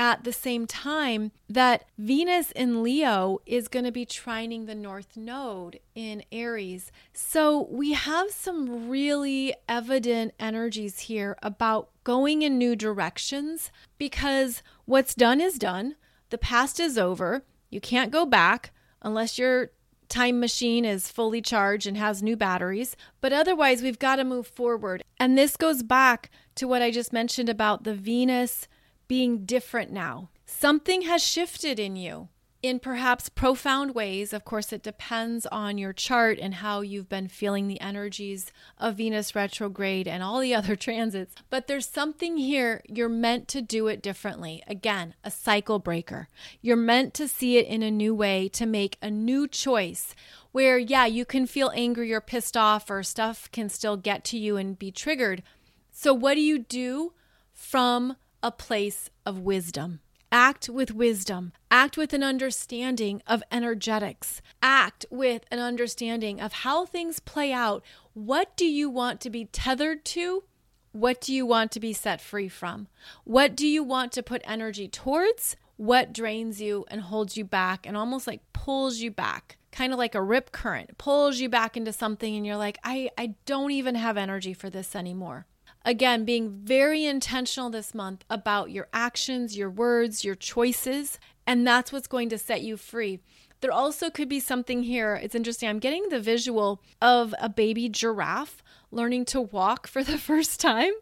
at 0.00 0.24
the 0.24 0.32
same 0.32 0.66
time 0.66 1.30
that 1.46 1.84
Venus 1.98 2.52
in 2.52 2.82
Leo 2.82 3.38
is 3.44 3.68
going 3.68 3.84
to 3.84 3.92
be 3.92 4.06
trining 4.06 4.64
the 4.64 4.74
North 4.74 5.14
Node 5.14 5.78
in 5.94 6.24
Aries. 6.32 6.90
So 7.12 7.68
we 7.70 7.92
have 7.92 8.30
some 8.30 8.88
really 8.88 9.54
evident 9.68 10.32
energies 10.40 11.00
here 11.00 11.36
about 11.42 11.90
going 12.02 12.40
in 12.40 12.56
new 12.56 12.74
directions 12.74 13.70
because 13.98 14.62
what's 14.86 15.14
done 15.14 15.38
is 15.38 15.58
done. 15.58 15.96
The 16.30 16.38
past 16.38 16.80
is 16.80 16.96
over. 16.96 17.44
You 17.68 17.82
can't 17.82 18.10
go 18.10 18.24
back 18.24 18.70
unless 19.02 19.38
your 19.38 19.70
time 20.08 20.40
machine 20.40 20.86
is 20.86 21.10
fully 21.10 21.42
charged 21.42 21.86
and 21.86 21.98
has 21.98 22.22
new 22.22 22.38
batteries. 22.38 22.96
But 23.20 23.34
otherwise, 23.34 23.82
we've 23.82 23.98
got 23.98 24.16
to 24.16 24.24
move 24.24 24.46
forward. 24.46 25.04
And 25.18 25.36
this 25.36 25.58
goes 25.58 25.82
back 25.82 26.30
to 26.54 26.66
what 26.66 26.80
I 26.80 26.90
just 26.90 27.12
mentioned 27.12 27.50
about 27.50 27.84
the 27.84 27.94
Venus 27.94 28.66
being 29.10 29.44
different 29.44 29.90
now. 29.90 30.28
Something 30.46 31.02
has 31.02 31.20
shifted 31.20 31.80
in 31.80 31.96
you 31.96 32.28
in 32.62 32.78
perhaps 32.78 33.28
profound 33.28 33.92
ways. 33.92 34.32
Of 34.32 34.44
course, 34.44 34.72
it 34.72 34.84
depends 34.84 35.46
on 35.46 35.78
your 35.78 35.92
chart 35.92 36.38
and 36.40 36.54
how 36.54 36.82
you've 36.82 37.08
been 37.08 37.26
feeling 37.26 37.66
the 37.66 37.80
energies 37.80 38.52
of 38.78 38.98
Venus 38.98 39.34
retrograde 39.34 40.06
and 40.06 40.22
all 40.22 40.38
the 40.38 40.54
other 40.60 40.76
transits. 40.76 41.34
But 41.50 41.66
there's 41.66 41.88
something 41.88 42.36
here, 42.36 42.82
you're 42.86 43.08
meant 43.08 43.48
to 43.48 43.60
do 43.60 43.88
it 43.88 44.00
differently. 44.00 44.62
Again, 44.68 45.14
a 45.24 45.30
cycle 45.32 45.80
breaker. 45.80 46.28
You're 46.62 46.76
meant 46.76 47.12
to 47.14 47.26
see 47.26 47.56
it 47.56 47.66
in 47.66 47.82
a 47.82 47.90
new 47.90 48.14
way, 48.14 48.46
to 48.50 48.64
make 48.64 48.96
a 49.02 49.10
new 49.10 49.48
choice 49.48 50.14
where, 50.52 50.78
yeah, 50.78 51.06
you 51.06 51.24
can 51.24 51.48
feel 51.48 51.72
angry 51.74 52.12
or 52.12 52.20
pissed 52.20 52.56
off, 52.56 52.88
or 52.88 53.02
stuff 53.02 53.50
can 53.50 53.68
still 53.68 53.96
get 53.96 54.22
to 54.26 54.38
you 54.38 54.56
and 54.56 54.78
be 54.78 54.92
triggered. 54.92 55.42
So, 55.90 56.14
what 56.14 56.34
do 56.34 56.40
you 56.40 56.60
do 56.60 57.12
from 57.52 58.14
a 58.42 58.50
place 58.50 59.10
of 59.26 59.38
wisdom. 59.38 60.00
Act 60.32 60.68
with 60.68 60.94
wisdom. 60.94 61.52
Act 61.70 61.96
with 61.96 62.12
an 62.12 62.22
understanding 62.22 63.20
of 63.26 63.42
energetics. 63.50 64.40
Act 64.62 65.04
with 65.10 65.44
an 65.50 65.58
understanding 65.58 66.40
of 66.40 66.52
how 66.52 66.86
things 66.86 67.18
play 67.18 67.52
out. 67.52 67.82
What 68.14 68.56
do 68.56 68.64
you 68.64 68.88
want 68.88 69.20
to 69.22 69.30
be 69.30 69.46
tethered 69.46 70.04
to? 70.06 70.44
What 70.92 71.20
do 71.20 71.34
you 71.34 71.46
want 71.46 71.72
to 71.72 71.80
be 71.80 71.92
set 71.92 72.20
free 72.20 72.48
from? 72.48 72.88
What 73.24 73.56
do 73.56 73.66
you 73.66 73.82
want 73.82 74.12
to 74.12 74.22
put 74.22 74.42
energy 74.44 74.88
towards? 74.88 75.56
What 75.76 76.12
drains 76.12 76.60
you 76.60 76.84
and 76.88 77.00
holds 77.00 77.36
you 77.36 77.44
back 77.44 77.86
and 77.86 77.96
almost 77.96 78.26
like 78.26 78.40
pulls 78.52 78.98
you 78.98 79.10
back? 79.10 79.56
Kind 79.72 79.92
of 79.92 79.98
like 79.98 80.14
a 80.14 80.22
rip 80.22 80.52
current, 80.52 80.98
pulls 80.98 81.38
you 81.38 81.48
back 81.48 81.76
into 81.76 81.92
something, 81.92 82.36
and 82.36 82.44
you're 82.44 82.56
like, 82.56 82.78
I, 82.82 83.10
I 83.16 83.34
don't 83.46 83.70
even 83.70 83.94
have 83.94 84.16
energy 84.16 84.52
for 84.52 84.68
this 84.68 84.96
anymore. 84.96 85.46
Again, 85.84 86.24
being 86.24 86.50
very 86.50 87.06
intentional 87.06 87.70
this 87.70 87.94
month 87.94 88.24
about 88.28 88.70
your 88.70 88.88
actions, 88.92 89.56
your 89.56 89.70
words, 89.70 90.24
your 90.24 90.34
choices, 90.34 91.18
and 91.46 91.66
that's 91.66 91.92
what's 91.92 92.06
going 92.06 92.28
to 92.28 92.38
set 92.38 92.62
you 92.62 92.76
free. 92.76 93.20
There 93.60 93.72
also 93.72 94.08
could 94.08 94.28
be 94.28 94.40
something 94.40 94.82
here. 94.82 95.14
It's 95.22 95.34
interesting. 95.34 95.68
I'm 95.68 95.78
getting 95.78 96.08
the 96.08 96.20
visual 96.20 96.82
of 97.00 97.34
a 97.38 97.48
baby 97.48 97.88
giraffe 97.88 98.62
learning 98.90 99.24
to 99.26 99.40
walk 99.40 99.86
for 99.86 100.02
the 100.02 100.18
first 100.30 100.60
time. 100.60 100.92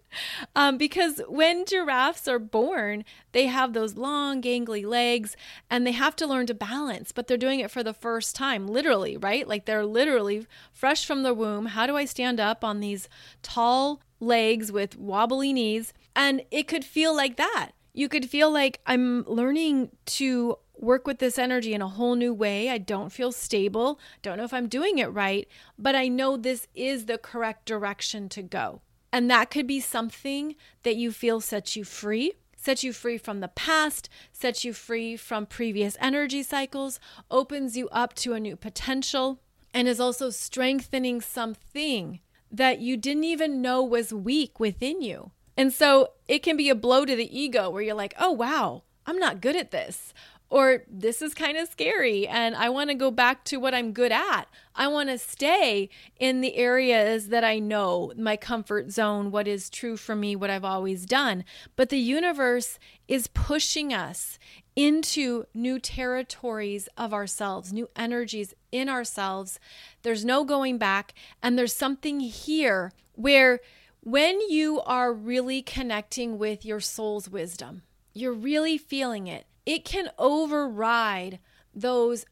Um, 0.55 0.77
because 0.77 1.21
when 1.29 1.65
giraffes 1.65 2.27
are 2.29 2.39
born, 2.39 3.05
they 3.33 3.47
have 3.47 3.73
those 3.73 3.97
long, 3.97 4.43
gangly 4.43 4.85
legs 4.85 5.37
and 5.71 5.87
they 5.87 5.93
have 5.93 6.17
to 6.17 6.27
learn 6.27 6.47
to 6.47 6.55
balance, 6.55 7.13
but 7.13 7.27
they're 7.27 7.37
doing 7.37 7.61
it 7.61 7.71
for 7.71 7.83
the 7.83 7.95
first 7.95 8.35
time, 8.35 8.67
literally, 8.67 9.17
right? 9.17 9.47
Like 9.47 9.65
they're 9.65 9.87
literally 9.87 10.47
fresh 10.73 11.07
from 11.07 11.23
the 11.23 11.35
womb. 11.35 11.67
How 11.67 11.87
do 11.87 11.97
I 11.97 12.05
stand 12.05 12.41
up 12.41 12.65
on 12.65 12.81
these 12.81 13.09
tall 13.43 14.01
legs 14.21 14.71
with 14.73 14.97
wobbly 14.97 15.53
knees. 15.53 15.93
And 16.15 16.43
it 16.51 16.69
could 16.69 16.85
feel 16.85 17.15
like 17.15 17.37
that. 17.37 17.71
You 17.93 18.09
could 18.09 18.29
feel 18.29 18.51
like 18.51 18.81
I'm 18.87 19.25
learning 19.25 19.91
to 20.07 20.59
work 20.77 21.07
with 21.07 21.19
this 21.19 21.39
energy 21.39 21.75
in 21.75 21.83
a 21.83 21.89
whole 21.89 22.15
new 22.15 22.33
way. 22.33 22.71
I 22.71 22.79
don't 22.79 23.11
feel 23.11 23.33
stable. 23.33 23.99
Don't 24.23 24.39
know 24.39 24.45
if 24.45 24.55
I'm 24.55 24.69
doing 24.69 24.99
it 24.99 25.07
right, 25.07 25.49
but 25.79 25.95
I 25.95 26.09
know 26.09 26.37
this 26.37 26.69
is 26.75 27.07
the 27.07 27.19
correct 27.19 27.67
direction 27.67 28.29
to 28.31 28.43
go. 28.43 28.83
And 29.13 29.31
that 29.31 29.51
could 29.51 29.67
be 29.67 29.81
something 29.81 30.55
that 30.83 30.97
you 30.97 31.11
feel 31.13 31.41
sets 31.41 31.77
you 31.77 31.85
free, 31.85 32.35
sets 32.57 32.85
you 32.85 32.93
free 32.93 33.19
from 33.19 33.41
the 33.41 33.49
past, 33.49 34.09
sets 34.33 34.65
you 34.65 34.73
free 34.73 35.17
from 35.17 35.47
previous 35.47 35.97
energy 36.01 36.43
cycles, 36.43 37.01
opens 37.31 37.77
you 37.77 37.89
up 37.89 38.15
to 38.15 38.35
a 38.35 38.41
new 38.41 38.55
potential, 38.55 39.41
and 39.73 39.89
is 39.89 40.01
also 40.01 40.31
strengthening 40.31 41.21
something 41.21 42.21
that 42.51 42.81
you 42.81 42.97
didn't 42.97 43.25
even 43.25 43.63
know 43.63 43.83
was 43.83 44.13
weak 44.13 44.59
within 44.59 45.03
you. 45.03 45.31
And 45.57 45.73
so 45.73 46.11
it 46.29 46.43
can 46.43 46.57
be 46.57 46.69
a 46.69 46.75
blow 46.75 47.05
to 47.05 47.17
the 47.17 47.39
ego 47.39 47.69
where 47.71 47.83
you're 47.83 47.95
like, 47.95 48.15
oh, 48.19 48.33
wow, 48.33 48.85
I'm 49.07 49.19
not 49.19 49.41
good 49.41 49.57
at 49.57 49.71
this. 49.71 50.15
Or 50.51 50.85
this 50.89 51.21
is 51.21 51.35
kind 51.35 51.59
of 51.59 51.69
scary 51.69 52.27
and 52.27 52.57
I 52.57 52.71
want 52.71 52.89
to 52.89 52.95
go 52.95 53.11
back 53.11 53.45
to 53.45 53.59
what 53.59 53.75
I'm 53.75 53.93
good 53.93 54.13
at. 54.13 54.45
I 54.75 54.89
want 54.89 55.11
to 55.11 55.19
stay 55.19 55.91
in 56.19 56.41
the 56.41 56.57
areas 56.57 57.29
that 57.29 57.45
I 57.45 57.59
know, 57.59 58.13
my 58.17 58.37
comfort 58.37 58.91
zone, 58.91 59.31
what 59.31 59.47
is 59.47 59.69
true 59.69 59.97
for 59.97 60.17
me, 60.17 60.35
what 60.35 60.49
I've 60.49 60.65
always 60.65 61.05
done. 61.05 61.45
But 61.77 61.91
the 61.91 61.99
universe 61.99 62.79
is 63.09 63.27
pushing 63.27 63.93
us 63.93 64.39
into 64.75 65.45
new 65.53 65.79
territories 65.79 66.89
of 66.97 67.13
ourselves, 67.13 67.73
new 67.73 67.91
energies 67.97 68.55
in 68.71 68.89
ourselves. 68.89 69.59
There's 70.03 70.25
no 70.25 70.45
going 70.45 70.79
back. 70.79 71.15
And 71.43 71.59
there's 71.59 71.75
something 71.75 72.21
here 72.21 72.93
where 73.15 73.61
when 74.03 74.41
you 74.49 74.81
are 74.83 75.13
really 75.13 75.63
connecting 75.63 76.39
with 76.39 76.65
your 76.65 76.79
soul's 76.79 77.29
wisdom, 77.29 77.83
you're 78.15 78.33
really 78.33 78.79
feeling 78.79 79.27
it, 79.27 79.47
it 79.69 79.85
can 79.85 80.11
override 80.19 81.39
those 81.75 82.25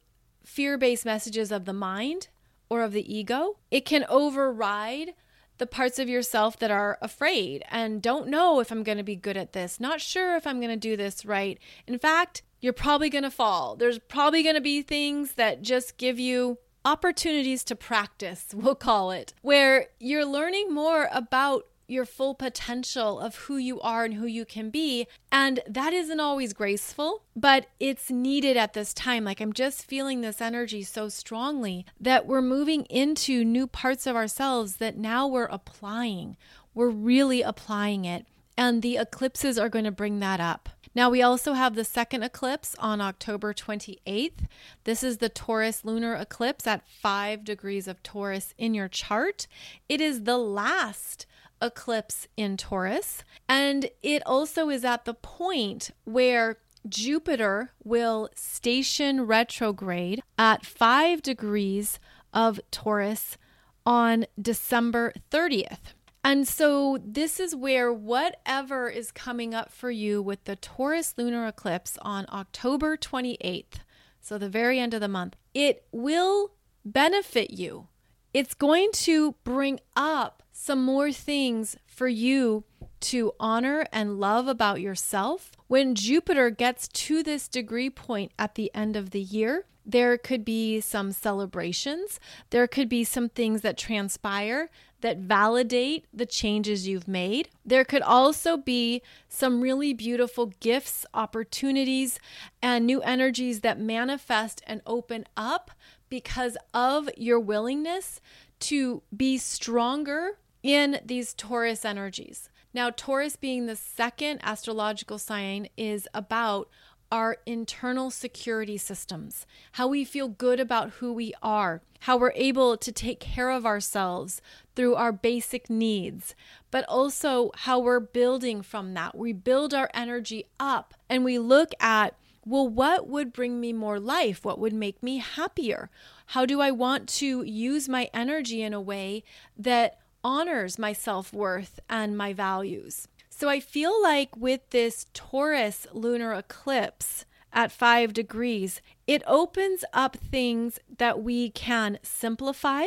fear 0.42 0.78
based 0.78 1.04
messages 1.04 1.52
of 1.52 1.66
the 1.66 1.72
mind 1.74 2.28
or 2.70 2.82
of 2.82 2.92
the 2.92 3.14
ego. 3.14 3.58
It 3.70 3.84
can 3.84 4.06
override 4.08 5.12
the 5.58 5.66
parts 5.66 5.98
of 5.98 6.08
yourself 6.08 6.58
that 6.58 6.70
are 6.70 6.98
afraid 7.02 7.62
and 7.70 8.00
don't 8.00 8.28
know 8.28 8.60
if 8.60 8.70
I'm 8.70 8.82
going 8.82 8.96
to 8.96 9.04
be 9.04 9.16
good 9.16 9.36
at 9.36 9.52
this, 9.52 9.78
not 9.78 10.00
sure 10.00 10.34
if 10.36 10.46
I'm 10.46 10.60
going 10.60 10.70
to 10.70 10.76
do 10.76 10.96
this 10.96 11.26
right. 11.26 11.58
In 11.86 11.98
fact, 11.98 12.42
you're 12.60 12.72
probably 12.72 13.10
going 13.10 13.24
to 13.24 13.30
fall. 13.30 13.76
There's 13.76 13.98
probably 13.98 14.42
going 14.42 14.54
to 14.54 14.62
be 14.62 14.80
things 14.80 15.32
that 15.32 15.60
just 15.60 15.98
give 15.98 16.18
you 16.18 16.56
opportunities 16.86 17.64
to 17.64 17.76
practice, 17.76 18.46
we'll 18.54 18.74
call 18.74 19.10
it, 19.10 19.34
where 19.42 19.88
you're 20.00 20.24
learning 20.24 20.72
more 20.72 21.10
about 21.12 21.66
your 21.88 22.04
full 22.04 22.34
potential 22.34 23.20
of 23.20 23.36
who 23.36 23.56
you 23.56 23.80
are 23.80 24.04
and 24.04 24.14
who 24.14 24.26
you 24.26 24.44
can 24.44 24.70
be. 24.70 25.06
And 25.30 25.60
that 25.68 25.92
isn't 25.92 26.20
always 26.20 26.52
graceful, 26.52 27.22
but 27.34 27.66
it's 27.78 28.10
needed 28.10 28.56
at 28.56 28.72
this 28.72 28.92
time. 28.92 29.24
Like 29.24 29.40
I'm 29.40 29.52
just 29.52 29.84
feeling 29.84 30.20
this 30.20 30.40
energy 30.40 30.82
so 30.82 31.08
strongly 31.08 31.86
that 32.00 32.26
we're 32.26 32.42
moving 32.42 32.84
into 32.84 33.44
new 33.44 33.66
parts 33.66 34.06
of 34.06 34.16
ourselves 34.16 34.76
that 34.76 34.96
now 34.96 35.26
we're 35.26 35.44
applying. 35.44 36.36
We're 36.74 36.90
really 36.90 37.42
applying 37.42 38.04
it. 38.04 38.26
And 38.58 38.80
the 38.80 38.96
eclipses 38.96 39.58
are 39.58 39.68
going 39.68 39.84
to 39.84 39.90
bring 39.90 40.20
that 40.20 40.40
up. 40.40 40.70
Now, 40.96 41.10
we 41.10 41.20
also 41.20 41.52
have 41.52 41.74
the 41.74 41.84
second 41.84 42.22
eclipse 42.22 42.74
on 42.78 43.02
October 43.02 43.52
28th. 43.52 44.46
This 44.84 45.02
is 45.02 45.18
the 45.18 45.28
Taurus 45.28 45.84
lunar 45.84 46.14
eclipse 46.14 46.66
at 46.66 46.88
5 46.88 47.44
degrees 47.44 47.86
of 47.86 48.02
Taurus 48.02 48.54
in 48.56 48.72
your 48.72 48.88
chart. 48.88 49.46
It 49.90 50.00
is 50.00 50.22
the 50.22 50.38
last 50.38 51.26
eclipse 51.60 52.28
in 52.36 52.56
Taurus, 52.56 53.24
and 53.48 53.90
it 54.02 54.22
also 54.26 54.68
is 54.68 54.84
at 54.84 55.04
the 55.04 55.14
point 55.14 55.90
where 56.04 56.58
Jupiter 56.88 57.72
will 57.82 58.28
station 58.34 59.22
retrograde 59.22 60.22
at 60.38 60.64
5 60.64 61.22
degrees 61.22 61.98
of 62.32 62.60
Taurus 62.70 63.36
on 63.84 64.26
December 64.40 65.12
30th. 65.30 65.94
And 66.22 66.46
so, 66.46 66.98
this 67.04 67.38
is 67.38 67.54
where 67.54 67.92
whatever 67.92 68.88
is 68.88 69.12
coming 69.12 69.54
up 69.54 69.70
for 69.70 69.92
you 69.92 70.20
with 70.20 70.42
the 70.42 70.56
Taurus 70.56 71.14
lunar 71.16 71.46
eclipse 71.46 71.96
on 72.02 72.26
October 72.32 72.96
28th, 72.96 73.80
so 74.20 74.36
the 74.36 74.48
very 74.48 74.80
end 74.80 74.92
of 74.92 75.00
the 75.00 75.06
month, 75.06 75.36
it 75.54 75.84
will 75.92 76.50
benefit 76.84 77.52
you. 77.52 77.86
It's 78.34 78.54
going 78.54 78.90
to 78.92 79.36
bring 79.44 79.78
up 79.94 80.42
some 80.58 80.82
more 80.82 81.12
things 81.12 81.76
for 81.86 82.08
you 82.08 82.64
to 82.98 83.32
honor 83.38 83.86
and 83.92 84.18
love 84.18 84.48
about 84.48 84.80
yourself. 84.80 85.52
When 85.68 85.94
Jupiter 85.94 86.48
gets 86.48 86.88
to 86.88 87.22
this 87.22 87.46
degree 87.46 87.90
point 87.90 88.32
at 88.38 88.54
the 88.54 88.70
end 88.74 88.96
of 88.96 89.10
the 89.10 89.20
year, 89.20 89.66
there 89.84 90.16
could 90.16 90.46
be 90.46 90.80
some 90.80 91.12
celebrations. 91.12 92.18
There 92.50 92.66
could 92.66 92.88
be 92.88 93.04
some 93.04 93.28
things 93.28 93.60
that 93.60 93.76
transpire 93.76 94.70
that 95.02 95.18
validate 95.18 96.06
the 96.12 96.26
changes 96.26 96.88
you've 96.88 97.06
made. 97.06 97.50
There 97.64 97.84
could 97.84 98.02
also 98.02 98.56
be 98.56 99.02
some 99.28 99.60
really 99.60 99.92
beautiful 99.92 100.46
gifts, 100.58 101.04
opportunities, 101.12 102.18
and 102.62 102.86
new 102.86 103.02
energies 103.02 103.60
that 103.60 103.78
manifest 103.78 104.62
and 104.66 104.80
open 104.86 105.26
up 105.36 105.70
because 106.08 106.56
of 106.72 107.10
your 107.16 107.38
willingness 107.38 108.22
to 108.58 109.02
be 109.14 109.36
stronger 109.36 110.38
in 110.66 110.98
these 111.04 111.32
Taurus 111.32 111.84
energies. 111.84 112.50
Now, 112.74 112.90
Taurus 112.90 113.36
being 113.36 113.66
the 113.66 113.76
second 113.76 114.40
astrological 114.42 115.18
sign 115.18 115.68
is 115.76 116.08
about 116.12 116.68
our 117.12 117.36
internal 117.46 118.10
security 118.10 118.76
systems, 118.76 119.46
how 119.72 119.86
we 119.86 120.04
feel 120.04 120.26
good 120.26 120.58
about 120.58 120.90
who 120.90 121.12
we 121.12 121.32
are, 121.40 121.82
how 122.00 122.16
we're 122.16 122.32
able 122.34 122.76
to 122.76 122.90
take 122.90 123.20
care 123.20 123.50
of 123.50 123.64
ourselves 123.64 124.42
through 124.74 124.96
our 124.96 125.12
basic 125.12 125.70
needs, 125.70 126.34
but 126.72 126.84
also 126.88 127.52
how 127.54 127.78
we're 127.78 128.00
building 128.00 128.60
from 128.60 128.92
that. 128.94 129.16
We 129.16 129.32
build 129.32 129.72
our 129.72 129.88
energy 129.94 130.46
up 130.58 130.94
and 131.08 131.24
we 131.24 131.38
look 131.38 131.70
at, 131.78 132.16
well, 132.44 132.68
what 132.68 133.08
would 133.08 133.32
bring 133.32 133.60
me 133.60 133.72
more 133.72 134.00
life? 134.00 134.44
What 134.44 134.58
would 134.58 134.72
make 134.72 135.00
me 135.00 135.18
happier? 135.18 135.90
How 136.26 136.44
do 136.44 136.60
I 136.60 136.72
want 136.72 137.08
to 137.10 137.44
use 137.44 137.88
my 137.88 138.10
energy 138.12 138.62
in 138.62 138.74
a 138.74 138.80
way 138.80 139.22
that 139.56 140.00
honors 140.26 140.76
my 140.76 140.92
self 140.92 141.32
worth 141.32 141.78
and 141.88 142.18
my 142.18 142.32
values? 142.32 143.06
So 143.30 143.48
I 143.48 143.60
feel 143.60 144.02
like 144.02 144.36
with 144.36 144.68
this 144.70 145.06
Taurus 145.14 145.86
lunar 145.92 146.32
eclipse 146.32 147.24
at 147.52 147.70
five 147.70 148.12
degrees, 148.12 148.82
it 149.06 149.22
opens 149.26 149.84
up 149.92 150.16
things 150.16 150.80
that 150.98 151.22
we 151.22 151.50
can 151.50 152.00
simplify, 152.02 152.86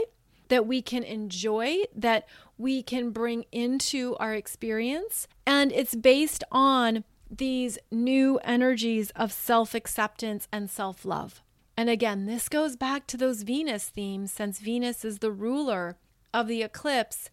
that 0.49 0.67
we 0.67 0.81
can 0.81 1.03
enjoy, 1.03 1.83
that 1.95 2.27
we 2.57 2.83
can 2.83 3.11
bring 3.11 3.45
into 3.53 4.17
our 4.17 4.33
experience. 4.35 5.27
And 5.47 5.71
it's 5.71 5.95
based 5.95 6.43
on 6.51 7.05
these 7.31 7.79
new 7.89 8.37
energies 8.39 9.11
of 9.11 9.31
self 9.31 9.73
acceptance 9.73 10.49
and 10.51 10.69
self 10.69 11.05
love. 11.05 11.41
And 11.77 11.89
again, 11.89 12.25
this 12.25 12.49
goes 12.49 12.75
back 12.75 13.07
to 13.07 13.15
those 13.15 13.43
Venus 13.43 13.85
themes 13.85 14.33
since 14.33 14.59
Venus 14.59 15.05
is 15.05 15.19
the 15.19 15.31
ruler 15.31 15.95
of 16.33 16.47
the 16.47 16.63
eclipse. 16.63 17.29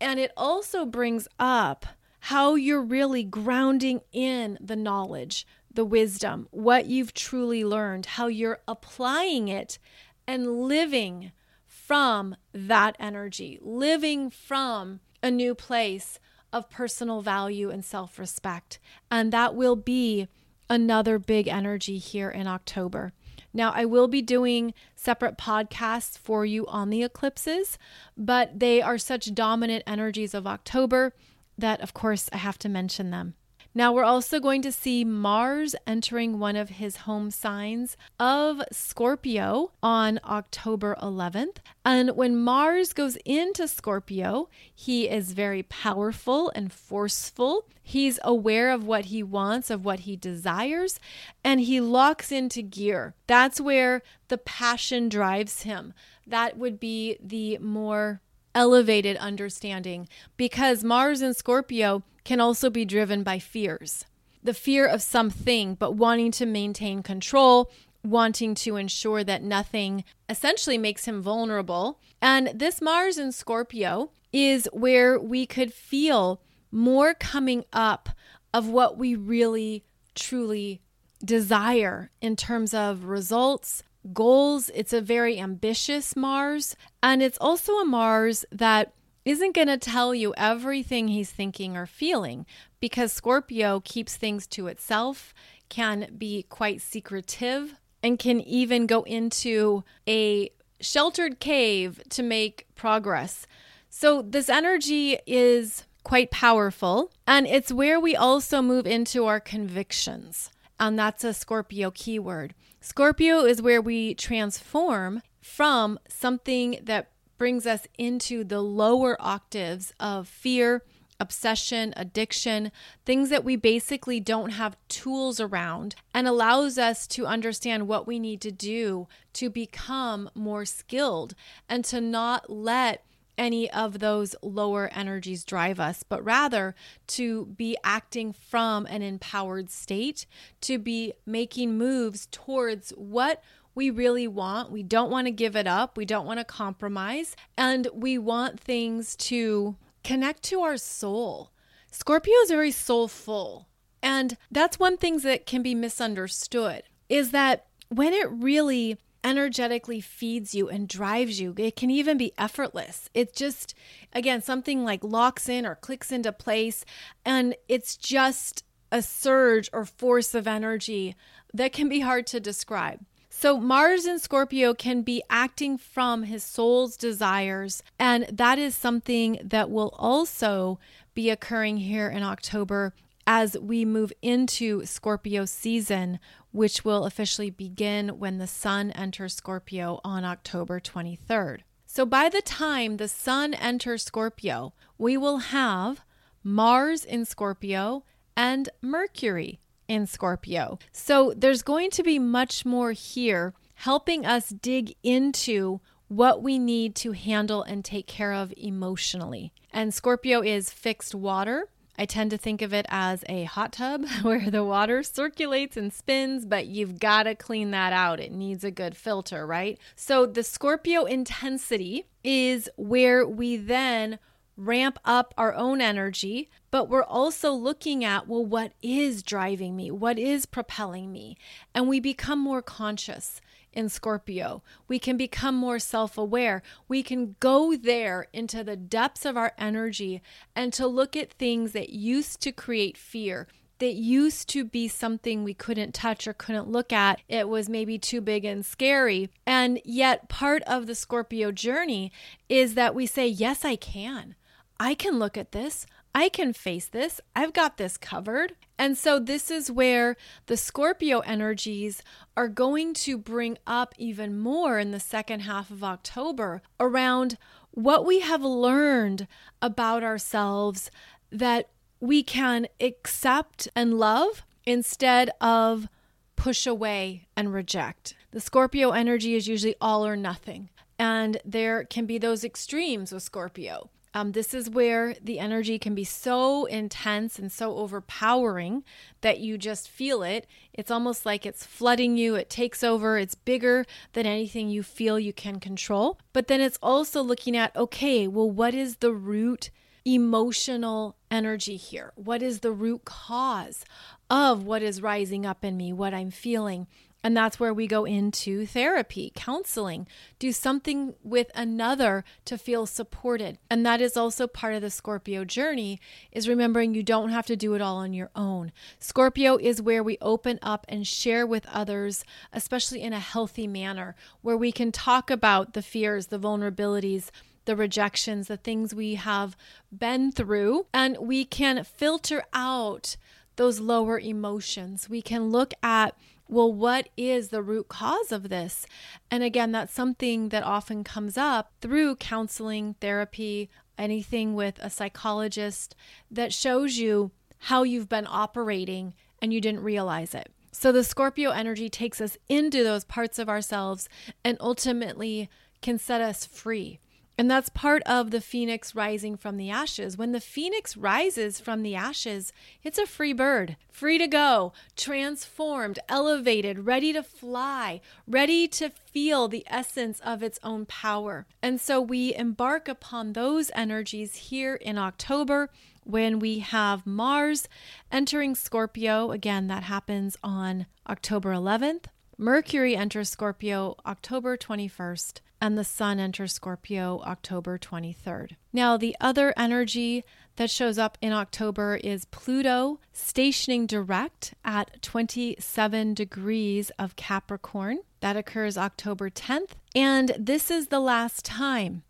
And 0.00 0.18
it 0.18 0.32
also 0.36 0.84
brings 0.84 1.28
up 1.38 1.86
how 2.20 2.54
you're 2.54 2.82
really 2.82 3.24
grounding 3.24 4.00
in 4.12 4.58
the 4.60 4.76
knowledge, 4.76 5.46
the 5.72 5.84
wisdom, 5.84 6.48
what 6.50 6.86
you've 6.86 7.14
truly 7.14 7.64
learned, 7.64 8.06
how 8.06 8.26
you're 8.26 8.60
applying 8.68 9.48
it 9.48 9.78
and 10.26 10.62
living 10.62 11.32
from 11.66 12.36
that 12.52 12.96
energy, 13.00 13.58
living 13.62 14.30
from 14.30 15.00
a 15.22 15.30
new 15.30 15.54
place 15.54 16.18
of 16.52 16.70
personal 16.70 17.22
value 17.22 17.70
and 17.70 17.84
self 17.84 18.18
respect. 18.18 18.78
And 19.10 19.32
that 19.32 19.54
will 19.54 19.76
be 19.76 20.28
another 20.68 21.18
big 21.18 21.48
energy 21.48 21.98
here 21.98 22.30
in 22.30 22.46
October. 22.46 23.12
Now, 23.52 23.72
I 23.74 23.84
will 23.84 24.08
be 24.08 24.22
doing 24.22 24.74
separate 24.94 25.38
podcasts 25.38 26.18
for 26.18 26.44
you 26.44 26.66
on 26.66 26.90
the 26.90 27.02
eclipses, 27.02 27.78
but 28.16 28.58
they 28.58 28.80
are 28.82 28.98
such 28.98 29.34
dominant 29.34 29.84
energies 29.86 30.34
of 30.34 30.46
October 30.46 31.14
that, 31.58 31.80
of 31.80 31.94
course, 31.94 32.28
I 32.32 32.38
have 32.38 32.58
to 32.58 32.68
mention 32.68 33.10
them. 33.10 33.34
Now, 33.72 33.92
we're 33.92 34.02
also 34.02 34.40
going 34.40 34.62
to 34.62 34.72
see 34.72 35.04
Mars 35.04 35.76
entering 35.86 36.40
one 36.40 36.56
of 36.56 36.70
his 36.70 36.96
home 36.96 37.30
signs 37.30 37.96
of 38.18 38.60
Scorpio 38.72 39.70
on 39.80 40.18
October 40.24 40.96
11th. 41.00 41.58
And 41.84 42.16
when 42.16 42.36
Mars 42.36 42.92
goes 42.92 43.16
into 43.24 43.68
Scorpio, 43.68 44.48
he 44.74 45.08
is 45.08 45.34
very 45.34 45.62
powerful 45.62 46.50
and 46.52 46.72
forceful. 46.72 47.68
He's 47.80 48.18
aware 48.24 48.70
of 48.70 48.86
what 48.86 49.06
he 49.06 49.22
wants, 49.22 49.70
of 49.70 49.84
what 49.84 50.00
he 50.00 50.16
desires, 50.16 50.98
and 51.44 51.60
he 51.60 51.80
locks 51.80 52.32
into 52.32 52.62
gear. 52.62 53.14
That's 53.28 53.60
where 53.60 54.02
the 54.26 54.38
passion 54.38 55.08
drives 55.08 55.62
him. 55.62 55.94
That 56.26 56.58
would 56.58 56.80
be 56.80 57.18
the 57.22 57.58
more 57.58 58.20
elevated 58.52 59.16
understanding 59.18 60.08
because 60.36 60.82
Mars 60.82 61.20
and 61.20 61.36
Scorpio 61.36 62.02
can 62.24 62.40
also 62.40 62.70
be 62.70 62.84
driven 62.84 63.22
by 63.22 63.38
fears. 63.38 64.04
The 64.42 64.54
fear 64.54 64.86
of 64.86 65.02
something, 65.02 65.74
but 65.74 65.96
wanting 65.96 66.30
to 66.32 66.46
maintain 66.46 67.02
control, 67.02 67.70
wanting 68.02 68.54
to 68.54 68.76
ensure 68.76 69.22
that 69.24 69.42
nothing 69.42 70.04
essentially 70.28 70.78
makes 70.78 71.04
him 71.04 71.20
vulnerable. 71.20 72.00
And 72.22 72.50
this 72.54 72.80
Mars 72.80 73.18
in 73.18 73.32
Scorpio 73.32 74.10
is 74.32 74.68
where 74.72 75.18
we 75.18 75.46
could 75.46 75.72
feel 75.72 76.40
more 76.70 77.14
coming 77.14 77.64
up 77.72 78.08
of 78.54 78.68
what 78.68 78.96
we 78.96 79.14
really 79.14 79.84
truly 80.14 80.80
desire 81.24 82.10
in 82.20 82.36
terms 82.36 82.72
of 82.72 83.04
results, 83.04 83.82
goals. 84.12 84.70
It's 84.74 84.92
a 84.92 85.00
very 85.00 85.38
ambitious 85.38 86.16
Mars. 86.16 86.76
And 87.02 87.22
it's 87.22 87.38
also 87.40 87.74
a 87.74 87.84
Mars 87.84 88.44
that 88.50 88.92
isn't 89.24 89.54
going 89.54 89.68
to 89.68 89.76
tell 89.76 90.14
you 90.14 90.34
everything 90.36 91.08
he's 91.08 91.30
thinking 91.30 91.76
or 91.76 91.86
feeling 91.86 92.46
because 92.80 93.12
Scorpio 93.12 93.80
keeps 93.80 94.16
things 94.16 94.46
to 94.48 94.66
itself, 94.66 95.34
can 95.68 96.08
be 96.16 96.44
quite 96.44 96.80
secretive, 96.80 97.74
and 98.02 98.18
can 98.18 98.40
even 98.40 98.86
go 98.86 99.02
into 99.02 99.84
a 100.08 100.50
sheltered 100.80 101.38
cave 101.38 102.00
to 102.08 102.22
make 102.22 102.66
progress. 102.74 103.46
So, 103.90 104.22
this 104.22 104.48
energy 104.48 105.18
is 105.26 105.84
quite 106.02 106.30
powerful, 106.30 107.12
and 107.26 107.46
it's 107.46 107.72
where 107.72 108.00
we 108.00 108.16
also 108.16 108.62
move 108.62 108.86
into 108.86 109.26
our 109.26 109.40
convictions. 109.40 110.50
And 110.78 110.98
that's 110.98 111.24
a 111.24 111.34
Scorpio 111.34 111.90
keyword. 111.90 112.54
Scorpio 112.80 113.44
is 113.44 113.60
where 113.60 113.82
we 113.82 114.14
transform 114.14 115.20
from 115.42 115.98
something 116.08 116.78
that 116.82 117.10
brings 117.40 117.66
us 117.66 117.86
into 117.96 118.44
the 118.44 118.60
lower 118.60 119.16
octaves 119.18 119.94
of 119.98 120.28
fear, 120.28 120.84
obsession, 121.18 121.94
addiction, 121.96 122.70
things 123.06 123.30
that 123.30 123.42
we 123.42 123.56
basically 123.56 124.20
don't 124.20 124.50
have 124.50 124.76
tools 124.88 125.40
around, 125.40 125.94
and 126.12 126.28
allows 126.28 126.76
us 126.76 127.06
to 127.06 127.24
understand 127.24 127.88
what 127.88 128.06
we 128.06 128.18
need 128.18 128.42
to 128.42 128.52
do 128.52 129.08
to 129.32 129.48
become 129.48 130.28
more 130.34 130.66
skilled 130.66 131.34
and 131.66 131.82
to 131.82 131.98
not 131.98 132.50
let 132.50 133.06
any 133.38 133.70
of 133.70 134.00
those 134.00 134.36
lower 134.42 134.90
energies 134.94 135.42
drive 135.42 135.80
us, 135.80 136.02
but 136.02 136.22
rather 136.22 136.74
to 137.06 137.46
be 137.46 137.74
acting 137.82 138.34
from 138.34 138.84
an 138.84 139.00
empowered 139.00 139.70
state, 139.70 140.26
to 140.60 140.78
be 140.78 141.14
making 141.24 141.78
moves 141.78 142.28
towards 142.30 142.90
what 142.90 143.42
we 143.74 143.90
really 143.90 144.28
want. 144.28 144.70
We 144.70 144.82
don't 144.82 145.10
want 145.10 145.26
to 145.26 145.32
give 145.32 145.56
it 145.56 145.66
up. 145.66 145.96
We 145.96 146.04
don't 146.04 146.26
want 146.26 146.40
to 146.40 146.44
compromise. 146.44 147.36
And 147.56 147.88
we 147.92 148.18
want 148.18 148.60
things 148.60 149.16
to 149.16 149.76
connect 150.02 150.42
to 150.44 150.60
our 150.62 150.76
soul. 150.76 151.52
Scorpio 151.90 152.34
is 152.42 152.50
very 152.50 152.70
soulful. 152.70 153.68
And 154.02 154.36
that's 154.50 154.78
one 154.78 154.96
thing 154.96 155.18
that 155.18 155.46
can 155.46 155.62
be 155.62 155.74
misunderstood 155.74 156.82
is 157.08 157.32
that 157.32 157.66
when 157.88 158.12
it 158.12 158.30
really 158.30 158.98
energetically 159.22 160.00
feeds 160.00 160.54
you 160.54 160.68
and 160.68 160.88
drives 160.88 161.40
you, 161.40 161.54
it 161.58 161.76
can 161.76 161.90
even 161.90 162.16
be 162.16 162.32
effortless. 162.38 163.10
It 163.12 163.34
just, 163.34 163.74
again, 164.12 164.40
something 164.40 164.84
like 164.84 165.04
locks 165.04 165.48
in 165.48 165.66
or 165.66 165.74
clicks 165.74 166.10
into 166.10 166.32
place. 166.32 166.84
And 167.24 167.54
it's 167.68 167.96
just 167.96 168.64
a 168.90 169.02
surge 169.02 169.68
or 169.72 169.84
force 169.84 170.34
of 170.34 170.46
energy 170.46 171.14
that 171.52 171.72
can 171.72 171.88
be 171.88 172.00
hard 172.00 172.26
to 172.28 172.40
describe. 172.40 173.00
So, 173.40 173.58
Mars 173.58 174.04
in 174.04 174.18
Scorpio 174.18 174.74
can 174.74 175.00
be 175.00 175.22
acting 175.30 175.78
from 175.78 176.24
his 176.24 176.44
soul's 176.44 176.94
desires, 176.94 177.82
and 177.98 178.26
that 178.30 178.58
is 178.58 178.74
something 178.74 179.40
that 179.42 179.70
will 179.70 179.94
also 179.96 180.78
be 181.14 181.30
occurring 181.30 181.78
here 181.78 182.10
in 182.10 182.22
October 182.22 182.92
as 183.26 183.56
we 183.58 183.86
move 183.86 184.12
into 184.20 184.84
Scorpio 184.84 185.46
season, 185.46 186.20
which 186.52 186.84
will 186.84 187.06
officially 187.06 187.48
begin 187.48 188.18
when 188.18 188.36
the 188.36 188.46
sun 188.46 188.90
enters 188.90 189.36
Scorpio 189.36 190.02
on 190.04 190.22
October 190.22 190.78
23rd. 190.78 191.60
So, 191.86 192.04
by 192.04 192.28
the 192.28 192.42
time 192.42 192.98
the 192.98 193.08
sun 193.08 193.54
enters 193.54 194.02
Scorpio, 194.02 194.74
we 194.98 195.16
will 195.16 195.38
have 195.38 196.02
Mars 196.44 197.06
in 197.06 197.24
Scorpio 197.24 198.04
and 198.36 198.68
Mercury 198.82 199.60
in 199.90 200.06
Scorpio. 200.06 200.78
So, 200.92 201.34
there's 201.36 201.62
going 201.62 201.90
to 201.90 202.04
be 202.04 202.18
much 202.18 202.64
more 202.64 202.92
here 202.92 203.54
helping 203.74 204.24
us 204.24 204.50
dig 204.50 204.94
into 205.02 205.80
what 206.06 206.42
we 206.42 206.58
need 206.58 206.94
to 206.94 207.12
handle 207.12 207.62
and 207.62 207.84
take 207.84 208.06
care 208.06 208.32
of 208.32 208.54
emotionally. 208.56 209.52
And 209.72 209.92
Scorpio 209.92 210.42
is 210.42 210.70
fixed 210.70 211.14
water. 211.14 211.68
I 211.98 212.04
tend 212.04 212.30
to 212.30 212.38
think 212.38 212.62
of 212.62 212.72
it 212.72 212.86
as 212.88 213.24
a 213.28 213.44
hot 213.44 213.72
tub 213.72 214.06
where 214.22 214.48
the 214.48 214.64
water 214.64 215.02
circulates 215.02 215.76
and 215.76 215.92
spins, 215.92 216.46
but 216.46 216.66
you've 216.66 217.00
got 217.00 217.24
to 217.24 217.34
clean 217.34 217.72
that 217.72 217.92
out. 217.92 218.20
It 218.20 218.32
needs 218.32 218.62
a 218.62 218.70
good 218.70 218.96
filter, 218.96 219.44
right? 219.44 219.78
So 219.96 220.24
the 220.24 220.44
Scorpio 220.44 221.04
intensity 221.04 222.06
is 222.22 222.70
where 222.76 223.26
we 223.26 223.56
then 223.56 224.18
ramp 224.56 224.98
up 225.04 225.34
our 225.38 225.54
own 225.54 225.80
energy, 225.80 226.50
but 226.70 226.88
we're 226.88 227.02
also 227.02 227.52
looking 227.52 228.04
at, 228.04 228.28
well, 228.28 228.44
what 228.44 228.72
is 228.82 229.22
driving 229.22 229.76
me? 229.76 229.90
What 229.90 230.18
is 230.18 230.46
propelling 230.46 231.10
me? 231.10 231.36
And 231.74 231.88
we 231.88 232.00
become 232.00 232.38
more 232.38 232.62
conscious 232.62 233.40
in 233.72 233.88
Scorpio. 233.88 234.62
We 234.88 234.98
can 234.98 235.16
become 235.16 235.54
more 235.54 235.78
self 235.78 236.16
aware. 236.18 236.62
We 236.88 237.02
can 237.02 237.36
go 237.40 237.76
there 237.76 238.26
into 238.32 238.64
the 238.64 238.76
depths 238.76 239.24
of 239.24 239.36
our 239.36 239.52
energy 239.58 240.22
and 240.54 240.72
to 240.74 240.86
look 240.86 241.16
at 241.16 241.32
things 241.32 241.72
that 241.72 241.90
used 241.90 242.40
to 242.42 242.52
create 242.52 242.96
fear. 242.96 243.46
That 243.78 243.94
used 243.94 244.50
to 244.50 244.62
be 244.62 244.88
something 244.88 245.42
we 245.42 245.54
couldn't 245.54 245.94
touch 245.94 246.28
or 246.28 246.34
couldn't 246.34 246.68
look 246.68 246.92
at. 246.92 247.22
It 247.30 247.48
was 247.48 247.66
maybe 247.70 247.98
too 247.98 248.20
big 248.20 248.44
and 248.44 248.62
scary. 248.64 249.30
And 249.46 249.80
yet, 249.86 250.28
part 250.28 250.62
of 250.64 250.86
the 250.86 250.94
Scorpio 250.94 251.50
journey 251.50 252.12
is 252.50 252.74
that 252.74 252.94
we 252.94 253.06
say, 253.06 253.26
Yes, 253.26 253.64
I 253.64 253.76
can. 253.76 254.34
I 254.78 254.94
can 254.94 255.18
look 255.18 255.38
at 255.38 255.52
this. 255.52 255.86
I 256.14 256.28
can 256.28 256.52
face 256.52 256.86
this. 256.86 257.20
I've 257.36 257.52
got 257.52 257.76
this 257.76 257.96
covered. 257.96 258.54
And 258.78 258.96
so, 258.96 259.18
this 259.18 259.50
is 259.50 259.70
where 259.70 260.16
the 260.46 260.56
Scorpio 260.56 261.20
energies 261.20 262.02
are 262.36 262.48
going 262.48 262.94
to 262.94 263.18
bring 263.18 263.58
up 263.66 263.94
even 263.98 264.38
more 264.38 264.78
in 264.78 264.90
the 264.90 265.00
second 265.00 265.40
half 265.40 265.70
of 265.70 265.84
October 265.84 266.62
around 266.78 267.36
what 267.72 268.04
we 268.04 268.20
have 268.20 268.42
learned 268.42 269.28
about 269.62 270.02
ourselves 270.02 270.90
that 271.30 271.68
we 272.00 272.22
can 272.22 272.66
accept 272.80 273.68
and 273.76 273.98
love 273.98 274.42
instead 274.64 275.30
of 275.40 275.88
push 276.36 276.66
away 276.66 277.28
and 277.36 277.52
reject. 277.52 278.14
The 278.30 278.40
Scorpio 278.40 278.90
energy 278.90 279.34
is 279.34 279.46
usually 279.46 279.76
all 279.80 280.06
or 280.06 280.16
nothing. 280.16 280.70
And 280.98 281.38
there 281.44 281.84
can 281.84 282.06
be 282.06 282.18
those 282.18 282.44
extremes 282.44 283.12
with 283.12 283.22
Scorpio. 283.22 283.90
Um, 284.12 284.32
this 284.32 284.54
is 284.54 284.68
where 284.68 285.14
the 285.22 285.38
energy 285.38 285.78
can 285.78 285.94
be 285.94 286.04
so 286.04 286.64
intense 286.64 287.38
and 287.38 287.50
so 287.50 287.76
overpowering 287.76 288.82
that 289.20 289.38
you 289.38 289.56
just 289.56 289.88
feel 289.88 290.22
it. 290.22 290.46
It's 290.72 290.90
almost 290.90 291.24
like 291.24 291.46
it's 291.46 291.64
flooding 291.64 292.16
you, 292.16 292.34
it 292.34 292.50
takes 292.50 292.82
over, 292.82 293.18
it's 293.18 293.36
bigger 293.36 293.86
than 294.12 294.26
anything 294.26 294.68
you 294.68 294.82
feel 294.82 295.18
you 295.18 295.32
can 295.32 295.60
control. 295.60 296.18
But 296.32 296.48
then 296.48 296.60
it's 296.60 296.78
also 296.82 297.22
looking 297.22 297.56
at 297.56 297.74
okay, 297.76 298.26
well, 298.26 298.50
what 298.50 298.74
is 298.74 298.96
the 298.96 299.12
root 299.12 299.70
emotional 300.04 301.16
energy 301.30 301.76
here? 301.76 302.12
What 302.16 302.42
is 302.42 302.60
the 302.60 302.72
root 302.72 303.04
cause 303.04 303.84
of 304.28 304.64
what 304.64 304.82
is 304.82 305.02
rising 305.02 305.46
up 305.46 305.64
in 305.64 305.76
me, 305.76 305.92
what 305.92 306.14
I'm 306.14 306.30
feeling? 306.30 306.86
And 307.22 307.36
that's 307.36 307.60
where 307.60 307.74
we 307.74 307.86
go 307.86 308.04
into 308.06 308.64
therapy, 308.64 309.30
counseling, 309.34 310.06
do 310.38 310.52
something 310.52 311.14
with 311.22 311.50
another 311.54 312.24
to 312.46 312.56
feel 312.56 312.86
supported. 312.86 313.58
And 313.68 313.84
that 313.84 314.00
is 314.00 314.16
also 314.16 314.46
part 314.46 314.74
of 314.74 314.80
the 314.80 314.88
Scorpio 314.90 315.44
journey 315.44 316.00
is 316.32 316.48
remembering 316.48 316.94
you 316.94 317.02
don't 317.02 317.28
have 317.28 317.46
to 317.46 317.56
do 317.56 317.74
it 317.74 317.82
all 317.82 317.96
on 317.96 318.14
your 318.14 318.30
own. 318.34 318.72
Scorpio 318.98 319.58
is 319.58 319.82
where 319.82 320.02
we 320.02 320.16
open 320.22 320.58
up 320.62 320.86
and 320.88 321.06
share 321.06 321.46
with 321.46 321.66
others, 321.66 322.24
especially 322.54 323.02
in 323.02 323.12
a 323.12 323.20
healthy 323.20 323.66
manner, 323.66 324.14
where 324.40 324.56
we 324.56 324.72
can 324.72 324.90
talk 324.90 325.30
about 325.30 325.74
the 325.74 325.82
fears, 325.82 326.28
the 326.28 326.38
vulnerabilities, 326.38 327.30
the 327.66 327.76
rejections, 327.76 328.48
the 328.48 328.56
things 328.56 328.94
we 328.94 329.16
have 329.16 329.56
been 329.92 330.32
through, 330.32 330.86
and 330.94 331.18
we 331.18 331.44
can 331.44 331.84
filter 331.84 332.42
out 332.54 333.16
those 333.56 333.78
lower 333.78 334.18
emotions. 334.18 335.10
We 335.10 335.20
can 335.20 335.50
look 335.50 335.74
at 335.82 336.16
well, 336.50 336.72
what 336.72 337.08
is 337.16 337.48
the 337.48 337.62
root 337.62 337.88
cause 337.88 338.32
of 338.32 338.48
this? 338.48 338.84
And 339.30 339.44
again, 339.44 339.70
that's 339.70 339.94
something 339.94 340.48
that 340.48 340.64
often 340.64 341.04
comes 341.04 341.38
up 341.38 341.72
through 341.80 342.16
counseling, 342.16 342.96
therapy, 343.00 343.70
anything 343.96 344.54
with 344.54 344.78
a 344.80 344.90
psychologist 344.90 345.94
that 346.30 346.52
shows 346.52 346.98
you 346.98 347.30
how 347.64 347.84
you've 347.84 348.08
been 348.08 348.26
operating 348.28 349.14
and 349.40 349.52
you 349.52 349.60
didn't 349.60 349.84
realize 349.84 350.34
it. 350.34 350.50
So 350.72 350.90
the 350.90 351.04
Scorpio 351.04 351.50
energy 351.50 351.88
takes 351.88 352.20
us 352.20 352.36
into 352.48 352.82
those 352.82 353.04
parts 353.04 353.38
of 353.38 353.48
ourselves 353.48 354.08
and 354.44 354.56
ultimately 354.60 355.48
can 355.82 355.98
set 355.98 356.20
us 356.20 356.44
free. 356.44 356.98
And 357.38 357.50
that's 357.50 357.70
part 357.70 358.02
of 358.02 358.30
the 358.30 358.40
phoenix 358.40 358.94
rising 358.94 359.36
from 359.36 359.56
the 359.56 359.70
ashes. 359.70 360.18
When 360.18 360.32
the 360.32 360.40
phoenix 360.40 360.96
rises 360.96 361.58
from 361.58 361.82
the 361.82 361.94
ashes, 361.94 362.52
it's 362.82 362.98
a 362.98 363.06
free 363.06 363.32
bird, 363.32 363.76
free 363.90 364.18
to 364.18 364.26
go, 364.26 364.74
transformed, 364.94 365.98
elevated, 366.08 366.86
ready 366.86 367.14
to 367.14 367.22
fly, 367.22 368.02
ready 368.28 368.68
to 368.68 368.90
feel 368.90 369.48
the 369.48 369.64
essence 369.68 370.20
of 370.20 370.42
its 370.42 370.58
own 370.62 370.84
power. 370.84 371.46
And 371.62 371.80
so 371.80 371.98
we 372.00 372.34
embark 372.34 372.88
upon 372.88 373.32
those 373.32 373.70
energies 373.74 374.34
here 374.36 374.74
in 374.74 374.98
October 374.98 375.70
when 376.04 376.38
we 376.38 376.58
have 376.58 377.06
Mars 377.06 377.68
entering 378.12 378.54
Scorpio. 378.54 379.30
Again, 379.30 379.66
that 379.68 379.84
happens 379.84 380.36
on 380.42 380.86
October 381.08 381.52
11th. 381.52 382.04
Mercury 382.42 382.96
enters 382.96 383.28
Scorpio 383.28 383.98
October 384.06 384.56
21st 384.56 385.42
and 385.60 385.76
the 385.76 385.84
sun 385.84 386.18
enters 386.18 386.54
Scorpio 386.54 387.20
October 387.20 387.76
23rd. 387.76 388.56
Now, 388.72 388.96
the 388.96 389.14
other 389.20 389.52
energy 389.58 390.24
that 390.56 390.70
shows 390.70 390.96
up 390.96 391.18
in 391.20 391.34
October 391.34 391.96
is 392.02 392.24
Pluto 392.24 392.98
stationing 393.12 393.84
direct 393.86 394.54
at 394.64 395.02
27 395.02 396.14
degrees 396.14 396.88
of 396.98 397.14
Capricorn. 397.14 397.98
That 398.20 398.38
occurs 398.38 398.78
October 398.78 399.28
10th. 399.28 399.72
And 399.94 400.34
this 400.38 400.70
is 400.70 400.86
the 400.86 400.98
last 400.98 401.44
time 401.44 402.04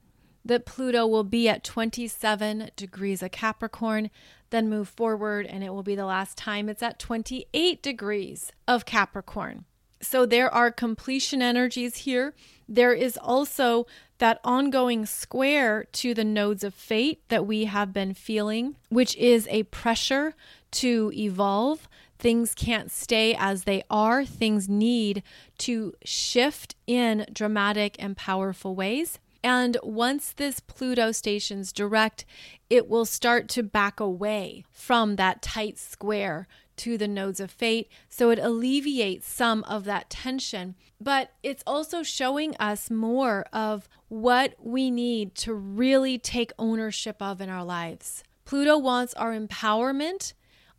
that 0.44 0.64
Pluto 0.64 1.08
will 1.08 1.24
be 1.24 1.48
at 1.48 1.64
27 1.64 2.70
degrees 2.76 3.20
of 3.20 3.32
Capricorn, 3.32 4.10
then 4.50 4.70
move 4.70 4.88
forward, 4.88 5.46
and 5.46 5.64
it 5.64 5.70
will 5.70 5.82
be 5.82 5.96
the 5.96 6.06
last 6.06 6.38
time 6.38 6.68
it's 6.68 6.84
at 6.84 7.00
28 7.00 7.82
degrees 7.82 8.52
of 8.68 8.86
Capricorn. 8.86 9.64
So 10.02 10.26
there 10.26 10.52
are 10.52 10.70
completion 10.70 11.42
energies 11.42 11.96
here 11.98 12.34
there 12.70 12.92
is 12.94 13.18
also 13.20 13.88
that 14.18 14.40
ongoing 14.44 15.04
square 15.04 15.86
to 15.92 16.14
the 16.14 16.24
nodes 16.24 16.62
of 16.62 16.72
fate 16.72 17.20
that 17.28 17.44
we 17.44 17.64
have 17.64 17.92
been 17.92 18.14
feeling, 18.14 18.76
which 18.88 19.16
is 19.16 19.48
a 19.50 19.64
pressure 19.64 20.34
to 20.70 21.10
evolve. 21.14 21.88
Things 22.18 22.54
can't 22.54 22.92
stay 22.92 23.34
as 23.36 23.64
they 23.64 23.82
are, 23.90 24.24
things 24.24 24.68
need 24.68 25.24
to 25.58 25.94
shift 26.04 26.76
in 26.86 27.26
dramatic 27.32 27.96
and 27.98 28.16
powerful 28.16 28.76
ways. 28.76 29.18
And 29.42 29.78
once 29.82 30.32
this 30.32 30.60
Pluto 30.60 31.12
station's 31.12 31.72
direct, 31.72 32.24
it 32.68 32.88
will 32.88 33.06
start 33.06 33.48
to 33.48 33.62
back 33.62 33.98
away 33.98 34.64
from 34.70 35.16
that 35.16 35.42
tight 35.42 35.78
square 35.78 36.46
to 36.80 36.98
the 36.98 37.08
nodes 37.08 37.40
of 37.40 37.50
fate. 37.50 37.90
So 38.08 38.30
it 38.30 38.38
alleviates 38.38 39.28
some 39.28 39.64
of 39.64 39.84
that 39.84 40.10
tension. 40.10 40.74
But 41.00 41.32
it's 41.42 41.62
also 41.66 42.02
showing 42.02 42.56
us 42.56 42.90
more 42.90 43.44
of 43.52 43.88
what 44.08 44.54
we 44.58 44.90
need 44.90 45.34
to 45.36 45.54
really 45.54 46.18
take 46.18 46.52
ownership 46.58 47.16
of 47.20 47.40
in 47.40 47.48
our 47.48 47.64
lives. 47.64 48.22
Pluto 48.44 48.76
wants 48.78 49.14
our 49.14 49.38
empowerment 49.38 50.32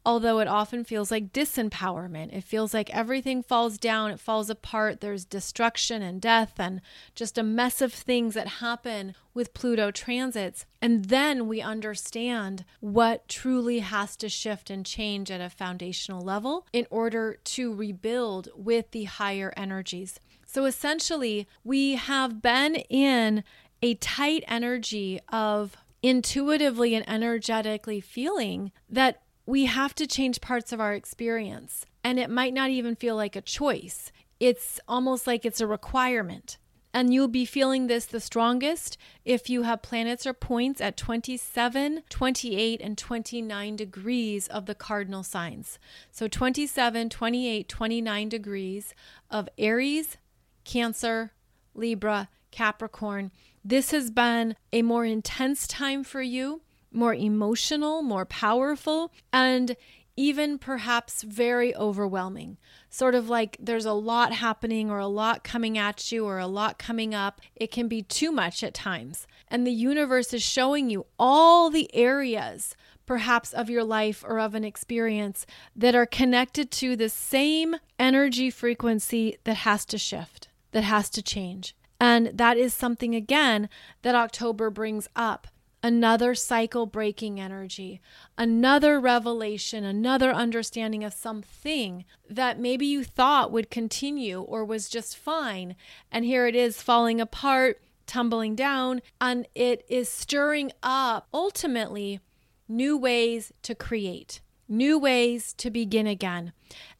although 0.05 0.39
it 0.39 0.47
often 0.47 0.83
feels 0.83 1.11
like 1.11 1.31
disempowerment. 1.31 2.33
It 2.33 2.43
feels 2.43 2.73
like 2.73 2.89
everything 2.89 3.43
falls 3.43 3.77
down, 3.77 4.11
it 4.11 4.19
falls 4.19 4.49
apart. 4.49 5.01
There's 5.01 5.25
destruction 5.25 6.01
and 6.01 6.19
death 6.19 6.53
and 6.57 6.81
just 7.15 7.37
a 7.37 7.43
mess 7.43 7.81
of 7.81 7.93
things 7.93 8.33
that 8.33 8.47
happen 8.47 9.15
with 9.33 9.53
Pluto 9.53 9.91
transits. 9.91 10.65
And 10.81 11.05
then 11.05 11.47
we 11.47 11.61
understand 11.61 12.65
what 12.79 13.27
truly 13.27 13.79
has 13.79 14.15
to 14.17 14.29
shift 14.29 14.69
and 14.69 14.85
change 14.85 15.29
at 15.29 15.41
a 15.41 15.49
foundational 15.49 16.21
level 16.21 16.65
in 16.73 16.87
order 16.89 17.37
to 17.43 17.73
rebuild 17.73 18.49
with 18.55 18.91
the 18.91 19.03
higher 19.05 19.53
energies. 19.55 20.19
So 20.45 20.65
essentially, 20.65 21.47
we 21.63 21.95
have 21.95 22.41
been 22.41 22.75
in 22.75 23.43
a 23.81 23.93
tight 23.95 24.43
energy 24.47 25.19
of 25.29 25.77
intuitively 26.03 26.95
and 26.95 27.07
energetically 27.07 28.01
feeling 28.01 28.71
that 28.89 29.21
we 29.45 29.65
have 29.65 29.95
to 29.95 30.07
change 30.07 30.41
parts 30.41 30.71
of 30.71 30.79
our 30.79 30.93
experience. 30.93 31.85
And 32.03 32.19
it 32.19 32.29
might 32.29 32.53
not 32.53 32.69
even 32.69 32.95
feel 32.95 33.15
like 33.15 33.35
a 33.35 33.41
choice, 33.41 34.11
it's 34.39 34.79
almost 34.87 35.27
like 35.27 35.45
it's 35.45 35.61
a 35.61 35.67
requirement. 35.67 36.57
And 36.93 37.13
you'll 37.13 37.29
be 37.29 37.45
feeling 37.45 37.87
this 37.87 38.05
the 38.05 38.19
strongest 38.19 38.97
if 39.23 39.49
you 39.49 39.61
have 39.61 39.81
planets 39.81 40.25
or 40.25 40.33
points 40.33 40.81
at 40.81 40.97
27, 40.97 42.03
28, 42.09 42.81
and 42.81 42.97
29 42.97 43.75
degrees 43.77 44.47
of 44.47 44.65
the 44.65 44.75
cardinal 44.75 45.23
signs. 45.23 45.79
So 46.11 46.27
27, 46.27 47.09
28, 47.09 47.69
29 47.69 48.29
degrees 48.29 48.93
of 49.29 49.47
Aries, 49.57 50.17
Cancer, 50.65 51.31
Libra, 51.73 52.27
Capricorn. 52.51 53.31
This 53.63 53.91
has 53.91 54.11
been 54.11 54.55
a 54.73 54.81
more 54.81 55.05
intense 55.05 55.67
time 55.67 56.03
for 56.03 56.21
you 56.21 56.61
more 56.91 57.13
emotional, 57.13 58.01
more 58.01 58.25
powerful, 58.25 59.11
and 59.31 59.75
even 60.17 60.57
perhaps 60.57 61.23
very 61.23 61.75
overwhelming. 61.75 62.57
Sort 62.89 63.15
of 63.15 63.29
like 63.29 63.57
there's 63.59 63.85
a 63.85 63.93
lot 63.93 64.33
happening 64.33 64.91
or 64.91 64.99
a 64.99 65.07
lot 65.07 65.43
coming 65.43 65.77
at 65.77 66.11
you 66.11 66.25
or 66.25 66.37
a 66.37 66.47
lot 66.47 66.77
coming 66.77 67.15
up. 67.15 67.39
It 67.55 67.71
can 67.71 67.87
be 67.87 68.01
too 68.01 68.31
much 68.31 68.63
at 68.63 68.73
times. 68.73 69.25
And 69.47 69.65
the 69.65 69.71
universe 69.71 70.33
is 70.33 70.43
showing 70.43 70.89
you 70.89 71.05
all 71.17 71.69
the 71.69 71.89
areas, 71.95 72.75
perhaps 73.05 73.53
of 73.53 73.69
your 73.69 73.83
life 73.83 74.23
or 74.27 74.39
of 74.39 74.53
an 74.53 74.63
experience, 74.63 75.45
that 75.75 75.95
are 75.95 76.05
connected 76.05 76.71
to 76.71 76.95
the 76.95 77.09
same 77.09 77.77
energy 77.97 78.49
frequency 78.49 79.37
that 79.45 79.57
has 79.57 79.85
to 79.85 79.97
shift, 79.97 80.49
that 80.71 80.83
has 80.83 81.09
to 81.11 81.21
change. 81.21 81.75
And 81.99 82.31
that 82.33 82.57
is 82.57 82.73
something, 82.73 83.15
again, 83.15 83.69
that 84.01 84.15
October 84.15 84.69
brings 84.69 85.07
up 85.15 85.47
another 85.83 86.35
cycle 86.35 86.85
breaking 86.85 87.39
energy, 87.39 88.01
another 88.37 88.99
revelation, 88.99 89.83
another 89.83 90.31
understanding 90.31 91.03
of 91.03 91.13
something 91.13 92.05
that 92.29 92.59
maybe 92.59 92.85
you 92.85 93.03
thought 93.03 93.51
would 93.51 93.69
continue 93.69 94.41
or 94.41 94.63
was 94.63 94.89
just 94.89 95.17
fine. 95.17 95.75
And 96.11 96.25
here 96.25 96.47
it 96.47 96.55
is 96.55 96.81
falling 96.81 97.19
apart, 97.19 97.81
tumbling 98.05 98.55
down, 98.55 99.01
and 99.19 99.47
it 99.55 99.85
is 99.89 100.09
stirring 100.09 100.71
up 100.83 101.27
ultimately 101.33 102.19
new 102.67 102.97
ways 102.97 103.51
to 103.63 103.75
create 103.75 104.41
new 104.71 104.97
ways 104.97 105.53
to 105.53 105.69
begin 105.69 106.07
again. 106.07 106.53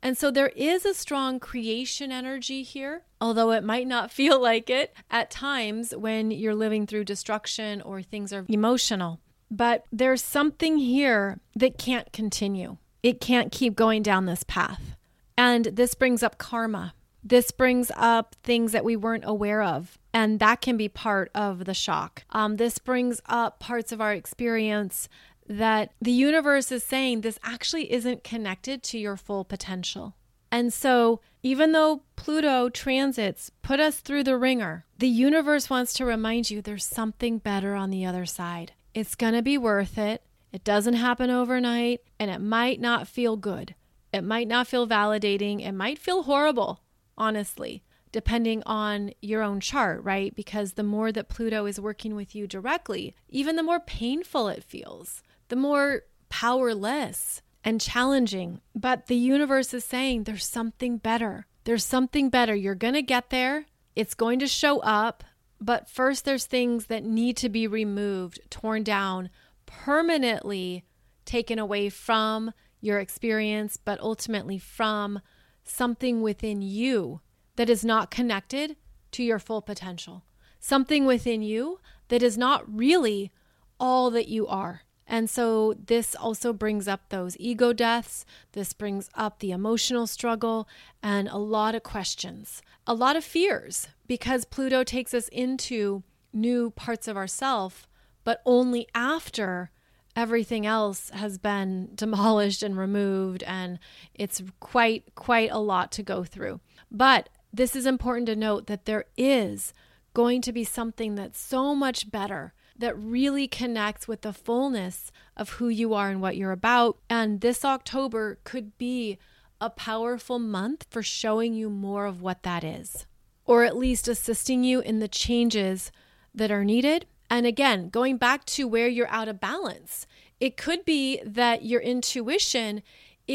And 0.04 0.18
so 0.18 0.30
there 0.30 0.50
is 0.50 0.86
a 0.86 0.94
strong 0.94 1.40
creation 1.40 2.12
energy 2.12 2.62
here, 2.62 3.04
although 3.20 3.52
it 3.52 3.64
might 3.64 3.88
not 3.88 4.12
feel 4.20 4.40
like 4.40 4.70
it 4.70 4.94
at 5.10 5.32
times 5.32 5.96
when 5.96 6.30
you're 6.30 6.56
living 6.56 6.86
through 6.86 7.06
destruction 7.06 7.82
or 7.82 8.02
things 8.02 8.32
are 8.34 8.46
emotional. 8.48 9.20
But 9.50 9.86
there's 9.92 10.24
something 10.24 10.78
here 10.78 11.40
that 11.56 11.78
can't 11.78 12.14
continue. 12.14 12.78
It 13.04 13.20
can't 13.20 13.52
keep 13.52 13.76
going 13.76 14.04
down 14.04 14.26
this 14.26 14.44
path. 14.44 14.96
And 15.38 15.66
this 15.66 15.96
brings 15.96 16.22
up 16.22 16.38
karma. 16.38 16.94
This 17.24 17.52
brings 17.52 17.92
up 17.96 18.36
things 18.44 18.72
that 18.72 18.86
we 18.86 18.96
weren't 18.96 19.26
aware 19.26 19.62
of. 19.62 19.98
And 20.14 20.40
that 20.40 20.62
can 20.62 20.78
be 20.78 20.90
part 20.90 21.32
of 21.36 21.66
the 21.66 21.74
shock. 21.74 22.24
Um, 22.32 22.58
this 22.58 22.78
brings 22.78 23.22
up 23.28 23.60
parts 23.60 23.92
of 23.92 24.02
our 24.02 24.14
experience 24.14 25.08
that 25.48 25.92
the 26.02 26.12
universe 26.12 26.72
is 26.72 26.84
saying 26.84 27.22
this 27.22 27.40
actually 27.44 27.92
isn't 27.92 28.24
connected 28.24 28.84
to 28.84 28.98
your 28.98 29.18
full 29.18 29.44
potential. 29.44 30.16
And 30.52 30.74
so, 30.74 31.22
even 31.44 31.72
though 31.72 32.04
Pluto 32.16 32.70
transits 32.70 33.52
put 33.62 33.80
us 33.80 34.00
through 34.00 34.26
the 34.26 34.38
wringer, 34.38 34.86
the 34.98 35.08
universe 35.08 35.70
wants 35.70 35.94
to 35.94 36.06
remind 36.06 36.52
you 36.52 36.62
there's 36.62 36.86
something 36.86 37.38
better 37.38 37.74
on 37.74 37.90
the 37.90 38.06
other 38.06 38.26
side. 38.26 38.74
It's 38.94 39.16
going 39.16 39.34
to 39.34 39.42
be 39.42 39.58
worth 39.58 39.98
it. 39.98 40.24
It 40.52 40.66
doesn't 40.66 40.96
happen 40.96 41.30
overnight, 41.30 42.02
and 42.20 42.30
it 42.30 42.42
might 42.42 42.82
not 42.82 43.08
feel 43.08 43.38
good. 43.38 43.76
It 44.14 44.24
might 44.24 44.48
not 44.48 44.68
feel 44.68 44.86
validating. 44.86 45.66
It 45.66 45.72
might 45.72 45.98
feel 45.98 46.24
horrible, 46.24 46.82
honestly, 47.18 47.84
depending 48.12 48.62
on 48.66 49.12
your 49.22 49.42
own 49.42 49.62
chart, 49.62 50.04
right? 50.04 50.36
Because 50.36 50.74
the 50.74 50.84
more 50.84 51.14
that 51.14 51.30
Pluto 51.30 51.66
is 51.66 51.80
working 51.80 52.14
with 52.14 52.36
you 52.36 52.46
directly, 52.46 53.16
even 53.30 53.56
the 53.56 53.64
more 53.64 53.80
painful 53.80 54.50
it 54.50 54.66
feels 54.66 55.24
the 55.52 55.58
more 55.58 56.04
powerless 56.30 57.42
and 57.62 57.82
challenging. 57.82 58.62
But 58.74 59.08
the 59.08 59.18
universe 59.18 59.74
is 59.74 59.84
saying 59.84 60.24
there's 60.24 60.46
something 60.46 60.98
better. 60.98 61.46
There's 61.66 61.84
something 61.84 62.30
better. 62.30 62.56
You're 62.56 62.74
going 62.74 62.94
to 62.94 63.02
get 63.02 63.32
there. 63.32 63.66
It's 63.94 64.14
going 64.14 64.40
to 64.40 64.48
show 64.48 64.80
up. 64.80 65.26
But 65.60 65.90
first, 65.90 66.24
there's 66.24 66.46
things 66.46 66.86
that 66.86 67.04
need 67.04 67.36
to 67.38 67.50
be 67.50 67.68
removed, 67.68 68.40
torn 68.50 68.84
down, 68.84 69.30
permanently 69.66 70.86
taken 71.26 71.60
away 71.60 71.90
from 71.90 72.54
your 72.80 73.00
experience, 73.00 73.76
but 73.76 74.00
ultimately 74.00 74.58
from 74.58 75.20
something 75.66 76.22
within 76.22 76.62
you 76.62 77.20
that 77.58 77.70
is 77.70 77.84
not 77.84 78.10
connected 78.10 78.78
to 79.12 79.22
your 79.22 79.38
full 79.38 79.62
potential. 79.62 80.24
Something 80.62 81.04
within 81.04 81.42
you 81.42 81.82
that 82.08 82.24
is 82.24 82.38
not 82.38 82.64
really 82.74 83.34
all 83.82 84.10
that 84.12 84.30
you 84.30 84.48
are. 84.48 84.84
And 85.12 85.30
so 85.30 85.74
this 85.74 86.16
also 86.16 86.54
brings 86.54 86.88
up 86.88 87.10
those 87.10 87.36
ego 87.38 87.74
deaths. 87.74 88.26
This 88.54 88.72
brings 88.72 89.10
up 89.14 89.40
the 89.40 89.52
emotional 89.52 90.08
struggle 90.08 90.70
and 91.04 91.28
a 91.28 91.38
lot 91.38 91.76
of 91.76 91.84
questions, 91.84 92.62
a 92.88 92.94
lot 92.94 93.18
of 93.18 93.26
fears, 93.26 93.90
because 94.08 94.46
Pluto 94.46 94.86
takes 94.86 95.14
us 95.14 95.28
into 95.28 96.04
new 96.32 96.70
parts 96.72 97.10
of 97.10 97.18
ourself, 97.18 97.90
but 98.24 98.42
only 98.46 98.88
after 98.96 99.70
everything 100.16 100.66
else 100.66 101.10
has 101.10 101.38
been 101.38 101.90
demolished 101.96 102.64
and 102.64 102.78
removed 102.78 103.44
and 103.44 103.80
it's 104.16 104.42
quite 104.62 105.14
quite 105.16 105.52
a 105.52 105.60
lot 105.60 105.92
to 105.92 106.04
go 106.04 106.24
through. 106.24 106.62
But 106.90 107.28
this 107.52 107.76
is 107.76 107.86
important 107.86 108.28
to 108.28 108.36
note 108.38 108.68
that 108.68 108.86
there 108.86 109.04
is 109.18 109.74
going 110.14 110.42
to 110.44 110.54
be 110.54 110.64
something 110.64 111.16
that's 111.16 111.40
so 111.40 111.76
much 111.76 112.10
better 112.10 112.54
that 112.82 112.98
really 112.98 113.48
connects 113.48 114.08
with 114.08 114.22
the 114.22 114.34
fullness 114.34 115.12
of 115.38 115.52
who 115.52 115.70
you 115.70 115.94
are 115.94 116.10
and 116.10 116.22
what 116.22 116.36
you're 116.36 116.52
about. 116.52 116.98
And 117.10 117.40
this 117.40 117.64
October 117.64 118.40
could 118.44 118.78
be 118.78 119.18
a 119.62 119.70
powerful 119.70 120.40
month 120.40 120.88
for 120.90 121.04
showing 121.04 121.54
you 121.54 121.70
more 121.70 122.06
of 122.06 122.22
what 122.22 122.44
that 122.44 122.64
is, 122.64 123.06
or 123.46 123.64
at 123.64 123.78
least 123.78 124.08
assisting 124.08 124.64
you 124.64 124.80
in 124.82 125.00
the 125.00 125.08
changes 125.08 125.92
that 126.34 126.52
are 126.52 126.66
needed. 126.66 127.06
And 127.30 127.46
again, 127.46 127.90
going 127.90 128.18
back 128.18 128.44
to 128.46 128.68
where 128.68 128.88
you're 128.88 129.08
out 129.08 129.28
of 129.28 129.40
balance, 129.40 130.08
it 130.40 130.58
could 130.58 130.84
be 130.84 131.22
that 131.24 131.64
your 131.64 131.82
intuition 131.82 132.82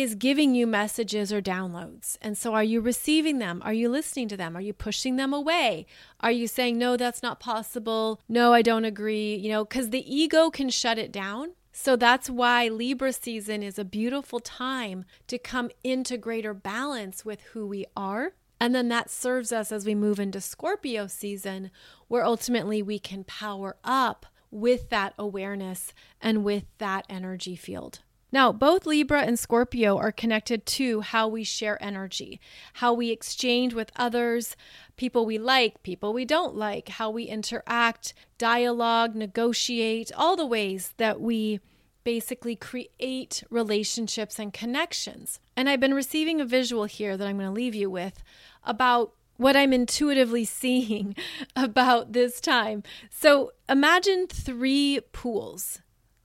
is 0.03 0.15
giving 0.15 0.55
you 0.55 0.67
messages 0.67 1.33
or 1.33 1.41
downloads. 1.41 2.19
And 2.21 2.37
so, 2.37 2.53
are 2.55 2.63
you 2.63 2.81
receiving 2.81 3.39
them? 3.39 3.63
Are 3.65 3.73
you 3.73 3.89
listening 3.89 4.29
to 4.29 4.37
them? 4.37 4.57
Are 4.57 4.61
you 4.61 4.73
pushing 4.73 5.17
them 5.17 5.33
away? 5.33 5.87
Are 6.21 6.31
you 6.31 6.47
saying, 6.47 6.77
no, 6.77 6.97
that's 6.97 7.23
not 7.23 7.41
possible? 7.41 8.21
No, 8.29 8.53
I 8.53 8.63
don't 8.63 8.85
agree? 8.85 9.35
You 9.35 9.49
know, 9.49 9.65
because 9.65 9.91
the 9.91 10.15
ego 10.15 10.51
can 10.51 10.69
shut 10.69 10.99
it 10.99 11.11
down. 11.11 11.53
So, 11.73 11.97
that's 11.97 12.29
why 12.29 12.69
Libra 12.69 13.13
season 13.13 13.63
is 13.63 13.79
a 13.79 13.85
beautiful 13.85 14.39
time 14.41 15.05
to 15.29 15.39
come 15.39 15.71
into 15.83 16.19
greater 16.19 16.53
balance 16.53 17.25
with 17.25 17.41
who 17.53 17.67
we 17.67 17.87
are. 17.97 18.35
And 18.61 18.75
then 18.75 18.89
that 18.89 19.11
serves 19.11 19.53
us 19.53 19.71
as 19.73 19.87
we 19.87 19.95
move 19.95 20.19
into 20.19 20.41
Scorpio 20.41 21.07
season, 21.07 21.71
where 22.09 22.25
ultimately 22.25 22.83
we 22.83 22.99
can 22.99 23.25
power 23.25 23.77
up 23.85 24.27
with 24.51 24.89
that 24.91 25.15
awareness 25.19 25.93
and 26.21 26.45
with 26.45 26.65
that 26.79 27.05
energy 27.09 27.57
field. 27.57 28.01
Now, 28.33 28.53
both 28.53 28.87
Libra 28.87 29.23
and 29.23 29.39
Scorpio 29.39 29.97
are 29.99 30.13
connected 30.13 30.67
to 30.67 31.01
how 31.01 31.29
we 31.29 31.45
share 31.45 31.83
energy, 31.83 32.41
how 32.75 32.93
we 32.93 33.11
exchange 33.11 33.73
with 33.73 33.93
others, 33.97 34.57
people 34.97 35.25
we 35.25 35.39
like, 35.39 35.83
people 35.83 36.13
we 36.13 36.25
don't 36.25 36.57
like, 36.57 36.89
how 36.89 37.11
we 37.11 37.25
interact, 37.25 38.15
dialogue, 38.37 39.15
negotiate, 39.15 40.11
all 40.17 40.37
the 40.37 40.47
ways 40.47 40.93
that 40.97 41.21
we 41.21 41.61
basically 42.07 42.55
create 42.55 43.43
relationships 43.51 44.39
and 44.39 44.53
connections. 44.53 45.41
And 45.57 45.69
I've 45.69 45.81
been 45.81 45.95
receiving 45.95 46.41
a 46.41 46.45
visual 46.45 46.85
here 46.85 47.17
that 47.17 47.27
I'm 47.27 47.37
going 47.37 47.49
to 47.49 47.53
leave 47.53 47.75
you 47.75 47.91
with 47.91 48.23
about 48.63 49.13
what 49.37 49.57
I'm 49.57 49.73
intuitively 49.73 50.45
seeing 50.61 51.17
about 51.55 52.13
this 52.13 52.41
time. 52.41 52.83
So 53.11 53.53
imagine 53.69 54.27
three 54.29 55.01
pools, 55.13 55.81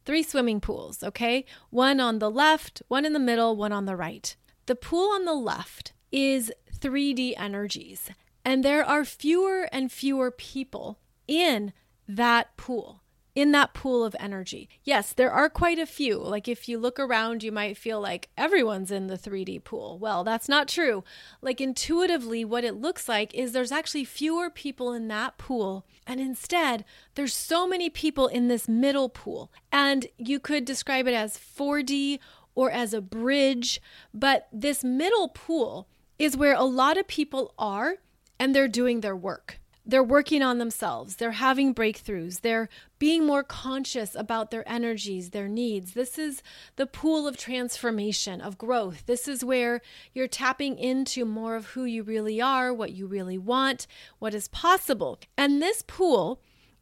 three 0.05 0.23
swimming 0.23 0.59
pools, 0.59 1.03
okay? 1.03 1.45
One 1.69 1.99
on 1.99 2.19
the 2.19 2.31
left, 2.31 2.81
one 2.87 3.05
in 3.05 3.13
the 3.13 3.19
middle, 3.19 3.55
one 3.55 3.71
on 3.71 3.85
the 3.85 3.95
right. 3.95 4.35
The 4.65 4.75
pool 4.75 5.11
on 5.11 5.25
the 5.25 5.33
left 5.33 5.93
is 6.11 6.51
3D 6.79 7.33
energies, 7.37 8.09
and 8.43 8.63
there 8.63 8.83
are 8.83 9.05
fewer 9.05 9.67
and 9.71 9.91
fewer 9.91 10.31
people 10.31 10.99
in 11.27 11.73
that 12.07 12.55
pool 12.57 13.00
in 13.33 13.51
that 13.51 13.73
pool 13.73 14.03
of 14.03 14.15
energy. 14.19 14.69
Yes, 14.83 15.13
there 15.13 15.31
are 15.31 15.49
quite 15.49 15.79
a 15.79 15.85
few. 15.85 16.17
Like 16.17 16.47
if 16.47 16.67
you 16.67 16.77
look 16.77 16.99
around, 16.99 17.43
you 17.43 17.51
might 17.51 17.77
feel 17.77 18.01
like 18.01 18.29
everyone's 18.37 18.91
in 18.91 19.07
the 19.07 19.17
3D 19.17 19.63
pool. 19.63 19.97
Well, 19.97 20.23
that's 20.23 20.49
not 20.49 20.67
true. 20.67 21.03
Like 21.41 21.61
intuitively, 21.61 22.43
what 22.43 22.63
it 22.63 22.75
looks 22.75 23.07
like 23.07 23.33
is 23.33 23.51
there's 23.51 23.71
actually 23.71 24.05
fewer 24.05 24.49
people 24.49 24.93
in 24.93 25.07
that 25.07 25.37
pool. 25.37 25.85
And 26.05 26.19
instead, 26.19 26.83
there's 27.15 27.33
so 27.33 27.67
many 27.67 27.89
people 27.89 28.27
in 28.27 28.47
this 28.47 28.67
middle 28.67 29.09
pool. 29.09 29.51
And 29.71 30.07
you 30.17 30.39
could 30.39 30.65
describe 30.65 31.07
it 31.07 31.13
as 31.13 31.37
4D 31.37 32.19
or 32.53 32.69
as 32.69 32.93
a 32.93 33.01
bridge. 33.01 33.81
But 34.13 34.47
this 34.51 34.83
middle 34.83 35.29
pool 35.29 35.87
is 36.19 36.35
where 36.35 36.53
a 36.53 36.63
lot 36.63 36.97
of 36.97 37.07
people 37.07 37.53
are 37.57 37.95
and 38.39 38.53
they're 38.53 38.67
doing 38.67 39.01
their 39.01 39.15
work 39.15 39.59
they're 39.85 40.03
working 40.03 40.43
on 40.43 40.59
themselves, 40.59 41.15
they're 41.15 41.31
having 41.31 41.73
breakthroughs, 41.73 42.41
they're 42.41 42.69
being 42.99 43.25
more 43.25 43.43
conscious 43.43 44.13
about 44.15 44.51
their 44.51 44.67
energies, 44.69 45.31
their 45.31 45.47
needs. 45.47 45.93
This 45.93 46.19
is 46.19 46.43
the 46.75 46.85
pool 46.85 47.27
of 47.27 47.35
transformation, 47.35 48.41
of 48.41 48.57
growth. 48.57 49.05
This 49.07 49.27
is 49.27 49.43
where 49.43 49.81
you're 50.13 50.27
tapping 50.27 50.77
into 50.77 51.25
more 51.25 51.55
of 51.55 51.67
who 51.67 51.85
you 51.85 52.03
really 52.03 52.39
are, 52.39 52.71
what 52.71 52.91
you 52.91 53.07
really 53.07 53.39
want, 53.39 53.87
what 54.19 54.35
is 54.35 54.47
possible. 54.47 55.19
And 55.37 55.61
this 55.61 55.83
pool 55.85 56.41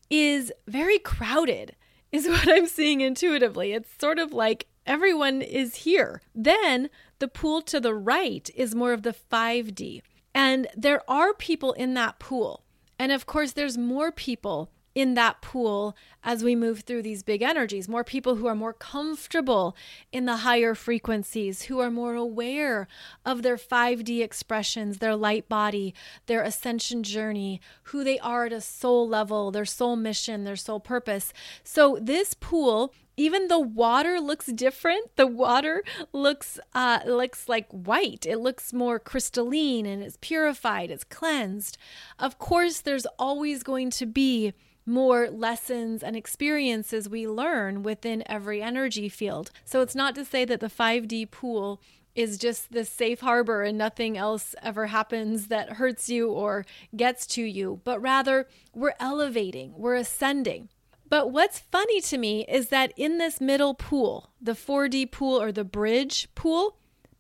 is 0.10 0.52
very 0.68 1.00
crowded, 1.00 1.76
is 2.12 2.28
what 2.28 2.50
I'm 2.50 2.68
seeing 2.68 3.00
intuitively. 3.00 3.72
It's 3.72 3.89
sort 3.97 4.20
of 4.20 4.34
like 4.34 4.68
everyone 4.86 5.41
is 5.41 5.76
here. 5.78 6.22
Then 6.36 6.89
the 7.20 7.30
pool 7.30 7.62
to 7.62 7.80
the 7.80 7.95
right 7.95 8.50
is 8.56 8.76
more 8.76 8.91
of 8.91 9.04
the 9.04 9.16
5D. 9.32 10.02
And 10.36 10.68
there 10.76 11.10
are 11.10 11.34
people 11.34 11.74
in 11.74 11.93
that 11.93 12.20
pool 12.20 12.64
and 13.00 13.12
of 13.12 13.26
course, 13.26 13.54
there's 13.54 13.78
more 13.78 14.12
people 14.12 14.70
in 14.96 15.14
that 15.14 15.42
pool 15.42 15.96
as 16.24 16.44
we 16.44 16.56
move 16.56 16.82
through 16.82 17.02
these 17.02 17.24
big 17.24 17.42
energies. 17.42 17.88
More 17.88 18.04
people 18.04 18.36
who 18.36 18.48
are 18.48 18.56
more 18.56 18.74
comfortable 18.74 19.76
in 20.12 20.26
the 20.26 20.38
higher 20.38 20.76
frequencies, 20.76 21.64
who 21.64 21.80
are 21.80 21.92
more 21.92 22.16
aware 22.16 22.88
of 23.26 23.42
their 23.42 23.58
5D 23.58 24.22
expressions, 24.22 24.98
their 24.98 25.16
light 25.16 25.48
body, 25.48 25.94
their 26.26 26.42
ascension 26.42 27.04
journey, 27.04 27.62
who 27.84 28.04
they 28.04 28.20
are 28.20 28.46
at 28.46 28.54
a 28.54 28.62
soul 28.62 29.08
level, 29.08 29.52
their 29.52 29.66
soul 29.66 29.96
mission, 29.96 30.44
their 30.44 30.56
soul 30.56 30.80
purpose. 30.80 31.34
So, 31.64 31.98
this 32.02 32.34
pool 32.34 32.94
even 33.20 33.50
the 33.50 33.60
water 33.60 34.18
looks 34.22 34.46
different. 34.46 35.18
The 35.18 35.28
water 35.28 35.84
looks 36.14 36.58
uh, 36.74 37.00
looks 37.06 37.50
like 37.50 37.68
white. 37.70 38.26
It 38.26 38.38
looks 38.38 38.72
more 38.72 38.98
crystalline 38.98 39.86
and 39.86 40.02
it's 40.02 40.18
purified. 40.22 40.90
It's 40.90 41.04
cleansed. 41.04 41.78
Of 42.18 42.40
course, 42.40 42.80
there's 42.80 43.06
always 43.18 43.62
going 43.62 43.90
to 43.92 44.06
be 44.06 44.54
more 44.90 45.30
lessons 45.30 46.04
and 46.04 46.16
experiences 46.16 47.08
we 47.08 47.28
learn 47.28 47.84
within 47.84 48.24
every 48.26 48.62
energy 48.62 49.08
field. 49.08 49.52
So 49.64 49.82
it's 49.82 49.96
not 49.96 50.16
to 50.16 50.26
say 50.26 50.44
that 50.46 50.60
the 50.60 50.68
5D 50.68 51.32
pool 51.32 51.82
is 52.16 52.38
just 52.38 52.72
this 52.72 52.90
safe 52.90 53.22
harbor 53.22 53.64
and 53.64 53.78
nothing 53.78 54.18
else 54.18 54.56
ever 54.62 54.88
happens 54.88 55.48
that 55.48 55.74
hurts 55.74 56.10
you 56.10 56.30
or 56.30 56.66
gets 56.96 57.26
to 57.28 57.44
you, 57.44 57.80
but 57.84 58.02
rather 58.02 58.48
we're 58.74 58.96
elevating, 59.00 59.74
we're 59.78 59.96
ascending. 59.96 60.70
But 61.08 61.32
what's 61.32 61.60
funny 61.60 62.02
to 62.02 62.18
me 62.18 62.46
is 62.48 62.70
that 62.70 62.94
in 62.98 63.18
this 63.18 63.40
middle 63.40 63.74
pool, 63.74 64.32
the 64.42 64.52
4D 64.52 65.12
pool 65.12 65.42
or 65.42 65.52
the 65.52 65.64
bridge 65.64 66.28
pool, 66.36 66.78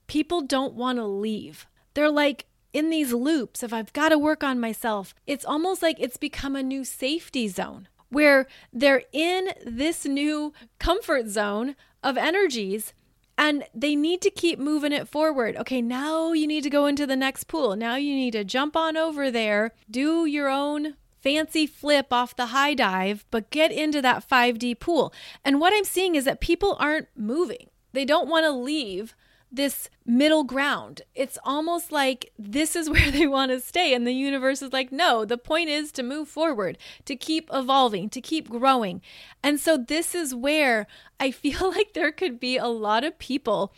people 0.07 0.41
don't 0.41 0.73
want 0.73 0.97
to 0.97 1.05
leave. 1.05 1.65
They're 1.93 2.09
like 2.11 2.45
in 2.73 2.89
these 2.89 3.13
loops 3.13 3.63
if 3.63 3.73
I've 3.73 3.93
got 3.93 4.09
to 4.09 4.17
work 4.17 4.43
on 4.43 4.59
myself. 4.59 5.13
It's 5.25 5.45
almost 5.45 5.81
like 5.81 5.97
it's 5.99 6.17
become 6.17 6.55
a 6.55 6.63
new 6.63 6.83
safety 6.83 7.47
zone 7.47 7.87
where 8.09 8.47
they're 8.73 9.03
in 9.11 9.49
this 9.65 10.05
new 10.05 10.53
comfort 10.79 11.27
zone 11.27 11.75
of 12.03 12.17
energies 12.17 12.93
and 13.37 13.63
they 13.73 13.95
need 13.95 14.21
to 14.21 14.29
keep 14.29 14.59
moving 14.59 14.91
it 14.91 15.07
forward. 15.07 15.55
Okay, 15.55 15.81
now 15.81 16.33
you 16.33 16.45
need 16.45 16.63
to 16.63 16.69
go 16.69 16.85
into 16.87 17.07
the 17.07 17.15
next 17.15 17.45
pool. 17.45 17.75
Now 17.75 17.95
you 17.95 18.13
need 18.13 18.31
to 18.31 18.43
jump 18.43 18.75
on 18.75 18.97
over 18.97 19.31
there, 19.31 19.71
do 19.89 20.25
your 20.25 20.49
own 20.49 20.95
fancy 21.21 21.65
flip 21.65 22.07
off 22.11 22.35
the 22.35 22.47
high 22.47 22.73
dive, 22.73 23.25
but 23.31 23.49
get 23.49 23.71
into 23.71 24.01
that 24.01 24.27
5D 24.27 24.79
pool. 24.79 25.13
And 25.45 25.59
what 25.59 25.73
I'm 25.73 25.85
seeing 25.85 26.15
is 26.15 26.25
that 26.25 26.41
people 26.41 26.75
aren't 26.79 27.07
moving. 27.15 27.69
They 27.93 28.05
don't 28.05 28.29
want 28.29 28.45
to 28.45 28.51
leave 28.51 29.15
this 29.51 29.89
middle 30.05 30.43
ground. 30.43 31.01
It's 31.15 31.37
almost 31.43 31.91
like 31.91 32.31
this 32.37 32.75
is 32.75 32.89
where 32.89 33.11
they 33.11 33.27
want 33.27 33.51
to 33.51 33.59
stay. 33.59 33.93
And 33.93 34.05
the 34.05 34.13
universe 34.13 34.61
is 34.61 34.73
like, 34.73 34.91
no, 34.91 35.25
the 35.25 35.37
point 35.37 35.69
is 35.69 35.91
to 35.93 36.03
move 36.03 36.27
forward, 36.27 36.77
to 37.05 37.15
keep 37.15 37.49
evolving, 37.53 38.09
to 38.09 38.21
keep 38.21 38.49
growing. 38.49 39.01
And 39.43 39.59
so 39.59 39.77
this 39.77 40.13
is 40.13 40.35
where 40.35 40.87
I 41.19 41.31
feel 41.31 41.71
like 41.71 41.93
there 41.93 42.11
could 42.11 42.39
be 42.39 42.57
a 42.57 42.67
lot 42.67 43.03
of 43.03 43.19
people 43.19 43.73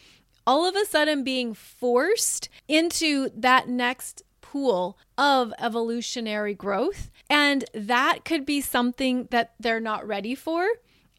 all 0.47 0.67
of 0.67 0.76
a 0.76 0.86
sudden 0.86 1.24
being 1.24 1.53
forced 1.53 2.49
into 2.67 3.30
that 3.36 3.69
next 3.69 4.24
pool 4.41 4.97
of 5.17 5.53
evolutionary 5.59 6.53
growth. 6.53 7.11
And 7.30 7.63
that 7.74 8.26
could 8.26 8.45
be 8.45 8.59
something 8.59 9.28
that 9.32 9.53
they're 9.59 9.80
not 9.80 10.05
ready 10.05 10.36
for 10.36 10.67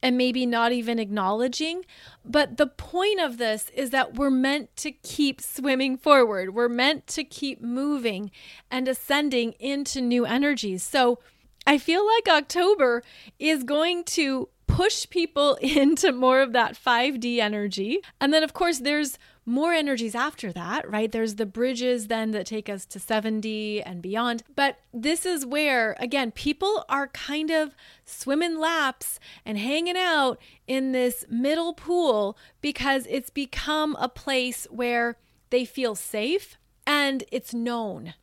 and 0.03 0.19
maybe 0.19 0.45
not 0.45 0.73
even 0.73 0.99
acknowledging. 0.99 1.85
But 2.25 2.57
the 2.57 2.67
point 2.67 3.21
of 3.21 3.39
this 3.39 3.71
is 3.75 3.91
that 3.91 4.15
we're 4.15 4.31
meant 4.31 4.75
to 4.79 4.91
keep 4.91 5.41
swimming 5.41 5.97
forward, 5.97 6.55
we're 6.55 6.69
meant 6.69 7.07
to 7.09 7.25
keep 7.25 7.61
moving 7.61 8.31
and 8.71 8.89
ascending 8.89 9.53
into 9.53 10.01
new 10.01 10.25
energies. 10.25 10.83
So 10.83 11.21
I 11.67 11.79
feel 11.79 12.05
like 12.07 12.29
October 12.29 13.03
is 13.39 13.63
going 13.63 14.05
to 14.05 14.49
push 14.67 15.09
people 15.09 15.55
into 15.61 16.13
more 16.13 16.41
of 16.41 16.53
that 16.53 16.75
5D 16.75 17.39
energy. 17.39 18.01
And 18.21 18.33
then, 18.33 18.43
of 18.43 18.53
course, 18.53 18.81
there's 18.81 19.19
more 19.45 19.73
energies 19.73 20.15
after 20.15 20.53
that, 20.53 20.89
right? 20.89 21.11
There's 21.11 21.35
the 21.35 21.47
bridges 21.47 22.07
then 22.07 22.31
that 22.31 22.47
take 22.47 22.69
us 22.69 22.85
to 22.87 22.99
7D 22.99 23.83
and 23.85 24.01
beyond. 24.01 24.45
But 24.55 24.79
this 24.93 25.27
is 25.27 25.45
where, 25.45 25.97
again, 25.99 26.31
people 26.31 26.85
are 26.89 27.09
kind 27.09 27.51
of 27.51 27.75
swimming 28.05 28.59
laps 28.59 29.19
and 29.45 29.59
hanging 29.59 29.97
out 29.97 30.39
in 30.67 30.93
this 30.93 31.25
middle 31.29 31.75
pool 31.75 32.37
because 32.61 33.07
it's 33.11 33.31
become 33.31 33.97
a 33.99 34.09
place 34.09 34.67
where 34.71 35.17
they 35.51 35.65
feel 35.65 35.95
safe 35.95 36.57
and 36.87 37.25
it's 37.33 37.53
known. 37.53 38.15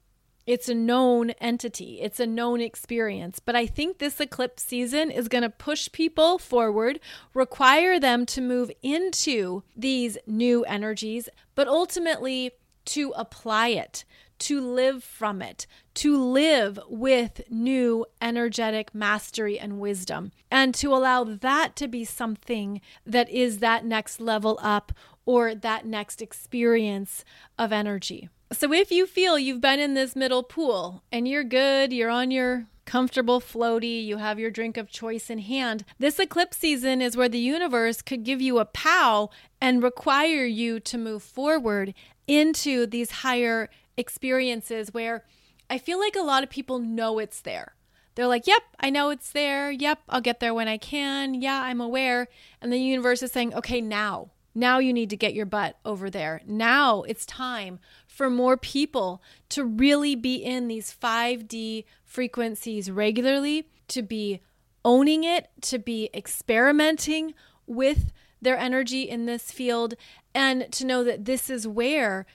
It's 0.50 0.68
a 0.68 0.74
known 0.74 1.30
entity, 1.40 2.02
it's 2.02 2.20
a 2.20 2.26
known 2.26 2.60
experience. 2.60 3.38
But 3.38 3.56
I 3.56 3.68
think 3.68 4.00
this 4.00 4.20
eclipse 4.20 4.64
season 4.64 5.12
is 5.12 5.28
going 5.28 5.44
to 5.44 5.50
push 5.52 5.92
people 5.92 6.40
forward, 6.40 7.00
require 7.36 8.00
them 8.00 8.26
to 8.26 8.42
move 8.42 8.72
into 8.82 9.62
these 9.78 10.18
new 10.26 10.64
energies, 10.64 11.30
but 11.54 11.68
ultimately 11.68 12.54
to 12.86 13.14
apply 13.16 13.68
it, 13.68 14.06
to 14.40 14.60
live 14.60 15.04
from 15.04 15.44
it, 15.44 15.68
to 15.94 16.18
live 16.18 16.80
with 16.90 17.42
new 17.52 18.08
energetic 18.20 18.96
mastery 18.96 19.60
and 19.60 19.80
wisdom, 19.80 20.32
and 20.50 20.74
to 20.74 20.92
allow 20.92 21.24
that 21.24 21.76
to 21.76 21.88
be 21.88 22.04
something 22.04 22.82
that 23.06 23.30
is 23.30 23.60
that 23.60 23.86
next 23.86 24.20
level 24.20 24.58
up 24.64 24.94
or 25.28 25.54
that 25.54 25.86
next 25.86 26.24
experience 26.24 27.24
of 27.60 27.72
energy. 27.72 28.30
So 28.52 28.74
if 28.74 28.92
you 28.92 29.06
feel 29.06 29.38
you've 29.38 29.62
been 29.62 29.80
in 29.80 29.94
this 29.94 30.16
middle 30.16 30.42
pool 30.42 31.04
and 31.12 31.28
you're 31.28 31.44
good, 31.44 31.94
you're 31.94 32.10
on 32.10 32.32
your 32.32 32.66
comfortable 32.86 33.40
floaty, 33.40 34.04
you 34.04 34.18
have 34.18 34.40
your 34.40 34.50
drink 34.50 34.76
of 34.76 34.90
choice 34.90 35.30
in 35.30 35.38
hand. 35.38 35.86
This 36.00 36.18
eclipse 36.18 36.58
season 36.58 37.00
is 37.00 37.16
where 37.16 37.30
the 37.30 37.38
universe 37.38 38.02
could 38.02 38.24
give 38.24 38.42
you 38.42 38.58
a 38.58 38.66
pow 38.66 39.30
and 39.62 39.84
require 39.84 40.46
you 40.46 40.80
to 40.80 40.98
move 40.98 41.22
forward 41.22 41.94
into 42.28 42.88
these 42.88 43.12
higher 43.12 43.70
experiences 43.96 44.96
where 44.96 45.26
I 45.70 45.78
feel 45.78 46.00
like 46.00 46.16
a 46.16 46.24
lot 46.24 46.42
of 46.42 46.50
people 46.50 46.80
know 46.80 47.20
it's 47.20 47.42
there. 47.42 47.76
They're 48.16 48.26
like, 48.26 48.48
yep, 48.48 48.64
I 48.80 48.90
know 48.90 49.12
it's 49.12 49.32
there. 49.32 49.70
Yep, 49.70 50.00
I'll 50.10 50.22
get 50.22 50.40
there 50.40 50.56
when 50.56 50.68
I 50.68 50.78
can. 50.78 51.36
Yeah, 51.36 51.62
I'm 51.62 51.80
aware. 51.80 52.28
And 52.60 52.74
the 52.74 52.80
universe 52.80 53.22
is 53.22 53.32
saying, 53.32 53.54
okay, 53.54 53.80
now. 53.80 54.32
Now 54.56 54.80
you 54.80 54.94
need 54.94 55.10
to 55.12 55.18
get 55.18 55.34
your 55.34 55.46
butt 55.46 55.78
over 55.86 56.10
there. 56.10 56.42
Now 56.46 57.04
it's 57.04 57.26
time 57.26 57.80
for 58.08 58.30
more 58.30 58.58
people 58.58 59.22
to 59.50 59.64
really 59.64 60.16
be 60.16 60.36
in 60.36 60.68
these 60.68 60.94
5D 60.94 61.86
frequencies 62.04 62.92
regularly, 62.92 63.70
to 63.90 64.02
be 64.02 64.42
owning 64.84 65.24
it, 65.24 65.50
to 65.62 65.80
be 65.80 66.10
experimenting 66.14 67.34
with 67.68 68.12
their 68.42 68.58
energy 68.58 69.04
in 69.04 69.26
this 69.26 69.52
field 69.52 69.94
and 70.34 70.72
to 70.72 70.86
know 70.86 71.04
that 71.04 71.26
this 71.26 71.50
is 71.50 71.68
where 71.68 72.26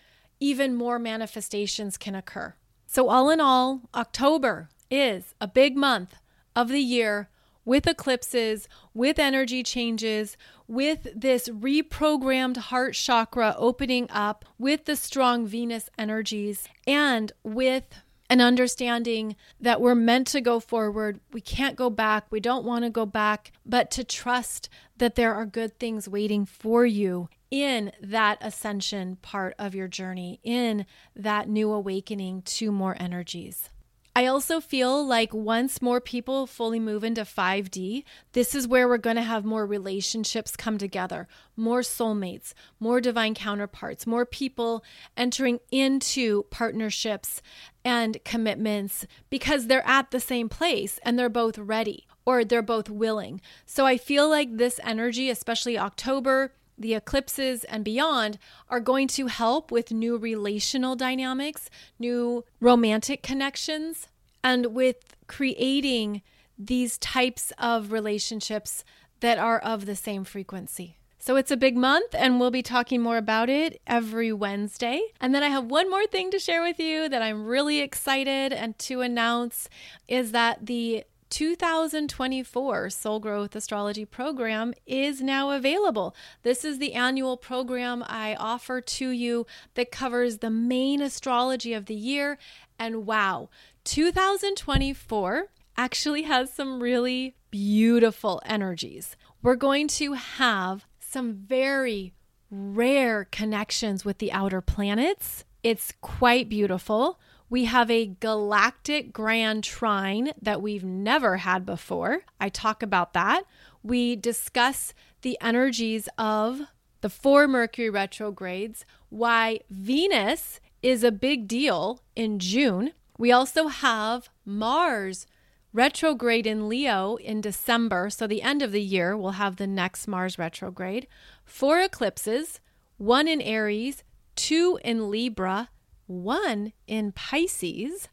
even 0.41 0.75
more 0.75 0.99
manifestations 0.99 1.97
can 1.97 2.15
occur. 2.15 2.55
So, 2.87 3.09
all 3.09 3.31
in 3.31 3.41
all, 3.41 3.83
October 3.95 4.69
is 4.91 5.35
a 5.41 5.49
big 5.49 5.77
month 5.77 6.15
of 6.55 6.69
the 6.69 6.81
year 6.81 7.29
with 7.65 7.87
eclipses, 7.87 8.69
with 8.93 9.19
energy 9.19 9.63
changes, 9.63 10.37
with 10.67 11.09
this 11.15 11.49
reprogrammed 11.49 12.57
heart 12.57 12.95
chakra 12.95 13.55
opening 13.59 14.07
up, 14.11 14.45
with 14.59 14.85
the 14.85 14.97
strong 14.97 15.47
Venus 15.47 15.89
energies, 15.99 16.69
and 16.87 17.33
with 17.43 17.85
an 18.31 18.41
understanding 18.41 19.37
that 19.61 19.81
we're 19.81 19.95
meant 19.95 20.27
to 20.29 20.41
go 20.41 20.59
forward. 20.59 21.21
We 21.33 21.41
can't 21.41 21.77
go 21.77 21.91
back. 21.91 22.27
We 22.31 22.41
don't 22.41 22.65
want 22.65 22.85
to 22.85 22.91
go 22.91 23.07
back, 23.07 23.53
but 23.67 23.91
to 23.93 24.05
trust 24.05 24.69
that 24.97 25.15
there 25.15 25.35
are 25.35 25.47
good 25.47 25.79
things 25.79 26.09
waiting 26.09 26.47
for 26.47 26.87
you 26.87 27.29
in 27.51 27.93
that 28.01 28.39
ascension 28.41 29.17
part 29.17 29.55
of 29.59 29.75
your 29.75 29.89
journey, 29.89 30.41
in 30.43 30.87
that 31.15 31.49
new 31.49 31.71
awakening 31.71 32.43
to 32.43 32.73
more 32.73 32.97
energies. 32.99 33.71
I 34.17 34.27
also 34.27 34.61
feel 34.61 35.05
like 35.05 35.35
once 35.35 35.83
more 35.83 36.01
people 36.01 36.47
fully 36.47 36.79
move 36.79 37.03
into 37.03 37.23
5D, 37.23 38.05
this 38.33 38.55
is 38.55 38.69
where 38.69 38.87
we're 38.87 38.97
going 38.97 39.17
to 39.17 39.23
have 39.23 39.45
more 39.45 39.67
relationships 39.67 40.55
come 40.55 40.79
together, 40.79 41.27
more 41.57 41.81
soulmates, 41.81 42.55
more 42.79 43.01
divine 43.01 43.35
counterparts, 43.35 44.07
more 44.07 44.25
people 44.25 44.85
entering 45.17 45.59
into 45.73 46.45
partnerships 46.45 47.43
and 47.85 48.23
commitments 48.25 49.05
because 49.31 49.67
they're 49.67 49.87
at 49.87 50.13
the 50.13 50.21
same 50.21 50.49
place 50.49 51.01
and 51.03 51.19
they're 51.19 51.29
both 51.29 51.59
ready 51.59 52.07
or 52.25 52.45
they're 52.45 52.63
both 52.63 52.89
willing. 52.89 53.41
So 53.67 53.85
I 53.85 53.99
feel 53.99 54.29
like 54.29 54.57
this 54.57 54.79
energy, 54.85 55.29
especially 55.29 55.77
October, 55.77 56.53
the 56.79 56.95
eclipses 56.95 57.65
and 57.65 57.85
beyond 57.85 58.39
are 58.69 58.81
going 58.81 59.09
to 59.09 59.27
help 59.27 59.71
with 59.71 59.93
new 59.93 60.17
relational 60.17 60.97
dynamics, 60.97 61.71
new 61.99 62.45
romantic 62.61 63.23
connections, 63.23 64.09
and 64.43 64.67
with 64.75 65.17
creating 65.27 66.23
these 66.59 66.99
types 66.99 67.53
of 67.59 67.93
relationships 67.93 68.85
that 69.21 69.39
are 69.39 69.59
of 69.59 69.87
the 69.87 69.97
same 69.97 70.25
frequency. 70.25 70.99
So 71.19 71.37
it's 71.37 71.51
a 71.51 71.57
big 71.57 71.75
month, 71.75 72.15
and 72.15 72.39
we'll 72.39 72.51
be 72.51 72.63
talking 72.63 73.01
more 73.01 73.17
about 73.17 73.49
it 73.49 73.81
every 73.87 74.31
Wednesday. 74.31 75.01
And 75.23 75.35
then 75.35 75.43
I 75.43 75.49
have 75.49 75.65
one 75.65 75.89
more 75.89 76.07
thing 76.07 76.31
to 76.33 76.39
share 76.39 76.63
with 76.63 76.79
you 76.79 77.09
that 77.09 77.23
I'm 77.23 77.47
really 77.47 77.81
excited 77.81 78.53
and 78.53 78.79
to 78.81 79.01
announce 79.01 79.71
is 80.07 80.33
that 80.33 80.67
the 80.67 81.05
2024 81.35 82.91
Soul 82.91 83.19
Growth 83.19 83.57
Astrology 83.57 84.05
Program 84.05 84.73
is 84.87 85.21
now 85.21 85.51
available. 85.51 86.15
This 86.45 86.65
is 86.65 86.79
the 86.79 86.95
annual 86.95 87.37
program 87.37 88.05
I 88.07 88.37
offer 88.37 88.81
to 88.81 89.09
you 89.09 89.45
that 89.75 89.91
covers 89.91 90.39
the 90.39 90.51
main 90.51 91.03
astrology 91.03 91.75
of 91.75 91.87
the 91.87 91.95
year. 91.97 92.39
And 92.79 93.05
wow, 93.05 93.49
2024 93.83 95.49
actually 95.77 96.23
has 96.23 96.53
some 96.53 96.81
really 96.81 97.35
beautiful 97.51 98.41
energies. 98.47 99.17
We're 99.43 99.57
going 99.57 99.89
to 99.89 100.13
have 100.13 100.87
some 101.01 101.35
very 101.35 102.15
rare 102.49 103.25
connections 103.25 104.05
with 104.05 104.19
the 104.19 104.31
outer 104.31 104.61
planets. 104.61 105.45
It's 105.65 105.95
quite 106.01 106.49
beautiful. 106.49 107.19
We 107.55 107.67
have 107.67 107.89
a 107.89 108.07
galactic 108.19 109.13
grand 109.13 109.63
trine 109.63 110.33
that 110.43 110.61
we've 110.61 110.83
never 110.83 111.37
had 111.37 111.65
before. 111.65 112.23
I 112.41 112.49
talk 112.49 112.83
about 112.83 113.13
that. 113.13 113.45
We 113.81 114.17
discuss 114.17 114.93
the 115.23 115.39
energies 115.41 116.09
of 116.19 116.63
the 117.01 117.09
four 117.09 117.47
Mercury 117.47 117.91
retrogrades, 117.91 118.85
why 119.09 119.61
Venus 119.71 120.59
is 120.83 121.05
a 121.05 121.13
big 121.13 121.47
deal 121.47 122.03
in 122.17 122.41
June. 122.41 122.91
We 123.19 123.31
also 123.31 123.69
have 123.69 124.31
Mars 124.45 125.29
retrograde 125.73 126.49
in 126.49 126.69
Leo 126.69 127.15
in 127.15 127.41
December. 127.41 128.11
So, 128.11 128.27
the 128.27 128.43
end 128.43 128.63
of 128.63 128.73
the 128.73 128.83
year, 128.83 129.17
we'll 129.17 129.39
have 129.39 129.59
the 129.59 129.69
next 129.69 130.09
Mars 130.09 130.41
retrograde. 130.41 131.07
Four 131.45 131.79
eclipses, 131.83 132.59
one 132.97 133.29
in 133.29 133.41
Aries, 133.41 134.03
two 134.35 134.81
in 134.83 135.09
Libra, 135.09 135.69
one 136.07 136.73
in 136.87 137.13
Pisces. 137.13 138.09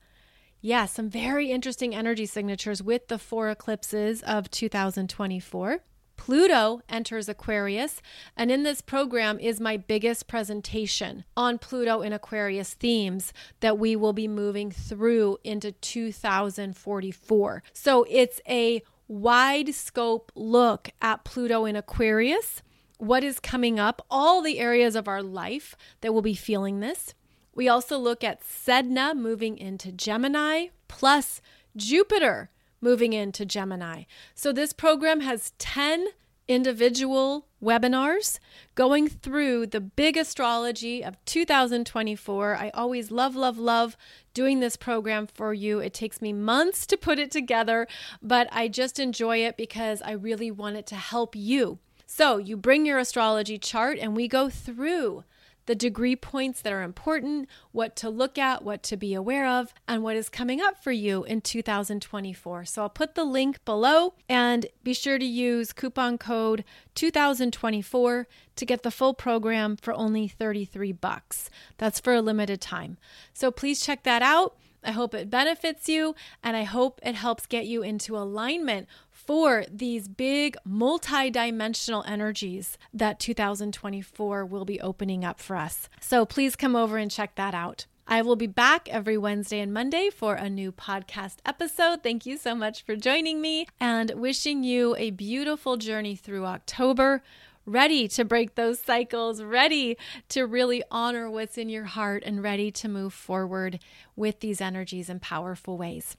Yeah, 0.61 0.85
some 0.85 1.09
very 1.09 1.51
interesting 1.51 1.95
energy 1.95 2.25
signatures 2.25 2.83
with 2.83 3.07
the 3.07 3.17
four 3.17 3.49
eclipses 3.49 4.21
of 4.21 4.51
2024. 4.51 5.79
Pluto 6.21 6.81
enters 6.87 7.27
Aquarius, 7.27 7.99
and 8.37 8.51
in 8.51 8.61
this 8.61 8.79
program 8.79 9.39
is 9.39 9.59
my 9.59 9.75
biggest 9.75 10.27
presentation 10.27 11.23
on 11.35 11.57
Pluto 11.57 12.03
in 12.03 12.13
Aquarius 12.13 12.75
themes 12.75 13.33
that 13.59 13.79
we 13.79 13.95
will 13.95 14.13
be 14.13 14.27
moving 14.27 14.69
through 14.69 15.39
into 15.43 15.71
2044. 15.71 17.63
So 17.73 18.05
it's 18.07 18.39
a 18.47 18.83
wide 19.07 19.73
scope 19.73 20.31
look 20.35 20.91
at 21.01 21.23
Pluto 21.23 21.65
in 21.65 21.75
Aquarius, 21.75 22.61
what 22.99 23.23
is 23.23 23.39
coming 23.39 23.79
up, 23.79 24.05
all 24.11 24.43
the 24.43 24.59
areas 24.59 24.95
of 24.95 25.07
our 25.07 25.23
life 25.23 25.75
that 26.01 26.13
will 26.13 26.21
be 26.21 26.35
feeling 26.35 26.81
this. 26.81 27.15
We 27.53 27.67
also 27.67 27.97
look 27.97 28.23
at 28.23 28.41
Sedna 28.41 29.15
moving 29.15 29.57
into 29.57 29.91
Gemini, 29.91 30.67
plus 30.87 31.41
Jupiter 31.75 32.49
moving 32.79 33.13
into 33.13 33.45
Gemini. 33.45 34.03
So 34.33 34.51
this 34.51 34.73
program 34.73 35.21
has 35.21 35.53
10 35.59 36.07
individual 36.47 37.47
webinars 37.63 38.39
going 38.75 39.07
through 39.07 39.67
the 39.67 39.79
big 39.79 40.17
astrology 40.17 41.03
of 41.03 41.23
2024. 41.25 42.55
I 42.55 42.69
always 42.73 43.11
love, 43.11 43.35
love, 43.35 43.57
love 43.57 43.95
doing 44.33 44.59
this 44.59 44.75
program 44.75 45.27
for 45.27 45.53
you. 45.53 45.79
It 45.79 45.93
takes 45.93 46.21
me 46.21 46.33
months 46.33 46.85
to 46.87 46.97
put 46.97 47.19
it 47.19 47.31
together, 47.31 47.87
but 48.21 48.47
I 48.51 48.67
just 48.67 48.99
enjoy 48.99 49.37
it 49.45 49.55
because 49.55 50.01
I 50.01 50.11
really 50.11 50.51
want 50.51 50.77
it 50.77 50.87
to 50.87 50.95
help 50.95 51.35
you. 51.35 51.79
So 52.05 52.37
you 52.37 52.57
bring 52.57 52.85
your 52.85 52.97
astrology 52.97 53.57
chart 53.57 53.97
and 53.97 54.15
we 54.15 54.27
go 54.27 54.49
through 54.49 55.23
the 55.65 55.75
degree 55.75 56.15
points 56.15 56.61
that 56.61 56.73
are 56.73 56.81
important, 56.81 57.47
what 57.71 57.95
to 57.97 58.09
look 58.09 58.37
at, 58.37 58.63
what 58.63 58.83
to 58.83 58.97
be 58.97 59.13
aware 59.13 59.47
of, 59.47 59.73
and 59.87 60.03
what 60.03 60.15
is 60.15 60.29
coming 60.29 60.61
up 60.61 60.83
for 60.83 60.91
you 60.91 61.23
in 61.23 61.41
2024. 61.41 62.65
So 62.65 62.81
I'll 62.81 62.89
put 62.89 63.15
the 63.15 63.23
link 63.23 63.63
below 63.65 64.13
and 64.27 64.65
be 64.83 64.93
sure 64.93 65.19
to 65.19 65.25
use 65.25 65.73
coupon 65.73 66.17
code 66.17 66.63
2024 66.95 68.27
to 68.55 68.65
get 68.65 68.83
the 68.83 68.91
full 68.91 69.13
program 69.13 69.77
for 69.77 69.93
only 69.93 70.27
33 70.27 70.91
bucks. 70.91 71.49
That's 71.77 71.99
for 71.99 72.13
a 72.13 72.21
limited 72.21 72.61
time. 72.61 72.97
So 73.33 73.51
please 73.51 73.81
check 73.85 74.03
that 74.03 74.21
out. 74.21 74.55
I 74.83 74.91
hope 74.91 75.13
it 75.13 75.29
benefits 75.29 75.87
you 75.87 76.15
and 76.43 76.57
I 76.57 76.63
hope 76.63 76.99
it 77.03 77.15
helps 77.15 77.45
get 77.45 77.65
you 77.65 77.83
into 77.83 78.17
alignment 78.17 78.87
for 79.31 79.63
these 79.71 80.09
big 80.09 80.57
multi-dimensional 80.65 82.03
energies 82.05 82.77
that 82.93 83.17
2024 83.17 84.45
will 84.45 84.65
be 84.65 84.81
opening 84.81 85.23
up 85.23 85.39
for 85.39 85.55
us. 85.55 85.87
So 86.01 86.25
please 86.25 86.57
come 86.57 86.75
over 86.75 86.97
and 86.97 87.09
check 87.09 87.35
that 87.35 87.53
out. 87.53 87.85
I 88.05 88.23
will 88.23 88.35
be 88.35 88.45
back 88.45 88.89
every 88.89 89.17
Wednesday 89.17 89.61
and 89.61 89.73
Monday 89.73 90.09
for 90.09 90.35
a 90.35 90.49
new 90.49 90.73
podcast 90.73 91.37
episode. 91.45 92.03
Thank 92.03 92.25
you 92.25 92.35
so 92.35 92.53
much 92.55 92.83
for 92.83 92.97
joining 92.97 93.39
me 93.39 93.67
and 93.79 94.11
wishing 94.17 94.65
you 94.65 94.97
a 94.97 95.11
beautiful 95.11 95.77
journey 95.77 96.17
through 96.17 96.45
October 96.45 97.23
ready 97.65 98.09
to 98.09 98.25
break 98.25 98.55
those 98.55 98.81
cycles, 98.81 99.41
ready 99.41 99.97
to 100.27 100.45
really 100.45 100.83
honor 100.91 101.31
what's 101.31 101.57
in 101.57 101.69
your 101.69 101.85
heart, 101.85 102.23
and 102.25 102.43
ready 102.43 102.69
to 102.69 102.89
move 102.89 103.13
forward 103.13 103.79
with 104.13 104.41
these 104.41 104.59
energies 104.59 105.09
in 105.09 105.21
powerful 105.21 105.77
ways. 105.77 106.17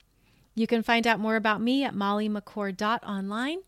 You 0.55 0.67
can 0.67 0.83
find 0.83 1.07
out 1.07 1.19
more 1.19 1.35
about 1.35 1.61
me 1.61 1.83
at 1.83 1.95
mollymccord.online, 1.95 3.59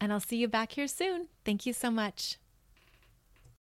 and 0.00 0.12
I'll 0.12 0.20
see 0.20 0.36
you 0.36 0.48
back 0.48 0.72
here 0.72 0.88
soon. 0.88 1.28
Thank 1.44 1.66
you 1.66 1.72
so 1.72 1.90
much. 1.90 2.38